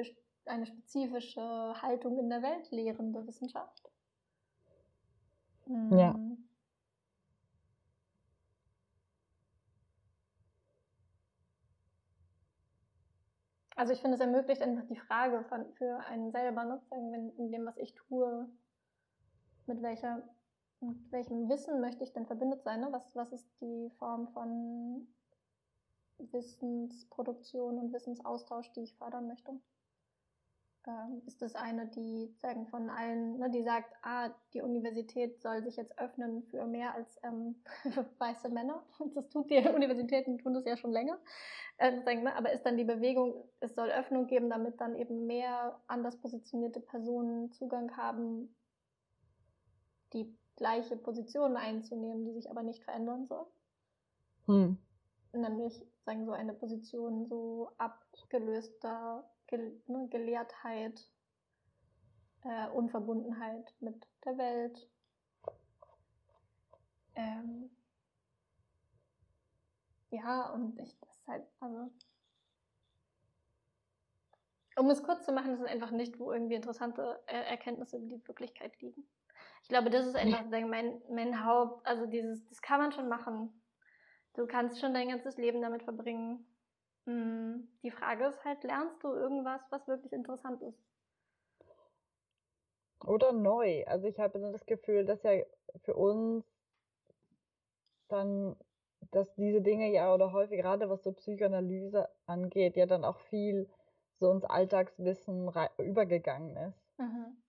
eine 0.46 0.66
spezifische 0.66 1.40
Haltung 1.82 2.18
in 2.18 2.28
der 2.28 2.42
Welt 2.42 2.70
lehrende 2.70 3.26
Wissenschaft. 3.26 3.90
Mhm. 5.66 5.98
Ja. 5.98 6.14
Also 13.74 13.94
ich 13.94 14.00
finde, 14.00 14.14
es 14.14 14.20
ermöglicht 14.20 14.62
einfach 14.62 14.86
die 14.86 14.96
Frage 14.96 15.42
von, 15.44 15.66
für 15.74 15.98
einen 16.06 16.30
selber, 16.30 16.64
ne, 16.64 16.80
wenn, 16.90 17.30
in 17.36 17.50
dem, 17.50 17.66
was 17.66 17.76
ich 17.78 17.94
tue, 17.94 18.48
mit 19.66 19.82
welcher 19.82 20.22
mit 20.82 21.12
welchem 21.12 21.48
Wissen 21.48 21.80
möchte 21.80 22.04
ich 22.04 22.12
denn 22.12 22.26
verbündet 22.26 22.62
sein? 22.62 22.80
Ne? 22.80 22.88
Was, 22.90 23.14
was 23.14 23.32
ist 23.32 23.48
die 23.60 23.90
Form 23.98 24.28
von 24.28 25.06
Wissensproduktion 26.18 27.78
und 27.78 27.92
Wissensaustausch, 27.92 28.70
die 28.72 28.82
ich 28.82 28.94
fördern 28.96 29.26
möchte? 29.26 29.52
Ähm, 30.86 31.22
ist 31.26 31.40
das 31.40 31.54
eine, 31.54 31.86
die 31.86 32.34
sagen 32.38 32.66
von 32.66 32.90
allen, 32.90 33.38
ne, 33.38 33.48
die 33.50 33.62
sagt, 33.62 33.94
ah, 34.02 34.30
die 34.52 34.62
Universität 34.62 35.40
soll 35.40 35.62
sich 35.62 35.76
jetzt 35.76 35.96
öffnen 35.98 36.42
für 36.42 36.66
mehr 36.66 36.92
als 36.94 37.20
ähm, 37.22 37.54
weiße 38.18 38.48
Männer. 38.48 38.82
Das 39.14 39.28
tut 39.28 39.48
die 39.48 39.58
Universitäten 39.74 40.38
tun 40.38 40.54
das 40.54 40.64
ja 40.64 40.76
schon 40.76 40.90
länger. 40.90 41.20
Äh, 41.78 42.02
sagen, 42.02 42.24
ne, 42.24 42.34
aber 42.34 42.52
ist 42.52 42.66
dann 42.66 42.76
die 42.76 42.84
Bewegung, 42.84 43.48
es 43.60 43.76
soll 43.76 43.90
Öffnung 43.90 44.26
geben, 44.26 44.50
damit 44.50 44.80
dann 44.80 44.96
eben 44.96 45.26
mehr 45.26 45.80
anders 45.86 46.16
positionierte 46.16 46.80
Personen 46.80 47.52
Zugang 47.52 47.96
haben, 47.96 48.52
die 50.12 50.36
gleiche 50.62 50.96
Position 50.96 51.56
einzunehmen, 51.56 52.24
die 52.24 52.34
sich 52.34 52.48
aber 52.48 52.62
nicht 52.62 52.84
verändern 52.84 53.26
soll. 53.26 53.46
Hm. 54.46 54.78
Nämlich, 55.32 55.84
sagen 56.04 56.24
so 56.24 56.30
eine 56.30 56.54
Position 56.54 57.26
so 57.26 57.68
abgelöster 57.78 59.28
Ge 59.48 59.72
ne, 59.88 60.06
Gelehrtheit, 60.08 61.10
äh, 62.44 62.68
Unverbundenheit 62.68 63.74
mit 63.80 64.06
der 64.24 64.38
Welt. 64.38 64.88
Ähm, 67.16 67.68
ja, 70.10 70.48
und 70.52 70.78
ich, 70.78 70.96
das 71.00 71.10
ist 71.10 71.26
halt, 71.26 71.44
also, 71.58 71.90
um 74.76 74.90
es 74.90 75.02
kurz 75.02 75.24
zu 75.24 75.32
machen, 75.32 75.50
das 75.50 75.60
ist 75.60 75.66
einfach 75.66 75.90
nicht, 75.90 76.20
wo 76.20 76.30
irgendwie 76.30 76.54
interessante 76.54 77.20
Erkenntnisse 77.26 77.96
über 77.96 78.06
die 78.06 78.28
Wirklichkeit 78.28 78.80
liegen. 78.80 79.04
Ich 79.62 79.68
glaube, 79.68 79.90
das 79.90 80.06
ist 80.06 80.16
einfach 80.16 80.44
mein, 80.50 81.00
mein 81.10 81.44
Haupt, 81.44 81.86
also 81.86 82.06
dieses, 82.06 82.46
das 82.48 82.60
kann 82.60 82.80
man 82.80 82.92
schon 82.92 83.08
machen. 83.08 83.62
Du 84.34 84.46
kannst 84.46 84.80
schon 84.80 84.94
dein 84.94 85.08
ganzes 85.08 85.36
Leben 85.36 85.62
damit 85.62 85.82
verbringen. 85.82 86.46
Hm, 87.06 87.68
die 87.82 87.90
Frage 87.90 88.26
ist 88.26 88.44
halt, 88.44 88.62
lernst 88.64 89.02
du 89.02 89.08
irgendwas, 89.08 89.60
was 89.70 89.86
wirklich 89.86 90.12
interessant 90.12 90.62
ist? 90.62 90.78
Oder 93.04 93.32
neu. 93.32 93.84
Also 93.86 94.06
ich 94.06 94.18
habe 94.18 94.38
das 94.38 94.64
Gefühl, 94.66 95.04
dass 95.04 95.22
ja 95.22 95.42
für 95.84 95.94
uns 95.94 96.44
dann, 98.08 98.56
dass 99.10 99.34
diese 99.34 99.60
Dinge 99.60 99.90
ja 99.90 100.14
oder 100.14 100.32
häufig 100.32 100.60
gerade 100.60 100.88
was 100.88 101.02
so 101.02 101.12
Psychoanalyse 101.12 102.08
angeht, 102.26 102.76
ja 102.76 102.86
dann 102.86 103.04
auch 103.04 103.18
viel 103.18 103.68
so 104.18 104.30
ins 104.30 104.44
Alltagswissen 104.44 105.50
übergegangen 105.78 106.56
ist. 106.56 106.78
Mhm. 106.98 107.41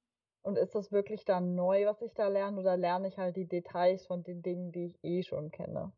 Und 0.43 0.57
ist 0.57 0.75
das 0.75 0.91
wirklich 0.91 1.23
dann 1.23 1.55
neu, 1.55 1.85
was 1.85 2.01
ich 2.01 2.13
da 2.13 2.27
lerne, 2.27 2.59
oder 2.59 2.75
lerne 2.75 3.07
ich 3.07 3.17
halt 3.17 3.37
die 3.37 3.47
Details 3.47 4.05
von 4.05 4.23
den 4.23 4.41
Dingen, 4.41 4.71
die 4.71 4.87
ich 4.87 5.03
eh 5.03 5.23
schon 5.23 5.51
kenne? 5.51 5.93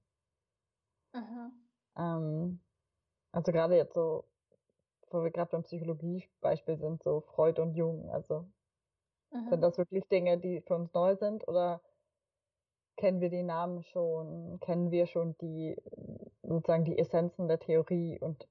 Mhm. 1.14 1.52
Ähm, 1.98 2.60
also 3.32 3.52
gerade 3.52 3.76
jetzt 3.76 3.96
so, 3.96 4.26
wo 5.10 5.24
wir 5.24 5.32
gerade 5.32 5.52
beim 5.52 5.64
Psychologie-Beispiel 5.64 6.78
sind, 6.78 7.02
so 7.02 7.22
Freud 7.22 7.60
und 7.60 7.74
Jung, 7.74 8.10
also 8.12 8.46
mhm. 9.32 9.50
sind 9.50 9.62
das 9.62 9.78
wirklich 9.78 10.08
Dinge, 10.08 10.38
die 10.38 10.62
für 10.62 10.76
uns 10.76 10.94
neu 10.94 11.16
sind, 11.16 11.48
oder 11.48 11.82
kennen 12.98 13.22
wir 13.22 13.30
die 13.30 13.44
Namen 13.44 13.84
schon, 13.84 14.60
kennen 14.60 14.92
wir 14.92 15.08
schon 15.08 15.36
die, 15.40 15.76
sozusagen 16.44 16.86
die 16.86 17.00
Essenzen 17.00 17.48
der 17.48 17.60
Theorie 17.60 18.20
und 18.20 18.48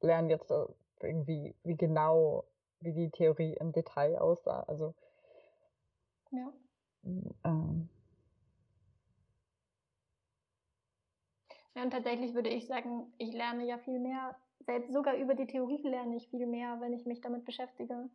lernen 0.00 0.30
jetzt 0.30 0.52
irgendwie, 1.00 1.54
wie 1.62 1.76
genau, 1.76 2.44
wie 2.80 2.92
die 2.92 3.10
Theorie 3.10 3.54
im 3.54 3.72
Detail 3.72 4.18
aussah. 4.18 4.62
Also 4.64 4.94
ja. 6.30 6.52
Ähm, 7.44 7.88
ja, 11.74 11.82
und 11.82 11.90
tatsächlich 11.90 12.34
würde 12.34 12.50
ich 12.50 12.66
sagen, 12.66 13.12
ich 13.18 13.32
lerne 13.32 13.66
ja 13.66 13.78
viel 13.78 13.98
mehr, 13.98 14.36
selbst 14.60 14.92
sogar 14.92 15.16
über 15.16 15.34
die 15.34 15.46
Theorie 15.46 15.82
lerne 15.82 16.16
ich 16.16 16.28
viel 16.28 16.46
mehr, 16.46 16.80
wenn 16.80 16.92
ich 16.92 17.06
mich 17.06 17.20
damit 17.20 17.44
beschäftige, 17.44 18.08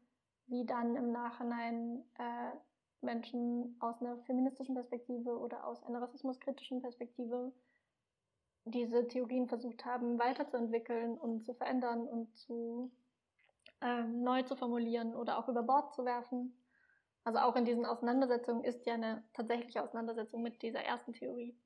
wie 0.47 0.65
dann 0.65 0.95
im 0.95 1.11
Nachhinein 1.11 2.03
äh, 2.17 2.51
Menschen 3.01 3.75
aus 3.79 4.01
einer 4.01 4.17
feministischen 4.19 4.75
Perspektive 4.75 5.37
oder 5.37 5.65
aus 5.67 5.83
einer 5.83 6.01
rassismuskritischen 6.01 6.81
Perspektive 6.81 7.51
diese 8.65 9.07
Theorien 9.07 9.47
versucht 9.47 9.85
haben 9.85 10.17
weiterzuentwickeln 10.17 11.17
und 11.17 11.45
zu 11.45 11.53
verändern 11.53 12.07
und 12.07 12.35
zu 12.35 12.91
ähm, 13.81 14.23
neu 14.23 14.43
zu 14.43 14.55
formulieren 14.55 15.15
oder 15.15 15.37
auch 15.37 15.47
über 15.49 15.63
Bord 15.63 15.93
zu 15.93 16.05
werfen. 16.05 16.57
Also 17.23 17.39
auch 17.39 17.55
in 17.55 17.65
diesen 17.65 17.85
Auseinandersetzungen 17.85 18.63
ist 18.63 18.85
ja 18.85 18.93
eine 18.93 19.23
tatsächliche 19.33 19.83
Auseinandersetzung 19.83 20.43
mit 20.43 20.61
dieser 20.61 20.81
ersten 20.81 21.13
Theorie. 21.13 21.57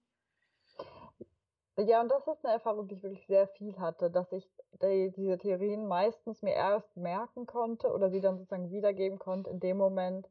Ja, 1.78 2.02
und 2.02 2.10
das 2.10 2.28
ist 2.28 2.44
eine 2.44 2.54
Erfahrung, 2.54 2.88
die 2.88 2.96
ich 2.96 3.04
wirklich 3.04 3.26
sehr 3.28 3.48
viel 3.48 3.80
hatte, 3.80 4.12
dass 4.12 4.32
ich 4.34 4.50
die, 4.82 5.12
diese 5.16 5.38
Theorien 5.38 5.88
meistens 5.88 6.42
mir 6.42 6.54
erst 6.54 6.98
merken 6.98 7.46
konnte 7.46 7.94
oder 7.94 8.10
sie 8.10 8.20
dann 8.20 8.38
sozusagen 8.38 8.70
wiedergeben 8.70 9.18
konnte 9.18 9.50
in 9.50 9.60
dem 9.62 9.78
Moment, 9.78 10.28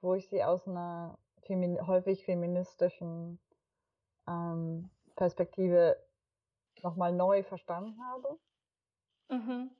wo 0.00 0.14
ich 0.14 0.28
sie 0.28 0.42
aus 0.42 0.66
einer 0.66 1.18
femin 1.42 1.86
häufig 1.86 2.24
feministischen 2.24 3.38
ähm, 4.26 4.90
Perspektive 5.14 5.96
nochmal 6.82 7.12
neu 7.12 7.44
verstanden 7.44 7.96
habe. 8.04 8.38
Mhm. 9.30 9.70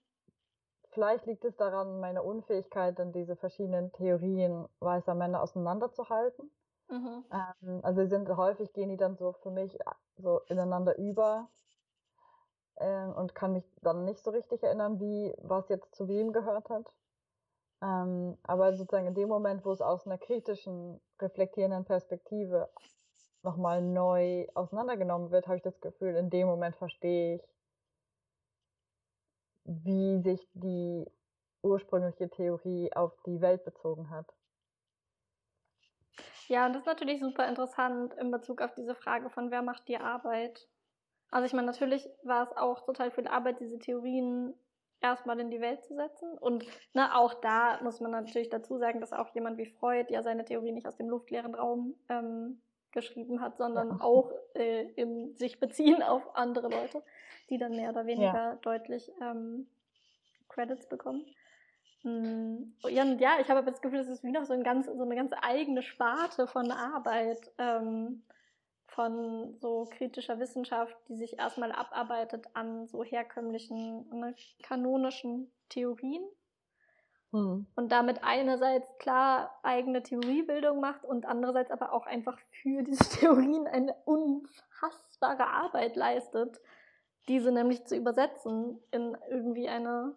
Vielleicht 0.95 1.27
liegt 1.27 1.45
es 1.45 1.57
daran, 1.57 1.99
meine 1.99 2.23
Unfähigkeit, 2.23 2.99
dann 2.99 3.13
diese 3.13 3.35
verschiedenen 3.35 3.91
Theorien 3.93 4.69
weißer 4.79 5.17
Männer 5.17 5.43
auseinanderzuhalten. 5.43 6.51
Mhm. 6.89 7.25
Ähm, 7.33 7.81
also 7.83 8.03
sie 8.03 8.09
sind 8.09 8.29
häufig 8.29 8.73
gehen 8.73 8.91
die 8.91 8.97
dann 8.97 9.17
so 9.17 9.33
für 9.33 9.51
mich 9.51 9.75
äh, 9.81 9.85
so 10.19 10.41
ineinander 10.47 10.97
über 10.97 11.49
ähm, 12.77 13.13
und 13.13 13.35
kann 13.35 13.55
mich 13.55 13.65
dann 13.83 14.05
nicht 14.05 14.23
so 14.23 14.31
richtig 14.31 14.63
erinnern, 14.63 15.01
wie 15.01 15.35
was 15.43 15.69
jetzt 15.69 15.95
zu 15.97 16.07
wem 16.07 16.33
gehört 16.33 16.71
hat. 16.71 16.87
Ähm, 17.83 18.39
aber 18.45 18.77
sozusagen 18.77 19.09
in 19.09 19.15
dem 19.15 19.29
Moment, 19.29 19.65
wo 19.65 19.73
es 19.73 19.81
aus 19.81 20.07
einer 20.07 20.19
kritischen, 20.19 21.01
reflektierenden 21.21 21.85
Perspektive 21.85 22.69
nochmal 23.43 23.83
neu 23.83 24.47
auseinandergenommen 24.55 25.33
wird, 25.33 25.47
habe 25.49 25.57
ich 25.57 25.63
das 25.63 25.81
Gefühl, 25.81 26.15
in 26.15 26.31
dem 26.31 26.47
Moment 26.47 26.77
verstehe 26.77 27.37
ich, 27.37 27.54
wie 29.65 30.21
sich 30.23 30.47
die 30.55 31.07
ursprüngliche 31.63 32.29
Theorie 32.29 32.93
auf 32.95 33.13
die 33.27 33.41
Welt 33.41 33.65
bezogen 33.65 34.11
hat. 34.11 34.27
Ja, 36.49 36.67
und 36.67 36.75
das 36.75 36.83
ist 36.83 36.87
natürlich 36.87 37.21
super 37.21 37.49
interessant 37.49 38.15
in 38.15 38.31
Bezug 38.31 38.61
auf 38.61 38.75
diese 38.75 38.95
Frage 38.95 39.31
von 39.31 39.51
wer 39.51 39.63
macht 39.63 39.89
die 39.89 39.97
Arbeit. 39.97 40.69
Also 41.31 41.47
ich 41.47 41.55
meine, 41.55 41.67
natürlich 41.67 42.07
war 42.23 42.45
es 42.45 42.57
auch 42.57 42.85
total 42.85 43.11
viel 43.11 43.27
Arbeit, 43.27 43.61
diese 43.61 43.79
Theorien 43.79 44.55
erstmal 45.01 45.41
in 45.41 45.51
die 45.51 45.61
Welt 45.61 45.85
zu 45.85 45.95
setzen. 45.95 46.37
Und 46.39 46.65
ne, 46.95 47.15
auch 47.17 47.35
da 47.35 47.81
muss 47.83 48.01
man 48.01 48.11
natürlich 48.11 48.51
dazu 48.51 48.79
sagen, 48.79 49.01
dass 49.01 49.13
auch 49.13 49.35
jemand 49.35 49.59
wie 49.59 49.67
Freud 49.67 50.13
ja 50.13 50.23
seine 50.23 50.45
Theorie 50.45 50.73
nicht 50.73 50.87
aus 50.87 50.97
dem 50.97 51.09
luftleeren 51.09 51.55
Raum 51.55 51.95
ähm, 52.09 52.61
geschrieben 52.95 53.41
hat, 53.41 53.59
sondern 53.59 53.91
ja. 53.91 54.01
auch 54.01 54.33
äh, 54.55 54.85
im 54.93 55.37
sich 55.37 55.61
beziehen 55.61 56.03
auf 56.03 56.35
andere 56.35 56.69
Leute, 56.69 57.03
die 57.51 57.59
dann 57.59 57.77
mehr 57.77 57.91
oder 57.91 58.07
weniger 58.07 58.33
ja. 58.33 58.59
deutlich 58.63 59.13
ähm, 59.21 59.67
Credits 60.49 60.89
bekommen. 60.89 61.27
Mm, 62.03 62.73
ja, 62.89 63.03
und 63.03 63.21
ja, 63.21 63.37
ich 63.41 63.51
habe 63.51 63.63
das 63.71 63.83
Gefühl, 63.83 63.99
das 63.99 64.09
ist 64.09 64.25
wie 64.25 64.33
noch 64.33 64.45
so, 64.45 64.55
ein 64.55 64.65
ganz, 64.65 64.87
so 64.87 65.03
eine 65.03 65.17
ganz 65.17 65.33
eigene 65.43 65.83
Sparte 65.83 66.47
von 66.47 66.71
Arbeit. 66.71 67.53
Ähm, 67.59 68.23
von 68.95 69.57
so 69.61 69.89
kritischer 69.91 70.39
Wissenschaft, 70.39 70.97
die 71.09 71.17
sich 71.17 71.39
erstmal 71.39 71.73
abarbeitet 71.73 72.47
an 72.55 72.87
so 72.87 73.03
herkömmlichen, 73.03 74.09
ne, 74.11 74.35
kanonischen 74.63 75.51
Theorien. 75.69 76.23
Hm. 77.35 77.67
Und 77.75 77.91
damit 77.91 78.23
einerseits 78.23 78.87
klar 78.99 79.59
eigene 79.65 80.05
Theoriebildung 80.05 80.79
macht 80.79 81.05
und 81.05 81.27
andererseits 81.27 81.73
aber 81.73 81.93
auch 81.93 82.07
einfach 82.07 82.39
für 82.63 82.85
diese 82.85 83.05
Theorien 83.19 83.67
eine 83.67 83.97
unfassbare 84.05 85.45
Arbeit 85.45 85.97
leistet, 85.97 86.61
diese 87.27 87.51
nämlich 87.51 87.87
zu 87.87 87.97
übersetzen 87.97 88.81
in 88.93 89.17
irgendwie 89.29 89.69
eine 89.69 90.15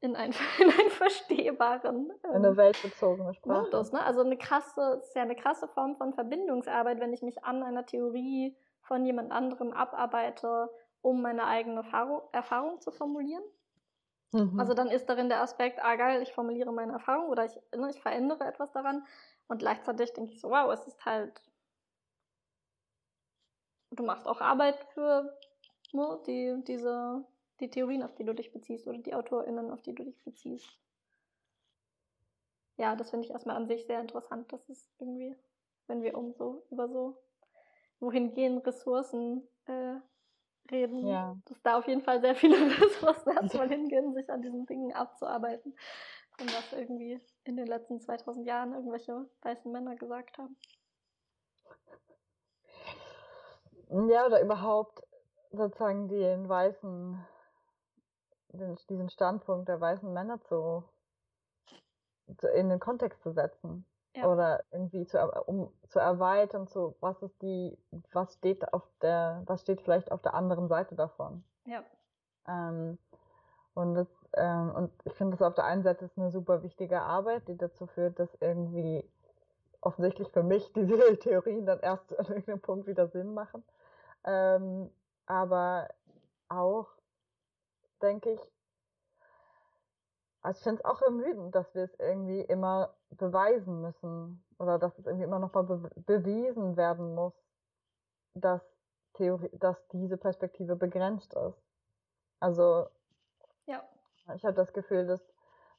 in 0.00 0.16
einen, 0.16 0.32
in 0.58 0.70
einen 0.70 0.90
verstehbaren 0.90 2.10
ähm, 2.24 2.30
eine 2.32 2.56
weltbezogene 2.56 3.34
Sprache. 3.34 3.64
Modus. 3.64 3.92
Ne? 3.92 4.02
Also 4.02 4.22
eine 4.22 4.38
krasse, 4.38 5.02
ist 5.02 5.14
ja 5.14 5.22
eine 5.22 5.36
krasse 5.36 5.68
Form 5.68 5.96
von 5.96 6.14
Verbindungsarbeit, 6.14 7.00
wenn 7.00 7.12
ich 7.12 7.20
mich 7.20 7.44
an 7.44 7.62
einer 7.62 7.84
Theorie 7.84 8.56
von 8.80 9.04
jemand 9.04 9.30
anderem 9.30 9.72
abarbeite, 9.72 10.70
um 11.02 11.20
meine 11.20 11.44
eigene 11.44 11.78
Erfahrung, 11.80 12.22
Erfahrung 12.32 12.80
zu 12.80 12.92
formulieren. 12.92 13.42
Mhm. 14.32 14.58
Also 14.58 14.74
dann 14.74 14.88
ist 14.90 15.06
darin 15.08 15.28
der 15.28 15.40
Aspekt, 15.42 15.78
ah 15.82 15.96
geil, 15.96 16.22
ich 16.22 16.32
formuliere 16.34 16.72
meine 16.72 16.92
Erfahrung 16.92 17.28
oder 17.30 17.44
ich, 17.46 17.58
ne, 17.76 17.90
ich 17.90 18.00
verändere 18.02 18.44
etwas 18.44 18.72
daran 18.72 19.06
und 19.48 19.58
gleichzeitig 19.58 20.12
denke 20.12 20.32
ich 20.32 20.40
so, 20.40 20.50
wow, 20.50 20.70
es 20.72 20.86
ist 20.86 21.04
halt, 21.06 21.40
du 23.90 24.02
machst 24.02 24.26
auch 24.26 24.40
Arbeit 24.40 24.82
für 24.94 25.36
ne, 25.92 26.20
die, 26.26 26.62
diese 26.66 27.24
die 27.60 27.70
Theorien, 27.70 28.02
auf 28.04 28.14
die 28.14 28.24
du 28.24 28.34
dich 28.34 28.52
beziehst 28.52 28.86
oder 28.86 28.98
die 28.98 29.14
AutorInnen, 29.14 29.70
auf 29.72 29.82
die 29.82 29.94
du 29.94 30.04
dich 30.04 30.22
beziehst. 30.24 30.78
Ja, 32.76 32.94
das 32.96 33.10
finde 33.10 33.26
ich 33.26 33.32
erstmal 33.32 33.56
an 33.56 33.66
sich 33.66 33.84
sehr 33.86 34.00
interessant, 34.00 34.52
dass 34.52 34.68
es 34.68 34.90
irgendwie, 34.98 35.36
wenn 35.86 36.02
wir 36.02 36.16
um 36.16 36.32
so, 36.32 36.64
über 36.70 36.88
so, 36.88 37.18
wohin 38.00 38.34
gehen 38.34 38.58
Ressourcen 38.58 39.48
äh, 39.66 39.96
reden, 40.70 41.06
ja. 41.06 41.36
dass 41.46 41.62
da 41.62 41.78
auf 41.78 41.86
jeden 41.86 42.02
Fall 42.02 42.20
sehr 42.20 42.34
viele 42.34 42.56
Ressourcen 42.80 43.30
erstmal 43.30 43.68
hingehen, 43.70 44.14
sich 44.14 44.30
an 44.30 44.42
diesen 44.42 44.66
Dingen 44.66 44.92
abzuarbeiten, 44.92 45.74
von 46.36 46.46
was 46.48 46.72
irgendwie 46.72 47.20
in 47.44 47.56
den 47.56 47.66
letzten 47.66 48.00
2000 48.00 48.46
Jahren 48.46 48.74
irgendwelche 48.74 49.26
weißen 49.42 49.70
Männer 49.70 49.96
gesagt 49.96 50.38
haben. 50.38 50.56
Ja, 54.10 54.26
oder 54.26 54.42
überhaupt 54.42 55.02
sozusagen 55.50 56.08
den 56.08 56.48
weißen 56.48 57.26
den, 58.52 58.76
diesen 58.88 59.10
Standpunkt 59.10 59.68
der 59.68 59.80
weißen 59.80 60.12
Männer 60.12 60.40
zu, 60.42 60.84
zu 62.38 62.48
in 62.48 62.68
den 62.68 62.80
Kontext 62.80 63.22
zu 63.22 63.32
setzen. 63.32 63.84
Ja. 64.16 64.26
Oder 64.26 64.64
irgendwie 64.70 65.06
zu, 65.06 65.18
um 65.46 65.70
zu 65.88 65.98
erweitern 65.98 66.66
zu, 66.66 66.96
was 67.00 67.22
ist 67.22 67.40
die, 67.42 67.76
was 68.12 68.34
steht 68.34 68.72
auf 68.72 68.82
der, 69.02 69.42
was 69.46 69.60
steht 69.60 69.80
vielleicht 69.82 70.10
auf 70.10 70.22
der 70.22 70.34
anderen 70.34 70.68
Seite 70.68 70.94
davon. 70.94 71.44
Ja. 71.66 71.82
Ähm, 72.48 72.98
und 73.74 73.94
das, 73.94 74.08
ähm, 74.34 74.72
und 74.74 74.92
ich 75.04 75.12
finde 75.12 75.36
das 75.36 75.46
auf 75.46 75.54
der 75.54 75.64
einen 75.64 75.82
Seite 75.82 76.06
ist 76.06 76.18
eine 76.18 76.30
super 76.30 76.62
wichtige 76.62 77.00
Arbeit, 77.02 77.46
die 77.46 77.56
dazu 77.56 77.86
führt, 77.86 78.18
dass 78.18 78.34
irgendwie 78.40 79.04
offensichtlich 79.80 80.28
für 80.30 80.42
mich 80.42 80.72
diese 80.74 81.18
Theorien 81.18 81.66
dann 81.66 81.80
erst 81.80 82.18
an 82.18 82.26
irgendeinem 82.26 82.60
Punkt 82.60 82.86
wieder 82.86 83.08
Sinn 83.08 83.34
machen. 83.34 83.62
Ähm, 84.24 84.90
aber 85.26 85.88
auch 86.48 86.88
denke 88.02 88.32
ich, 88.32 88.40
also 90.42 90.58
ich 90.58 90.62
finde 90.62 90.80
es 90.80 90.84
auch 90.84 91.02
ermüdend, 91.02 91.54
dass 91.54 91.74
wir 91.74 91.82
es 91.84 91.94
irgendwie 91.98 92.40
immer 92.40 92.94
beweisen 93.10 93.80
müssen 93.80 94.44
oder 94.58 94.78
dass 94.78 94.98
es 94.98 95.06
irgendwie 95.06 95.24
immer 95.24 95.38
noch 95.38 95.52
mal 95.52 95.64
be 95.64 95.90
bewiesen 95.96 96.76
werden 96.76 97.14
muss, 97.14 97.34
dass 98.34 98.62
Theorie, 99.14 99.50
dass 99.58 99.76
diese 99.88 100.16
Perspektive 100.16 100.76
begrenzt 100.76 101.34
ist. 101.34 101.60
Also 102.40 102.88
ja. 103.66 103.82
ich 104.34 104.44
habe 104.44 104.54
das 104.54 104.72
Gefühl, 104.72 105.06
dass 105.06 105.20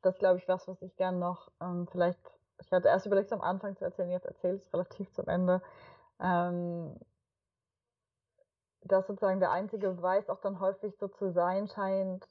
das 0.02 0.18
glaube 0.18 0.40
ich 0.40 0.48
was, 0.48 0.68
was 0.68 0.82
ich 0.82 0.96
gern 0.98 1.20
noch 1.20 1.52
ähm, 1.62 1.88
vielleicht, 1.92 2.20
ich 2.62 2.72
hatte 2.72 2.90
erst 2.90 3.06
überlegt 3.06 3.32
am 3.32 3.42
Anfang 3.42 3.78
zu 3.78 3.86
erzählen, 3.86 4.12
jetzt 4.12 4.26
erzähle 4.26 4.56
ich 4.56 4.66
es 4.66 4.74
relativ 4.74 5.12
zum 5.14 5.28
Ende, 5.28 5.62
ähm, 6.20 7.00
dass 8.82 9.08
sozusagen 9.08 9.40
der 9.40 9.52
einzige 9.52 9.90
Beweis 9.90 10.30
auch 10.30 10.42
dann 10.42 10.60
häufig 10.60 10.98
so 10.98 11.08
zu 11.08 11.32
sein 11.32 11.68
scheint, 11.68 12.26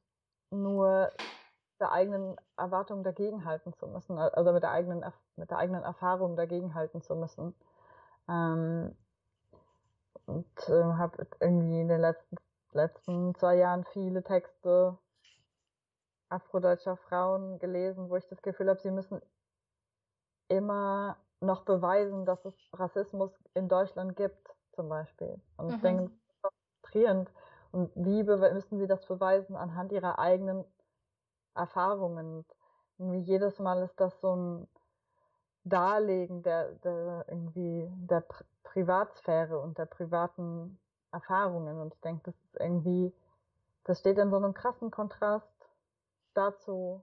nur 0.50 1.10
der 1.80 1.92
eigenen 1.92 2.36
Erwartung 2.56 3.04
dagegenhalten 3.04 3.72
zu 3.74 3.86
müssen, 3.86 4.18
also 4.18 4.52
mit 4.52 4.62
der 4.62 4.70
eigenen, 4.70 5.04
mit 5.36 5.50
der 5.50 5.58
eigenen 5.58 5.82
Erfahrung 5.82 6.36
dagegenhalten 6.36 7.02
zu 7.02 7.14
müssen. 7.14 7.54
Ähm, 8.28 8.94
und 10.26 10.68
äh, 10.68 10.82
habe 10.82 11.26
irgendwie 11.40 11.80
in 11.80 11.88
den 11.88 12.00
letzten, 12.00 12.36
letzten 12.72 13.34
zwei 13.34 13.56
Jahren 13.56 13.84
viele 13.84 14.22
Texte 14.22 14.98
afrodeutscher 16.28 16.96
Frauen 16.96 17.58
gelesen, 17.58 18.10
wo 18.10 18.16
ich 18.16 18.26
das 18.28 18.42
Gefühl 18.42 18.68
habe, 18.68 18.80
sie 18.80 18.90
müssen 18.90 19.22
immer 20.48 21.16
noch 21.40 21.62
beweisen, 21.62 22.26
dass 22.26 22.44
es 22.44 22.54
Rassismus 22.72 23.32
in 23.54 23.68
Deutschland 23.68 24.16
gibt, 24.16 24.54
zum 24.72 24.88
Beispiel. 24.88 25.40
Und 25.56 25.70
ich 25.70 25.76
mhm. 25.78 25.82
denke, 25.82 26.02
das 26.42 26.52
ist 26.52 26.58
frustrierend. 26.80 27.30
Und 27.70 27.90
wie 27.94 28.22
müssen 28.22 28.78
sie 28.78 28.86
das 28.86 29.04
beweisen? 29.06 29.56
Anhand 29.56 29.92
ihrer 29.92 30.18
eigenen 30.18 30.64
Erfahrungen. 31.54 32.44
Irgendwie 32.98 33.20
jedes 33.20 33.58
Mal 33.58 33.82
ist 33.82 33.98
das 34.00 34.18
so 34.20 34.34
ein 34.34 34.68
Darlegen 35.64 36.42
der, 36.42 36.72
der 36.84 37.24
irgendwie 37.28 37.90
der 38.08 38.20
Pri 38.20 38.44
Privatsphäre 38.64 39.58
und 39.58 39.78
der 39.78 39.86
privaten 39.86 40.78
Erfahrungen. 41.10 41.80
Und 41.80 41.94
ich 41.94 42.00
denke, 42.02 42.22
das 42.24 42.34
ist 42.34 42.60
irgendwie, 42.60 43.14
das 43.84 44.00
steht 44.00 44.18
in 44.18 44.30
so 44.30 44.36
einem 44.36 44.52
krassen 44.52 44.90
Kontrast 44.90 45.50
dazu, 46.34 47.02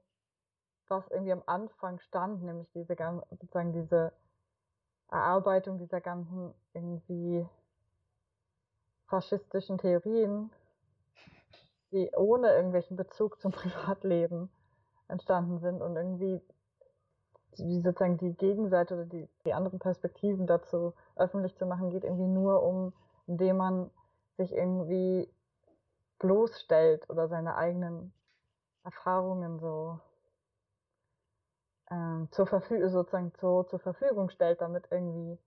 was 0.88 1.08
irgendwie 1.10 1.32
am 1.32 1.42
Anfang 1.48 2.00
stand, 2.02 2.44
nämlich 2.44 2.72
diese 2.74 2.96
sozusagen 3.32 3.74
diese 3.74 4.14
Erarbeitung 5.10 5.80
dieser 5.80 6.02
ganzen 6.02 6.54
irgendwie 6.74 7.48
faschistischen 9.08 9.78
Theorien, 9.78 10.52
die 11.92 12.12
ohne 12.16 12.54
irgendwelchen 12.54 12.98
Bezug 12.98 13.40
zum 13.40 13.52
Privatleben 13.54 14.50
entstanden 15.08 15.60
sind 15.60 15.82
und 15.82 15.96
irgendwie 15.96 16.42
die, 17.58 17.82
sozusagen 17.82 18.18
die 18.18 18.34
Gegenseite 18.34 18.96
oder 18.96 19.06
die, 19.06 19.30
die 19.46 19.54
anderen 19.54 19.80
Perspektiven 19.80 20.48
dazu 20.48 20.94
öffentlich 21.16 21.56
zu 21.56 21.66
machen, 21.66 21.90
geht 21.90 22.04
irgendwie 22.04 22.28
nur 22.28 22.64
um, 22.64 22.94
indem 23.28 23.58
man 23.58 23.92
sich 24.38 24.52
irgendwie 24.52 25.30
bloßstellt 26.20 27.10
oder 27.10 27.28
seine 27.28 27.56
eigenen 27.56 28.14
Erfahrungen 28.84 29.60
so 29.60 30.00
ähm, 31.92 32.28
zur 32.32 32.48
Verfügung 32.48 32.90
sozusagen 32.90 33.34
zur, 33.36 33.68
zur 33.68 33.80
Verfügung 33.80 34.30
stellt, 34.30 34.62
damit 34.62 34.88
irgendwie 34.92 35.38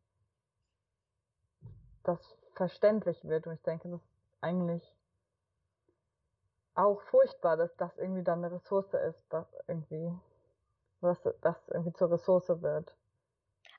das 2.05 2.21
verständlich 2.55 3.25
wird. 3.25 3.47
Und 3.47 3.55
ich 3.55 3.63
denke, 3.63 3.89
das 3.89 4.01
ist 4.01 4.09
eigentlich 4.41 4.98
auch 6.79 7.03
furchtbar, 7.03 7.57
dass 7.57 7.77
das 7.77 7.97
irgendwie 7.99 8.23
dann 8.23 8.45
eine 8.45 8.55
Ressource 8.55 8.95
ist, 8.95 9.25
dass 9.33 9.47
irgendwie 9.67 10.13
was 11.01 11.23
das 11.43 11.69
irgendwie 11.69 11.93
zur 11.93 12.11
Ressource 12.11 12.49
wird. 12.63 12.97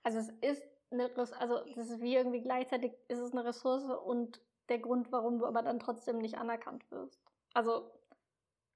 Also 0.03 0.19
es 0.19 0.29
ist 0.41 0.63
eine 0.91 1.05
Ressource, 1.05 1.33
also 1.33 1.59
das 1.75 1.89
ist 1.89 2.01
wie 2.01 2.15
irgendwie 2.15 2.41
gleichzeitig 2.41 2.93
ist 3.07 3.19
es 3.19 3.31
eine 3.31 3.45
Ressource 3.45 3.83
und 4.05 4.41
der 4.69 4.79
Grund, 4.79 5.11
warum 5.11 5.39
du 5.39 5.45
aber 5.45 5.61
dann 5.61 5.79
trotzdem 5.79 6.19
nicht 6.19 6.37
anerkannt 6.37 6.89
wirst. 6.91 7.21
Also 7.53 7.91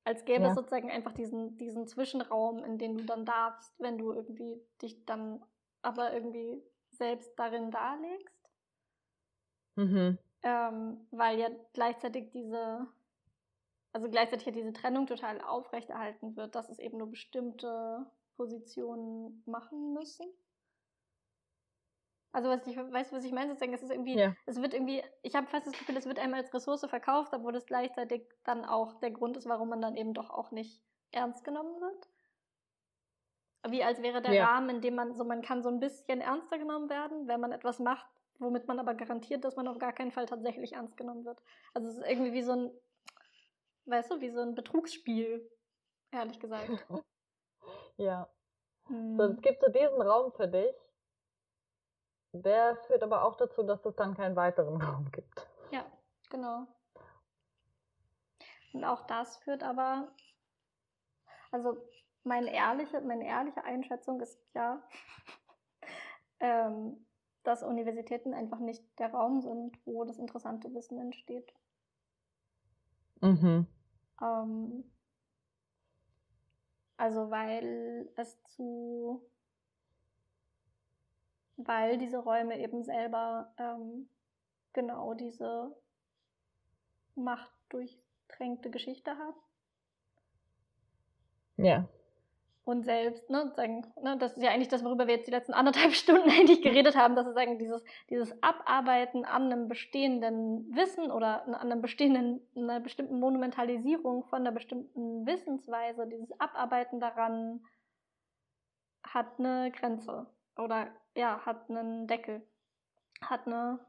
als 0.04 0.26
gäbe 0.26 0.44
ja. 0.44 0.50
es 0.50 0.56
sozusagen 0.56 0.92
einfach 0.92 1.14
diesen, 1.14 1.58
diesen 1.58 1.88
Zwischenraum, 1.88 2.64
in 2.64 2.78
den 2.78 2.98
du 2.98 3.06
dann 3.06 3.26
darfst, 3.26 3.74
wenn 3.80 3.98
du 3.98 4.12
irgendwie 4.12 4.62
dich 4.82 5.06
dann 5.06 5.44
aber 5.82 6.14
irgendwie 6.14 6.62
selbst 6.92 7.38
darin 7.38 7.72
darlegst. 7.72 8.50
Mhm. 9.76 10.18
Ähm, 10.44 11.08
weil 11.12 11.40
ja 11.40 11.50
gleichzeitig 11.74 12.32
diese, 12.32 12.86
also 13.94 14.10
gleichzeitig 14.10 14.48
ja 14.48 14.52
diese 14.52 14.74
Trennung 14.74 15.08
total 15.08 15.40
aufrechterhalten 15.42 16.36
wird, 16.36 16.56
dass 16.56 16.70
es 16.70 16.80
eben 16.80 16.98
nur 16.98 17.10
bestimmte 17.10 18.06
Positionen 18.36 19.44
machen 19.46 19.94
müssen. 19.94 20.26
Also 22.32 22.50
was 22.50 22.66
ich 22.66 22.76
weißt 22.76 23.12
du, 23.12 23.16
was 23.16 23.26
ich 23.26 23.32
meine? 23.32 23.52
Sozusagen, 23.52 23.76
es 23.76 23.84
ist 23.84 23.92
irgendwie, 23.92 24.18
ja. 24.18 24.36
es 24.48 24.60
wird 24.60 24.74
irgendwie, 24.74 25.04
ich 25.22 25.36
habe 25.36 25.46
fast 25.46 25.68
das 25.68 25.78
Gefühl, 25.78 25.96
es 25.96 26.08
wird 26.08 26.18
einem 26.18 26.34
als 26.34 26.52
Ressource 26.52 26.84
verkauft, 26.90 27.32
obwohl 27.32 27.54
das 27.54 27.68
gleichzeitig 27.68 28.24
dann 28.44 28.66
auch 28.66 29.00
der 29.00 29.12
Grund 29.12 29.38
ist, 29.38 29.48
warum 29.48 29.70
man 29.70 29.82
dann 29.82 29.96
eben 29.96 30.16
doch 30.16 30.32
auch 30.32 30.50
nicht 30.50 30.82
ernst 31.12 31.44
genommen 31.44 31.80
wird. 31.80 32.10
Wie 33.70 33.84
als 33.84 34.02
wäre 34.02 34.24
der 34.24 34.34
ja. 34.34 34.46
Rahmen, 34.46 34.78
in 34.78 34.82
dem 34.82 34.96
man 34.96 35.14
so, 35.14 35.24
man 35.24 35.44
kann 35.44 35.62
so 35.62 35.70
ein 35.70 35.80
bisschen 35.80 36.22
ernster 36.22 36.58
genommen 36.58 36.90
werden, 36.90 37.28
wenn 37.28 37.40
man 37.40 37.52
etwas 37.52 37.78
macht, 37.78 38.10
womit 38.40 38.68
man 38.68 38.80
aber 38.80 38.96
garantiert, 38.96 39.46
dass 39.46 39.56
man 39.56 39.68
auf 39.68 39.78
gar 39.78 39.94
keinen 39.94 40.12
Fall 40.12 40.26
tatsächlich 40.26 40.74
ernst 40.74 40.98
genommen 40.98 41.24
wird. 41.26 41.40
Also 41.76 41.88
es 41.88 41.98
ist 41.98 42.06
irgendwie 42.08 42.34
wie 42.34 42.42
so 42.42 42.54
ein, 42.54 42.72
weißt 43.86 44.12
du, 44.12 44.22
wie 44.22 44.32
so 44.32 44.42
ein 44.42 44.56
Betrugsspiel, 44.56 45.50
ehrlich 46.12 46.40
gesagt. 46.40 46.70
ja. 47.98 48.30
Hm. 48.88 49.18
So, 49.18 49.24
es 49.24 49.42
gibt 49.42 49.62
so 49.62 49.72
diesen 49.72 50.02
Raum 50.02 50.32
für 50.34 50.48
dich, 50.48 50.76
der 52.34 52.76
führt 52.88 53.04
aber 53.04 53.24
auch 53.24 53.36
dazu, 53.36 53.64
dass 53.64 53.86
es 53.86 53.96
dann 53.96 54.16
keinen 54.16 54.36
weiteren 54.36 54.82
Raum 54.82 55.12
gibt. 55.12 55.48
Ja, 55.72 55.86
genau. 56.30 56.68
Und 58.74 58.84
auch 58.84 59.06
das 59.06 59.38
führt 59.38 59.64
aber, 59.64 60.12
also 61.52 61.78
meine 62.24 62.52
ehrliche, 62.52 63.02
meine 63.02 63.28
ehrliche 63.28 63.64
Einschätzung 63.64 64.20
ist 64.22 64.40
ja, 64.56 64.82
ähm, 66.40 67.06
dass 67.44 67.62
Universitäten 67.62 68.34
einfach 68.34 68.60
nicht 68.60 68.84
der 69.00 69.12
Raum 69.12 69.42
sind, 69.42 69.78
wo 69.86 70.06
das 70.06 70.18
interessante 70.18 70.74
Wissen 70.74 70.98
entsteht. 70.98 71.54
Mhm. 73.24 73.66
Ähm, 74.22 74.84
also 76.98 77.32
weil 77.32 78.10
es 78.18 78.44
zu 78.44 79.22
weil 81.58 81.98
diese 81.98 82.18
Räume 82.18 82.60
eben 82.60 82.84
selber 82.84 83.54
ähm, 83.58 84.10
genau 84.74 85.14
diese 85.14 85.76
machtdurchtränkte 87.16 88.70
Geschichte 88.70 89.12
haben. 89.12 89.38
Ja. 91.58 91.88
Und 92.66 92.84
selbst, 92.84 93.30
ne, 93.30 93.52
sagen, 93.56 93.86
ne, 94.02 94.18
das 94.18 94.38
ist 94.38 94.44
ja 94.44 94.52
eigentlich 94.52 94.70
das, 94.70 94.86
worüber 94.86 95.06
wir 95.06 95.16
jetzt 95.16 95.28
die 95.28 95.32
letzten 95.32 95.54
anderthalb 95.54 95.94
Stunden 95.94 96.30
eigentlich 96.30 96.62
geredet 96.62 96.96
haben, 96.96 97.16
dass 97.16 97.28
es 97.28 97.34
sagen, 97.34 97.60
dieses, 97.60 97.84
dieses 98.10 98.42
Abarbeiten 98.42 99.26
an 99.26 99.52
einem 99.52 99.68
bestehenden 99.68 100.74
Wissen 100.74 101.12
oder 101.12 101.46
an 101.46 101.56
einem 101.56 101.82
bestehenden, 101.82 102.40
einer 102.56 102.80
bestimmten 102.80 103.20
Monumentalisierung 103.20 104.24
von 104.26 104.40
einer 104.40 104.54
bestimmten 104.54 105.26
Wissensweise, 105.26 106.08
dieses 106.08 106.32
Abarbeiten 106.40 107.02
daran 107.02 107.66
hat 109.04 109.40
eine 109.40 109.72
Grenze 109.72 110.28
oder 110.58 110.88
ja, 111.16 111.46
hat 111.46 111.70
einen 111.70 112.08
Deckel. 112.08 112.42
Hat 113.22 113.46
eine 113.46 113.80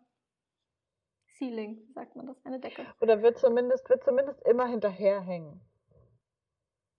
Ceiling, 1.38 1.80
sagt 1.94 2.16
man 2.16 2.26
das, 2.26 2.36
eine 2.44 2.60
Decke. 2.60 2.86
Oder 3.00 3.22
wird 3.22 3.38
zumindest, 3.38 3.88
wird 3.88 4.04
zumindest 4.04 4.40
immer 4.46 4.66
hinterherhängen. 4.66 5.60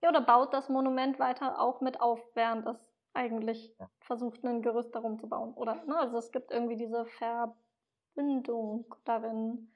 Ja, 0.01 0.09
oder 0.09 0.21
baut 0.21 0.53
das 0.53 0.69
Monument 0.69 1.19
weiter 1.19 1.59
auch 1.59 1.81
mit 1.81 1.99
auf, 1.99 2.19
während 2.35 2.65
es 2.67 2.93
eigentlich 3.13 3.73
ja. 3.79 3.89
versucht, 4.01 4.43
ein 4.43 4.61
Gerüst 4.61 4.93
darum 4.93 5.17
zu 5.17 5.27
bauen. 5.27 5.53
Oder, 5.53 5.83
ne, 5.85 5.97
also 5.97 6.17
es 6.17 6.31
gibt 6.31 6.51
irgendwie 6.51 6.75
diese 6.75 7.05
Verbindung 7.05 8.93
darin, 9.05 9.71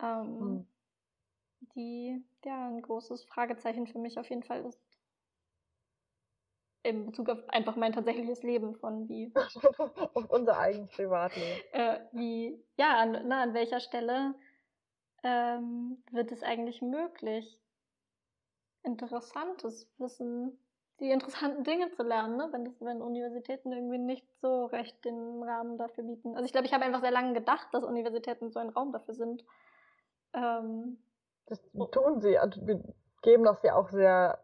ähm, 0.00 0.40
hm. 0.40 0.66
die 1.74 2.24
ja 2.44 2.68
ein 2.68 2.80
großes 2.82 3.24
Fragezeichen 3.24 3.86
für 3.86 3.98
mich 3.98 4.18
auf 4.18 4.30
jeden 4.30 4.44
Fall 4.44 4.64
ist 4.64 4.80
in 6.82 7.06
Bezug 7.06 7.28
auf 7.28 7.48
einfach 7.48 7.76
mein 7.76 7.92
tatsächliches 7.92 8.42
Leben 8.42 8.74
von 8.76 9.08
wie. 9.08 9.32
auf 10.14 10.30
unser 10.30 10.58
eigenes 10.58 10.90
Privatleben. 10.90 11.62
Äh, 11.72 12.00
wie, 12.12 12.62
ja, 12.76 12.98
an, 12.98 13.22
na, 13.26 13.42
an 13.42 13.54
welcher 13.54 13.80
Stelle 13.80 14.34
ähm, 15.22 16.02
wird 16.10 16.32
es 16.32 16.42
eigentlich 16.42 16.82
möglich, 16.82 17.58
interessantes 18.82 19.88
Wissen, 19.98 20.58
die 21.00 21.10
interessanten 21.10 21.64
Dinge 21.64 21.90
zu 21.90 22.02
lernen, 22.02 22.36
ne? 22.36 22.48
wenn, 22.52 22.64
das, 22.64 22.80
wenn 22.80 23.02
Universitäten 23.02 23.72
irgendwie 23.72 23.98
nicht 23.98 24.26
so 24.40 24.66
recht 24.66 25.04
den 25.04 25.42
Rahmen 25.42 25.78
dafür 25.78 26.04
bieten. 26.04 26.34
Also 26.34 26.44
ich 26.44 26.52
glaube, 26.52 26.66
ich 26.66 26.72
habe 26.72 26.84
einfach 26.84 27.00
sehr 27.00 27.10
lange 27.10 27.32
gedacht, 27.32 27.68
dass 27.72 27.84
Universitäten 27.84 28.50
so 28.50 28.60
ein 28.60 28.68
Raum 28.68 28.92
dafür 28.92 29.14
sind. 29.14 29.44
Ähm, 30.32 30.98
das 31.46 31.60
tun 31.90 32.20
sie. 32.20 32.38
Also 32.38 32.66
wir 32.66 32.82
geben 33.22 33.44
das 33.44 33.62
ja 33.62 33.74
auch 33.74 33.88
sehr 33.88 34.42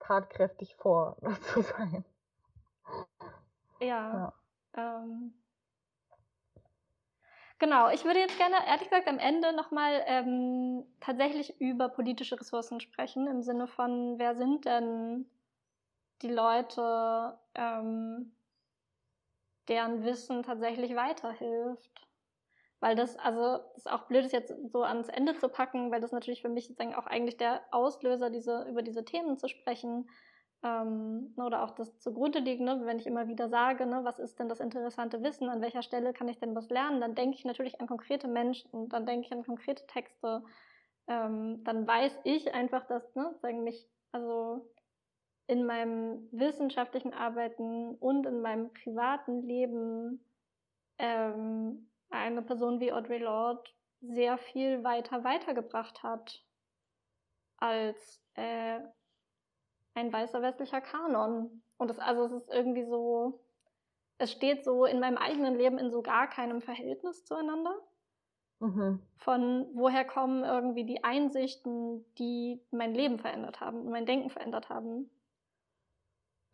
tatkräftig 0.00 0.74
vor, 0.76 1.16
das 1.22 1.40
zu 1.42 1.62
sein. 1.62 2.04
Ja. 3.80 4.32
ja. 4.76 5.02
Ähm, 5.02 5.34
genau, 7.62 7.88
ich 7.90 8.04
würde 8.04 8.18
jetzt 8.18 8.36
gerne, 8.38 8.56
ehrlich 8.66 8.90
gesagt, 8.90 9.06
am 9.06 9.18
Ende 9.20 9.54
nochmal 9.54 10.02
ähm, 10.06 10.84
tatsächlich 11.00 11.60
über 11.60 11.88
politische 11.88 12.38
Ressourcen 12.38 12.80
sprechen, 12.80 13.28
im 13.28 13.42
Sinne 13.42 13.68
von, 13.68 14.18
wer 14.18 14.34
sind 14.34 14.64
denn 14.64 15.26
die 16.22 16.28
Leute, 16.28 17.38
ähm, 17.54 18.32
deren 19.68 20.04
Wissen 20.04 20.42
tatsächlich 20.42 20.96
weiterhilft? 20.96 22.02
weil 22.82 22.96
das, 22.96 23.16
also, 23.16 23.58
das 23.74 23.84
ist 23.84 23.90
auch 23.90 24.08
blöd, 24.08 24.24
ist 24.24 24.32
jetzt 24.32 24.52
so 24.72 24.82
ans 24.82 25.08
Ende 25.08 25.38
zu 25.38 25.48
packen, 25.48 25.92
weil 25.92 26.00
das 26.00 26.10
natürlich 26.10 26.42
für 26.42 26.48
mich 26.48 26.66
sozusagen 26.66 26.96
auch 26.96 27.06
eigentlich 27.06 27.36
der 27.36 27.62
Auslöser, 27.70 28.28
diese, 28.28 28.64
über 28.68 28.82
diese 28.82 29.04
Themen 29.04 29.38
zu 29.38 29.46
sprechen, 29.46 30.10
ähm, 30.62 31.34
ne, 31.36 31.44
oder 31.44 31.64
auch 31.64 31.70
das 31.70 31.98
zugrunde 31.98 32.38
liegt, 32.38 32.60
ne, 32.60 32.80
wenn 32.84 32.98
ich 32.98 33.06
immer 33.06 33.28
wieder 33.28 33.48
sage, 33.48 33.86
ne, 33.86 34.04
was 34.04 34.18
ist 34.18 34.38
denn 34.38 34.48
das 34.48 34.60
interessante 34.60 35.22
Wissen, 35.22 35.48
an 35.48 35.60
welcher 35.60 35.82
Stelle 35.82 36.12
kann 36.12 36.28
ich 36.28 36.38
denn 36.38 36.54
was 36.54 36.68
lernen, 36.70 37.00
dann 37.00 37.14
denke 37.14 37.36
ich 37.36 37.44
natürlich 37.44 37.80
an 37.80 37.86
konkrete 37.86 38.28
Menschen, 38.28 38.88
dann 38.88 39.06
denke 39.06 39.26
ich 39.26 39.32
an 39.32 39.44
konkrete 39.44 39.86
Texte, 39.86 40.44
ähm, 41.08 41.64
dann 41.64 41.86
weiß 41.86 42.20
ich 42.24 42.54
einfach, 42.54 42.86
dass, 42.86 43.14
ne, 43.14 43.34
sagen 43.42 43.64
mich, 43.64 43.88
also 44.12 44.72
in 45.48 45.66
meinem 45.66 46.28
wissenschaftlichen 46.30 47.12
Arbeiten 47.12 47.96
und 47.96 48.26
in 48.26 48.40
meinem 48.40 48.72
privaten 48.72 49.42
Leben 49.42 50.24
ähm, 50.98 51.90
eine 52.10 52.42
Person 52.42 52.78
wie 52.80 52.92
Audre 52.92 53.18
Lorde 53.18 53.68
sehr 54.00 54.38
viel 54.38 54.84
weiter 54.84 55.24
weitergebracht 55.24 56.02
hat 56.02 56.44
als 57.56 58.24
äh, 58.34 58.80
ein 59.94 60.12
weißer 60.12 60.42
westlicher 60.42 60.80
Kanon. 60.80 61.62
Und 61.76 61.88
das, 61.88 61.98
also 61.98 62.24
es 62.24 62.32
ist 62.32 62.50
irgendwie 62.50 62.84
so, 62.84 63.40
es 64.18 64.32
steht 64.32 64.64
so 64.64 64.84
in 64.84 65.00
meinem 65.00 65.18
eigenen 65.18 65.56
Leben 65.56 65.78
in 65.78 65.90
so 65.90 66.02
gar 66.02 66.28
keinem 66.28 66.60
Verhältnis 66.60 67.24
zueinander. 67.24 67.74
Mhm. 68.60 69.00
Von 69.16 69.66
woher 69.74 70.04
kommen 70.04 70.44
irgendwie 70.44 70.84
die 70.84 71.02
Einsichten, 71.02 72.04
die 72.18 72.60
mein 72.70 72.94
Leben 72.94 73.18
verändert 73.18 73.60
haben 73.60 73.80
und 73.80 73.90
mein 73.90 74.06
Denken 74.06 74.30
verändert 74.30 74.68
haben. 74.68 75.10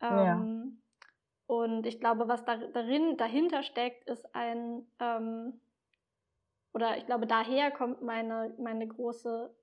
Ja. 0.01 0.33
Ähm, 0.33 0.81
und 1.45 1.85
ich 1.85 1.99
glaube, 1.99 2.27
was 2.27 2.45
da, 2.45 2.57
darin, 2.57 3.17
dahinter 3.17 3.63
steckt, 3.63 4.09
ist 4.09 4.35
ein, 4.35 4.85
ähm, 4.99 5.59
oder 6.73 6.97
ich 6.97 7.05
glaube, 7.05 7.27
daher 7.27 7.71
kommt 7.71 8.01
meine, 8.01 8.55
meine 8.59 8.87
große 8.87 9.53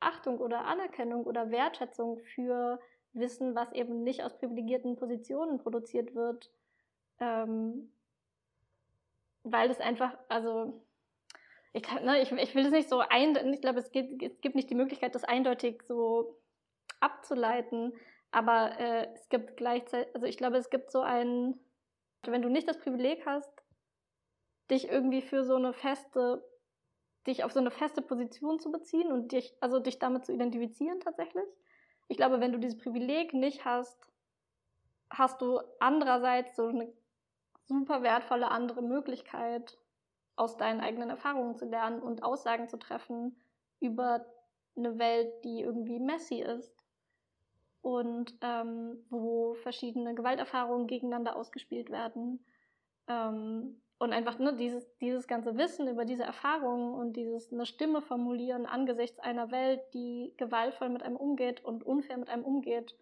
Achtung 0.00 0.38
oder 0.38 0.64
Anerkennung 0.64 1.24
oder 1.24 1.50
Wertschätzung 1.50 2.18
für 2.34 2.80
Wissen, 3.12 3.54
was 3.54 3.72
eben 3.72 4.02
nicht 4.02 4.22
aus 4.22 4.38
privilegierten 4.38 4.96
Positionen 4.96 5.58
produziert 5.58 6.14
wird, 6.14 6.50
ähm, 7.18 7.92
weil 9.42 9.70
es 9.70 9.80
einfach, 9.80 10.16
also 10.28 10.82
ich, 11.72 11.82
kann, 11.82 12.04
ne, 12.04 12.20
ich, 12.20 12.30
ich 12.32 12.54
will 12.54 12.66
es 12.66 12.72
nicht 12.72 12.88
so 12.88 13.00
ein, 13.00 13.36
ich 13.52 13.60
glaube, 13.60 13.78
es 13.78 13.90
gibt, 13.90 14.22
es 14.22 14.40
gibt 14.40 14.54
nicht 14.54 14.70
die 14.70 14.74
Möglichkeit, 14.74 15.14
das 15.14 15.24
eindeutig 15.24 15.82
so 15.86 16.40
abzuleiten, 17.00 17.92
aber 18.30 18.78
äh, 18.78 19.08
es 19.14 19.28
gibt 19.28 19.56
gleichzeitig, 19.56 20.14
also 20.14 20.26
ich 20.26 20.36
glaube, 20.36 20.56
es 20.56 20.70
gibt 20.70 20.90
so 20.90 21.00
ein, 21.00 21.58
wenn 22.22 22.42
du 22.42 22.48
nicht 22.48 22.68
das 22.68 22.78
Privileg 22.78 23.24
hast, 23.26 23.50
dich 24.70 24.88
irgendwie 24.88 25.22
für 25.22 25.44
so 25.44 25.56
eine 25.56 25.72
feste, 25.72 26.44
dich 27.26 27.44
auf 27.44 27.52
so 27.52 27.60
eine 27.60 27.70
feste 27.70 28.02
Position 28.02 28.60
zu 28.60 28.70
beziehen 28.70 29.10
und 29.10 29.32
dich, 29.32 29.54
also 29.60 29.80
dich 29.80 29.98
damit 29.98 30.26
zu 30.26 30.32
identifizieren 30.32 31.00
tatsächlich, 31.00 31.46
ich 32.10 32.16
glaube, 32.16 32.40
wenn 32.40 32.52
du 32.52 32.58
dieses 32.58 32.76
Privileg 32.76 33.32
nicht 33.34 33.64
hast, 33.64 34.10
hast 35.10 35.40
du 35.40 35.60
andererseits 35.78 36.56
so 36.56 36.66
eine 36.66 36.92
super 37.66 38.02
wertvolle 38.02 38.50
andere 38.50 38.82
Möglichkeit, 38.82 39.78
aus 40.34 40.56
deinen 40.56 40.80
eigenen 40.80 41.08
Erfahrungen 41.08 41.54
zu 41.54 41.66
lernen 41.66 42.02
und 42.02 42.24
Aussagen 42.24 42.68
zu 42.68 42.78
treffen 42.78 43.36
über 43.78 44.26
eine 44.76 44.98
Welt, 44.98 45.44
die 45.44 45.60
irgendwie 45.60 46.00
messy 46.00 46.40
ist 46.40 46.74
und 47.80 48.34
ähm, 48.40 49.04
wo 49.08 49.54
verschiedene 49.54 50.14
Gewalterfahrungen 50.14 50.88
gegeneinander 50.88 51.36
ausgespielt 51.36 51.90
werden. 51.90 52.44
Ähm, 53.06 53.80
und 54.00 54.14
einfach 54.14 54.38
ne, 54.38 54.56
dieses, 54.56 54.96
dieses 54.96 55.28
ganze 55.28 55.58
Wissen 55.58 55.86
über 55.86 56.06
diese 56.06 56.24
Erfahrungen 56.24 56.94
und 56.94 57.12
dieses 57.12 57.52
eine 57.52 57.66
Stimme 57.66 58.00
formulieren 58.00 58.64
angesichts 58.64 59.18
einer 59.18 59.50
Welt, 59.50 59.82
die 59.92 60.32
gewaltvoll 60.38 60.88
mit 60.88 61.02
einem 61.02 61.16
umgeht 61.16 61.62
und 61.62 61.84
unfair 61.84 62.16
mit 62.16 62.30
einem 62.30 62.42
umgeht. 62.42 62.98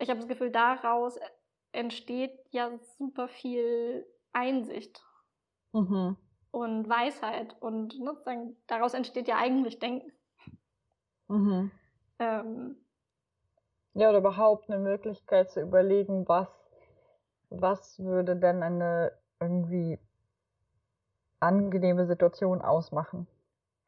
Ich 0.00 0.10
habe 0.10 0.18
das 0.18 0.28
Gefühl, 0.28 0.50
daraus 0.50 1.20
entsteht 1.70 2.36
ja 2.50 2.76
super 2.98 3.28
viel 3.28 4.04
Einsicht 4.32 5.04
mhm. 5.70 6.16
und 6.50 6.88
Weisheit 6.88 7.54
und 7.62 7.96
ne, 8.00 8.56
daraus 8.66 8.94
entsteht 8.94 9.28
ja 9.28 9.36
eigentlich 9.36 9.78
Denken. 9.78 10.10
Mhm. 11.28 11.70
Ähm, 12.18 12.76
ja, 13.94 14.08
oder 14.08 14.18
überhaupt 14.18 14.68
eine 14.68 14.80
Möglichkeit 14.80 15.52
zu 15.52 15.60
überlegen, 15.60 16.26
was, 16.26 16.48
was 17.50 18.00
würde 18.00 18.34
denn 18.34 18.64
eine 18.64 19.21
irgendwie 19.42 19.98
angenehme 21.40 22.06
Situation 22.06 22.62
ausmachen. 22.62 23.26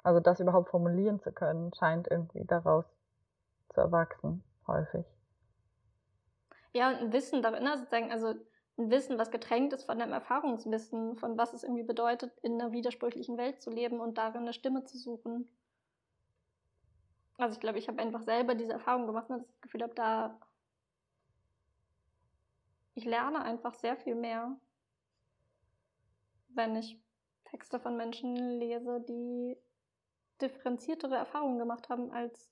Also 0.02 0.20
das 0.20 0.40
überhaupt 0.40 0.70
formulieren 0.70 1.20
zu 1.20 1.32
können, 1.32 1.72
scheint 1.72 2.09
irgendwie 2.11 2.44
daraus 2.44 2.84
zu 3.72 3.80
erwachsen, 3.80 4.42
häufig. 4.66 5.07
Ja, 6.72 6.90
und 6.90 6.96
ein 6.96 7.12
Wissen 7.12 7.40
darin, 7.40 7.66
sozusagen, 7.78 8.11
also 8.11 8.34
ein 8.76 8.90
Wissen, 8.90 9.18
was 9.18 9.30
getränkt 9.30 9.72
ist 9.72 9.84
von 9.84 10.00
einem 10.00 10.12
Erfahrungswissen, 10.12 11.16
von 11.16 11.38
was 11.38 11.52
es 11.52 11.62
irgendwie 11.62 11.84
bedeutet, 11.84 12.36
in 12.42 12.61
einer 12.61 12.72
widersprüchlichen 12.72 13.38
Welt 13.38 13.62
zu 13.62 13.70
leben 13.70 14.00
und 14.00 14.18
darin 14.18 14.42
eine 14.42 14.52
Stimme 14.52 14.84
zu 14.84 14.98
suchen. 14.98 15.48
Also 17.38 17.55
ich 17.55 17.61
glaube, 17.61 17.78
ich 17.78 17.88
habe 17.88 18.02
einfach 18.02 18.22
selber 18.22 18.55
diese 18.55 18.72
Erfahrung 18.72 19.07
gemacht 19.07 19.30
und 19.30 19.46
das 19.48 19.61
Gefühl 19.61 19.82
habe, 19.82 19.94
da 19.94 20.38
ich 22.94 23.05
lerne 23.05 23.42
einfach 23.42 23.74
sehr 23.74 23.96
viel 23.96 24.14
mehr 24.14 24.57
wenn 26.57 26.76
ich 26.76 27.00
Texte 27.44 27.78
von 27.78 27.96
Menschen 27.96 28.36
lese, 28.59 29.00
die 29.00 29.57
differenziertere 30.40 31.16
Erfahrungen 31.16 31.59
gemacht 31.59 31.88
haben, 31.88 32.11
als 32.11 32.50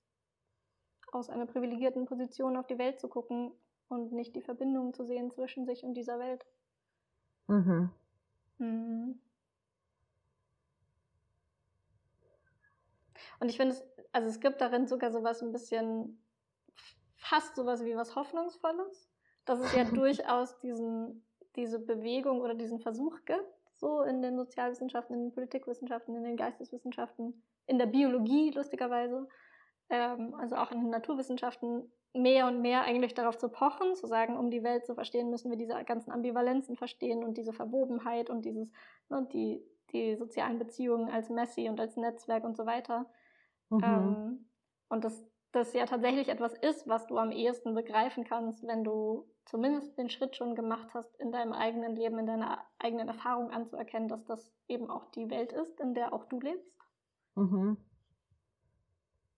aus 1.13 1.29
einer 1.29 1.47
privilegierten 1.47 2.07
Position 2.07 2.57
auf 2.57 2.67
die 2.67 2.79
Welt 2.79 3.01
zu 3.01 3.09
gucken 3.09 3.53
und 3.89 4.13
nicht 4.13 4.35
die 4.35 4.43
Verbindung 4.43 4.95
zu 4.95 5.05
sehen 5.05 5.31
zwischen 5.31 5.67
sich 5.67 5.83
und 5.85 5.95
dieser 5.95 6.19
Welt. 6.19 6.45
Mhm. 7.49 7.91
Mhm. 8.59 9.21
Und 13.41 13.49
ich 13.49 13.57
finde 13.57 13.75
es, 13.75 13.85
also 14.13 14.29
es 14.29 14.41
gibt 14.41 14.61
darin 14.61 14.87
sogar 14.87 15.11
sowas 15.11 15.43
ein 15.43 15.53
bisschen, 15.53 16.23
fast 17.17 17.57
sowas 17.57 17.85
wie 17.85 17.97
was 17.97 18.15
Hoffnungsvolles, 18.15 19.11
dass 19.45 19.59
es 19.61 19.75
ja 19.75 19.85
durchaus 19.93 20.59
diesen, 20.61 21.27
diese 21.57 21.79
Bewegung 21.79 22.41
oder 22.41 22.55
diesen 22.55 22.79
Versuch 22.79 23.25
gibt, 23.25 23.62
so 23.83 24.03
in 24.03 24.23
den 24.23 24.37
Sozialwissenschaften, 24.37 25.17
in 25.17 25.23
den 25.25 25.35
Politikwissenschaften, 25.35 26.15
in 26.15 26.23
den 26.23 26.37
Geisteswissenschaften, 26.37 27.43
in 27.67 27.79
der 27.79 27.87
Biologie 27.87 28.53
lustigerweise, 28.53 29.29
ähm, 29.91 30.35
also 30.37 30.55
auch 30.55 30.71
in 30.71 30.81
den 30.81 30.91
Naturwissenschaften 30.91 31.93
mehr 32.15 32.47
und 32.47 32.63
mehr 32.63 32.83
eigentlich 32.83 33.15
darauf 33.15 33.37
zu 33.39 33.49
pochen, 33.49 33.97
zu 33.97 34.07
sagen, 34.07 34.37
um 34.37 34.51
die 34.51 34.63
Welt 34.63 34.87
zu 34.87 34.95
verstehen, 34.95 35.31
müssen 35.31 35.51
wir 35.51 35.59
diese 35.59 35.83
ganzen 35.85 36.13
Ambivalenzen 36.13 36.77
verstehen 36.77 37.25
und 37.25 37.37
diese 37.37 37.53
Verwobenheit 37.53 38.31
und 38.31 38.45
dieses, 38.45 38.71
ne, 39.09 39.27
die, 39.33 39.61
die 39.93 40.15
sozialen 40.15 40.61
Beziehungen 40.61 41.11
als 41.11 41.29
Messi 41.29 41.69
und 41.69 41.81
als 41.81 41.97
Netzwerk 41.97 42.45
und 42.45 42.57
so 42.57 42.67
weiter. 42.67 43.11
Mhm. 43.69 43.83
Ähm, 43.83 44.51
und 44.91 45.03
das, 45.05 45.27
das 45.51 45.73
ja 45.73 45.87
tatsächlich 45.87 46.29
etwas 46.29 46.55
ist, 46.55 46.87
was 46.87 47.09
du 47.09 47.19
am 47.19 47.33
ehesten 47.33 47.75
begreifen 47.75 48.23
kannst, 48.23 48.65
wenn 48.65 48.85
du 48.85 49.27
zumindest 49.45 49.97
den 49.99 50.11
Schritt 50.11 50.37
schon 50.37 50.55
gemacht 50.55 50.95
hast, 50.95 51.15
in 51.17 51.33
deinem 51.33 51.53
eigenen 51.53 51.97
Leben, 51.97 52.19
in 52.19 52.27
deiner 52.27 52.65
eigenen 52.79 53.09
Erfahrung 53.09 53.51
anzuerkennen, 53.51 54.09
dass 54.09 54.25
das 54.25 54.53
eben 54.69 54.91
auch 54.91 55.11
die 55.13 55.31
Welt 55.31 55.53
ist, 55.53 55.81
in 55.81 55.95
der 55.95 56.13
auch 56.13 56.25
du 56.27 56.41
lebst. 56.41 56.73
Mhm. 57.35 57.77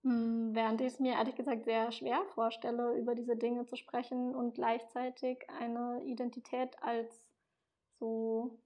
Hm, 0.03 0.55
während 0.55 0.81
ich 0.83 0.89
es 0.89 1.01
mir 1.01 1.15
ehrlich 1.15 1.35
gesagt 1.35 1.65
sehr 1.65 1.91
schwer 1.91 2.23
vorstelle, 2.35 2.95
über 2.95 3.15
diese 3.15 3.37
Dinge 3.37 3.65
zu 3.65 3.77
sprechen 3.77 4.35
und 4.35 4.55
gleichzeitig 4.55 5.49
eine 5.59 6.03
Identität 6.05 6.77
als 6.83 7.27
so 7.99 8.59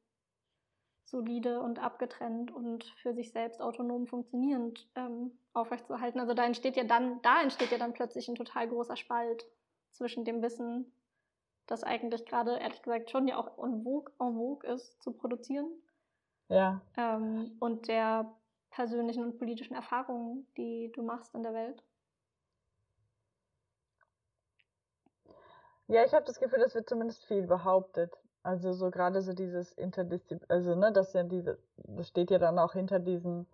solide 1.04 1.60
und 1.60 1.78
abgetrennt 1.78 2.50
und 2.52 2.84
für 3.02 3.14
sich 3.14 3.30
selbst 3.30 3.62
autonom 3.62 4.06
funktionierend 4.06 4.88
ähm, 4.94 5.30
aufrechtzuerhalten. 5.52 6.20
Also 6.20 6.34
da 6.34 6.44
entsteht 6.44 6.76
ja 6.76 6.84
dann, 6.84 7.22
da 7.22 7.40
entsteht 7.40 7.70
ja 7.70 7.78
dann 7.78 7.94
plötzlich 7.94 8.28
ein 8.28 8.34
total 8.34 8.68
großer 8.68 8.96
Spalt 8.96 9.46
zwischen 9.92 10.24
dem 10.24 10.42
Wissen, 10.42 10.92
das 11.70 11.84
eigentlich 11.84 12.24
gerade, 12.24 12.58
ehrlich 12.58 12.82
gesagt, 12.82 13.10
schon 13.10 13.28
ja 13.28 13.36
auch 13.36 13.62
en 13.62 13.84
vogue, 13.84 14.12
en 14.18 14.34
vogue 14.34 14.68
ist, 14.68 15.00
zu 15.02 15.12
produzieren. 15.12 15.70
Ja. 16.48 16.80
Ähm, 16.96 17.56
und 17.60 17.88
der 17.88 18.32
persönlichen 18.70 19.24
und 19.24 19.38
politischen 19.38 19.74
Erfahrungen, 19.74 20.46
die 20.56 20.90
du 20.92 21.02
machst 21.02 21.34
in 21.34 21.42
der 21.42 21.54
Welt. 21.54 21.82
Ja, 25.88 26.04
ich 26.04 26.12
habe 26.12 26.24
das 26.24 26.38
Gefühl, 26.38 26.60
das 26.60 26.74
wird 26.74 26.88
zumindest 26.88 27.24
viel 27.24 27.46
behauptet. 27.46 28.12
Also 28.42 28.72
so 28.72 28.90
gerade 28.90 29.20
so 29.20 29.32
dieses 29.32 29.72
Interdisziplin, 29.72 30.48
also 30.48 30.74
ne, 30.74 30.92
das 30.92 31.12
ja 31.12 31.22
diese, 31.22 31.58
das 31.76 32.08
steht 32.08 32.30
ja 32.30 32.38
dann 32.38 32.58
auch 32.58 32.72
hinter 32.72 32.98
diesen 32.98 33.46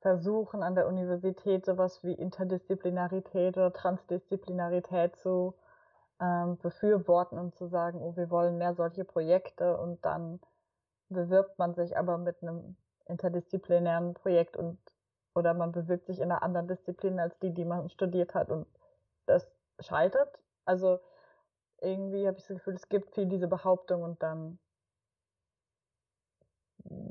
Versuchen 0.00 0.62
an 0.62 0.74
der 0.74 0.86
Universität 0.88 1.66
sowas 1.66 2.02
wie 2.02 2.12
Interdisziplinarität 2.12 3.56
oder 3.56 3.72
Transdisziplinarität 3.72 5.16
zu 5.16 5.54
ähm, 6.20 6.58
befürworten 6.58 7.38
und 7.38 7.54
zu 7.54 7.66
sagen, 7.68 8.00
oh, 8.00 8.16
wir 8.16 8.30
wollen 8.30 8.58
mehr 8.58 8.74
solche 8.74 9.04
Projekte 9.04 9.76
und 9.76 10.04
dann 10.04 10.40
bewirbt 11.08 11.58
man 11.58 11.74
sich 11.74 11.96
aber 11.96 12.18
mit 12.18 12.42
einem 12.42 12.76
interdisziplinären 13.06 14.14
Projekt 14.14 14.56
und 14.56 14.78
oder 15.34 15.52
man 15.52 15.72
bewirbt 15.72 16.06
sich 16.06 16.18
in 16.18 16.32
einer 16.32 16.42
anderen 16.42 16.66
Disziplin 16.66 17.20
als 17.20 17.38
die, 17.40 17.52
die 17.52 17.66
man 17.66 17.90
studiert 17.90 18.34
hat 18.34 18.50
und 18.50 18.66
das 19.26 19.46
scheitert. 19.80 20.38
Also 20.64 20.98
irgendwie 21.80 22.26
habe 22.26 22.38
ich 22.38 22.46
das 22.46 22.56
Gefühl, 22.56 22.74
es 22.74 22.88
gibt 22.88 23.14
viel 23.14 23.26
diese 23.26 23.46
Behauptung 23.46 24.02
und 24.02 24.22
dann 24.22 24.58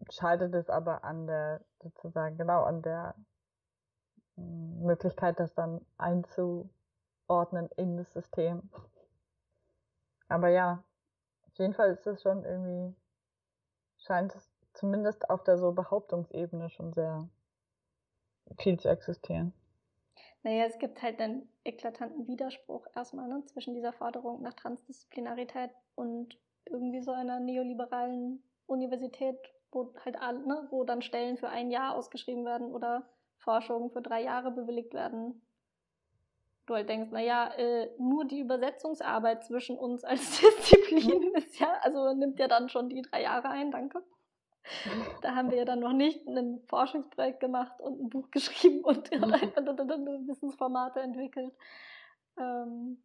scheitert 0.09 0.53
es 0.55 0.69
aber 0.69 1.03
an 1.03 1.27
der, 1.27 1.61
sozusagen, 1.81 2.37
genau, 2.37 2.63
an 2.63 2.81
der 2.81 3.15
hm, 4.35 4.81
Möglichkeit, 4.83 5.39
das 5.39 5.53
dann 5.53 5.85
einzuordnen 5.97 7.69
in 7.77 7.97
das 7.97 8.11
System. 8.13 8.69
Aber 10.27 10.49
ja, 10.49 10.83
auf 11.47 11.57
jeden 11.57 11.73
Fall 11.73 11.91
ist 11.91 12.05
es 12.07 12.21
schon 12.21 12.43
irgendwie, 12.43 12.95
scheint 13.97 14.35
es 14.35 14.51
zumindest 14.73 15.29
auf 15.29 15.43
der 15.43 15.57
so 15.57 15.71
Behauptungsebene 15.71 16.69
schon 16.69 16.93
sehr 16.93 17.27
viel 18.57 18.79
zu 18.79 18.89
existieren. 18.89 19.53
Naja, 20.43 20.65
es 20.65 20.77
gibt 20.77 21.01
halt 21.01 21.19
einen 21.19 21.49
eklatanten 21.63 22.27
Widerspruch 22.27 22.85
erstmal 22.95 23.27
ne, 23.27 23.43
zwischen 23.45 23.73
dieser 23.73 23.93
Forderung 23.93 24.41
nach 24.41 24.53
Transdisziplinarität 24.53 25.71
und 25.95 26.37
irgendwie 26.65 27.01
so 27.01 27.11
einer 27.11 27.39
neoliberalen 27.39 28.43
Universität, 28.67 29.37
wo 29.71 29.93
halt 30.03 30.15
ne, 30.45 30.67
wo 30.69 30.83
dann 30.83 31.01
Stellen 31.01 31.37
für 31.37 31.49
ein 31.49 31.71
Jahr 31.71 31.95
ausgeschrieben 31.95 32.45
werden 32.45 32.71
oder 32.71 33.09
Forschungen 33.37 33.89
für 33.91 34.01
drei 34.01 34.21
Jahre 34.23 34.51
bewilligt 34.51 34.93
werden. 34.93 35.41
Du 36.65 36.73
halt 36.73 36.89
denkst, 36.89 37.11
naja, 37.11 37.53
äh, 37.57 37.89
nur 37.99 38.25
die 38.25 38.39
Übersetzungsarbeit 38.39 39.45
zwischen 39.45 39.77
uns 39.77 40.03
als 40.03 40.41
Disziplin 40.41 41.33
ist 41.35 41.59
ja, 41.59 41.73
also 41.81 42.13
nimmt 42.13 42.39
ja 42.39 42.47
dann 42.47 42.69
schon 42.69 42.89
die 42.89 43.01
drei 43.03 43.21
Jahre 43.21 43.49
ein, 43.49 43.71
danke. 43.71 44.03
Da 45.21 45.35
haben 45.35 45.51
wir 45.51 45.59
ja 45.59 45.65
dann 45.65 45.79
noch 45.79 45.93
nicht 45.93 46.25
ein 46.27 46.59
Forschungsprojekt 46.67 47.39
gemacht 47.39 47.79
und 47.81 48.01
ein 48.01 48.09
Buch 48.09 48.31
geschrieben 48.31 48.83
und 48.83 49.11
mhm. 49.11 49.21
Wissensformate 50.27 51.01
entwickelt. 51.01 51.53
Ähm, 52.39 53.01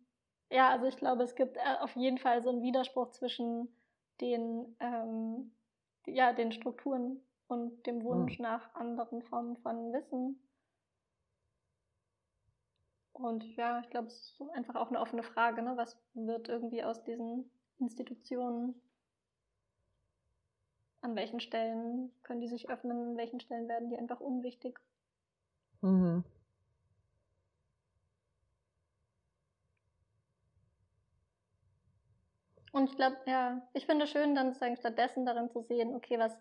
ja, 0.50 0.70
also 0.70 0.86
ich 0.86 0.96
glaube, 0.96 1.22
es 1.22 1.34
gibt 1.34 1.56
äh, 1.56 1.76
auf 1.80 1.94
jeden 1.96 2.18
Fall 2.18 2.42
so 2.42 2.48
einen 2.48 2.62
Widerspruch 2.62 3.11
zwischen 3.11 3.68
den, 4.20 4.74
ähm, 4.80 5.52
ja, 6.06 6.32
den 6.32 6.52
Strukturen 6.52 7.20
und 7.46 7.86
dem 7.86 8.02
Wunsch 8.04 8.38
mhm. 8.38 8.44
nach 8.44 8.74
anderen 8.74 9.22
Formen 9.22 9.56
von 9.58 9.92
Wissen. 9.92 10.40
Und 13.12 13.44
ja, 13.56 13.80
ich 13.80 13.90
glaube, 13.90 14.08
es 14.08 14.14
ist 14.14 14.40
einfach 14.54 14.76
auch 14.76 14.88
eine 14.88 15.00
offene 15.00 15.22
Frage, 15.22 15.62
ne? 15.62 15.76
was 15.76 15.98
wird 16.14 16.48
irgendwie 16.48 16.82
aus 16.82 17.02
diesen 17.04 17.50
Institutionen 17.78 18.80
an 21.02 21.16
welchen 21.16 21.40
Stellen 21.40 22.12
können 22.22 22.40
die 22.40 22.48
sich 22.48 22.68
öffnen, 22.68 23.11
an 23.11 23.16
welchen 23.16 23.40
Stellen 23.40 23.68
werden 23.68 23.88
die 23.88 23.96
einfach 23.96 24.20
unwichtig. 24.20 24.78
Mhm. 25.80 26.24
Und 32.72 32.90
ich 32.90 32.96
glaube, 32.96 33.16
ja, 33.26 33.66
ich 33.72 33.86
finde 33.86 34.04
es 34.04 34.11
schön, 34.11 34.34
dann 34.34 34.48
sozusagen 34.48 34.76
stattdessen 34.76 35.26
darin 35.26 35.50
zu 35.50 35.62
sehen, 35.62 35.94
okay, 35.94 36.18
was, 36.18 36.38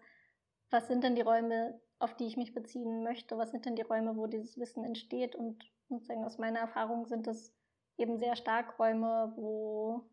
was 0.69 0.87
sind 0.87 1.03
denn 1.03 1.15
die 1.15 1.21
Räume, 1.21 1.79
auf 1.97 2.15
die 2.15 2.27
ich 2.27 2.37
mich 2.37 2.53
beziehen 2.53 3.03
möchte? 3.03 3.37
Was 3.37 3.51
sind 3.51 3.65
denn 3.65 3.75
die 3.75 3.81
Räume, 3.81 4.15
wo 4.15 4.27
dieses 4.27 4.57
Wissen 4.59 4.83
entsteht? 4.83 5.35
Und 5.35 5.65
sozusagen 5.89 6.23
aus 6.23 6.37
meiner 6.37 6.59
Erfahrung 6.59 7.05
sind 7.05 7.27
es 7.27 7.53
eben 7.97 8.17
sehr 8.17 8.35
stark 8.35 8.79
Räume, 8.79 9.33
wo 9.35 10.05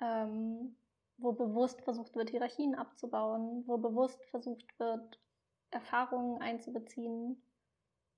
ähm, 0.00 0.76
wo 1.20 1.32
bewusst 1.32 1.82
versucht 1.82 2.16
wird, 2.16 2.30
Hierarchien 2.30 2.74
abzubauen, 2.74 3.64
wo 3.66 3.76
bewusst 3.76 4.24
versucht 4.30 4.78
wird, 4.78 5.20
Erfahrungen 5.70 6.40
einzubeziehen, 6.40 7.42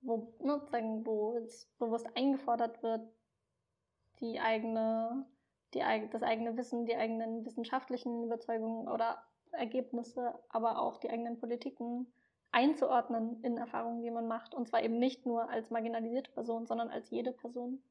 wo, 0.01 0.33
ne, 0.41 0.61
sagen, 0.71 1.05
wo 1.05 1.37
es 1.39 1.67
bewusst 1.79 2.07
eingefordert 2.17 2.83
wird, 2.83 3.03
die 4.21 4.41
eigene, 4.41 5.27
die, 5.75 5.83
das 6.11 6.23
eigene 6.23 6.57
Wissen, 6.57 6.87
die 6.87 6.97
eigenen 6.97 7.45
wissenschaftlichen 7.45 8.25
Überzeugungen 8.25 8.89
oder 8.89 9.23
Ergebnisse, 9.51 10.39
aber 10.49 10.81
auch 10.81 10.99
die 10.99 11.11
eigenen 11.11 11.39
Politiken 11.39 12.13
einzuordnen 12.53 13.43
in 13.43 13.57
Erfahrungen, 13.57 14.03
die 14.03 14.11
man 14.11 14.29
macht. 14.29 14.55
Und 14.55 14.69
zwar 14.69 14.83
eben 14.83 14.99
nicht 14.99 15.27
nur 15.27 15.51
als 15.51 15.71
marginalisierte 15.71 16.31
Person, 16.31 16.67
sondern 16.67 16.91
als 16.91 17.11
jede 17.11 17.33
Person. 17.33 17.83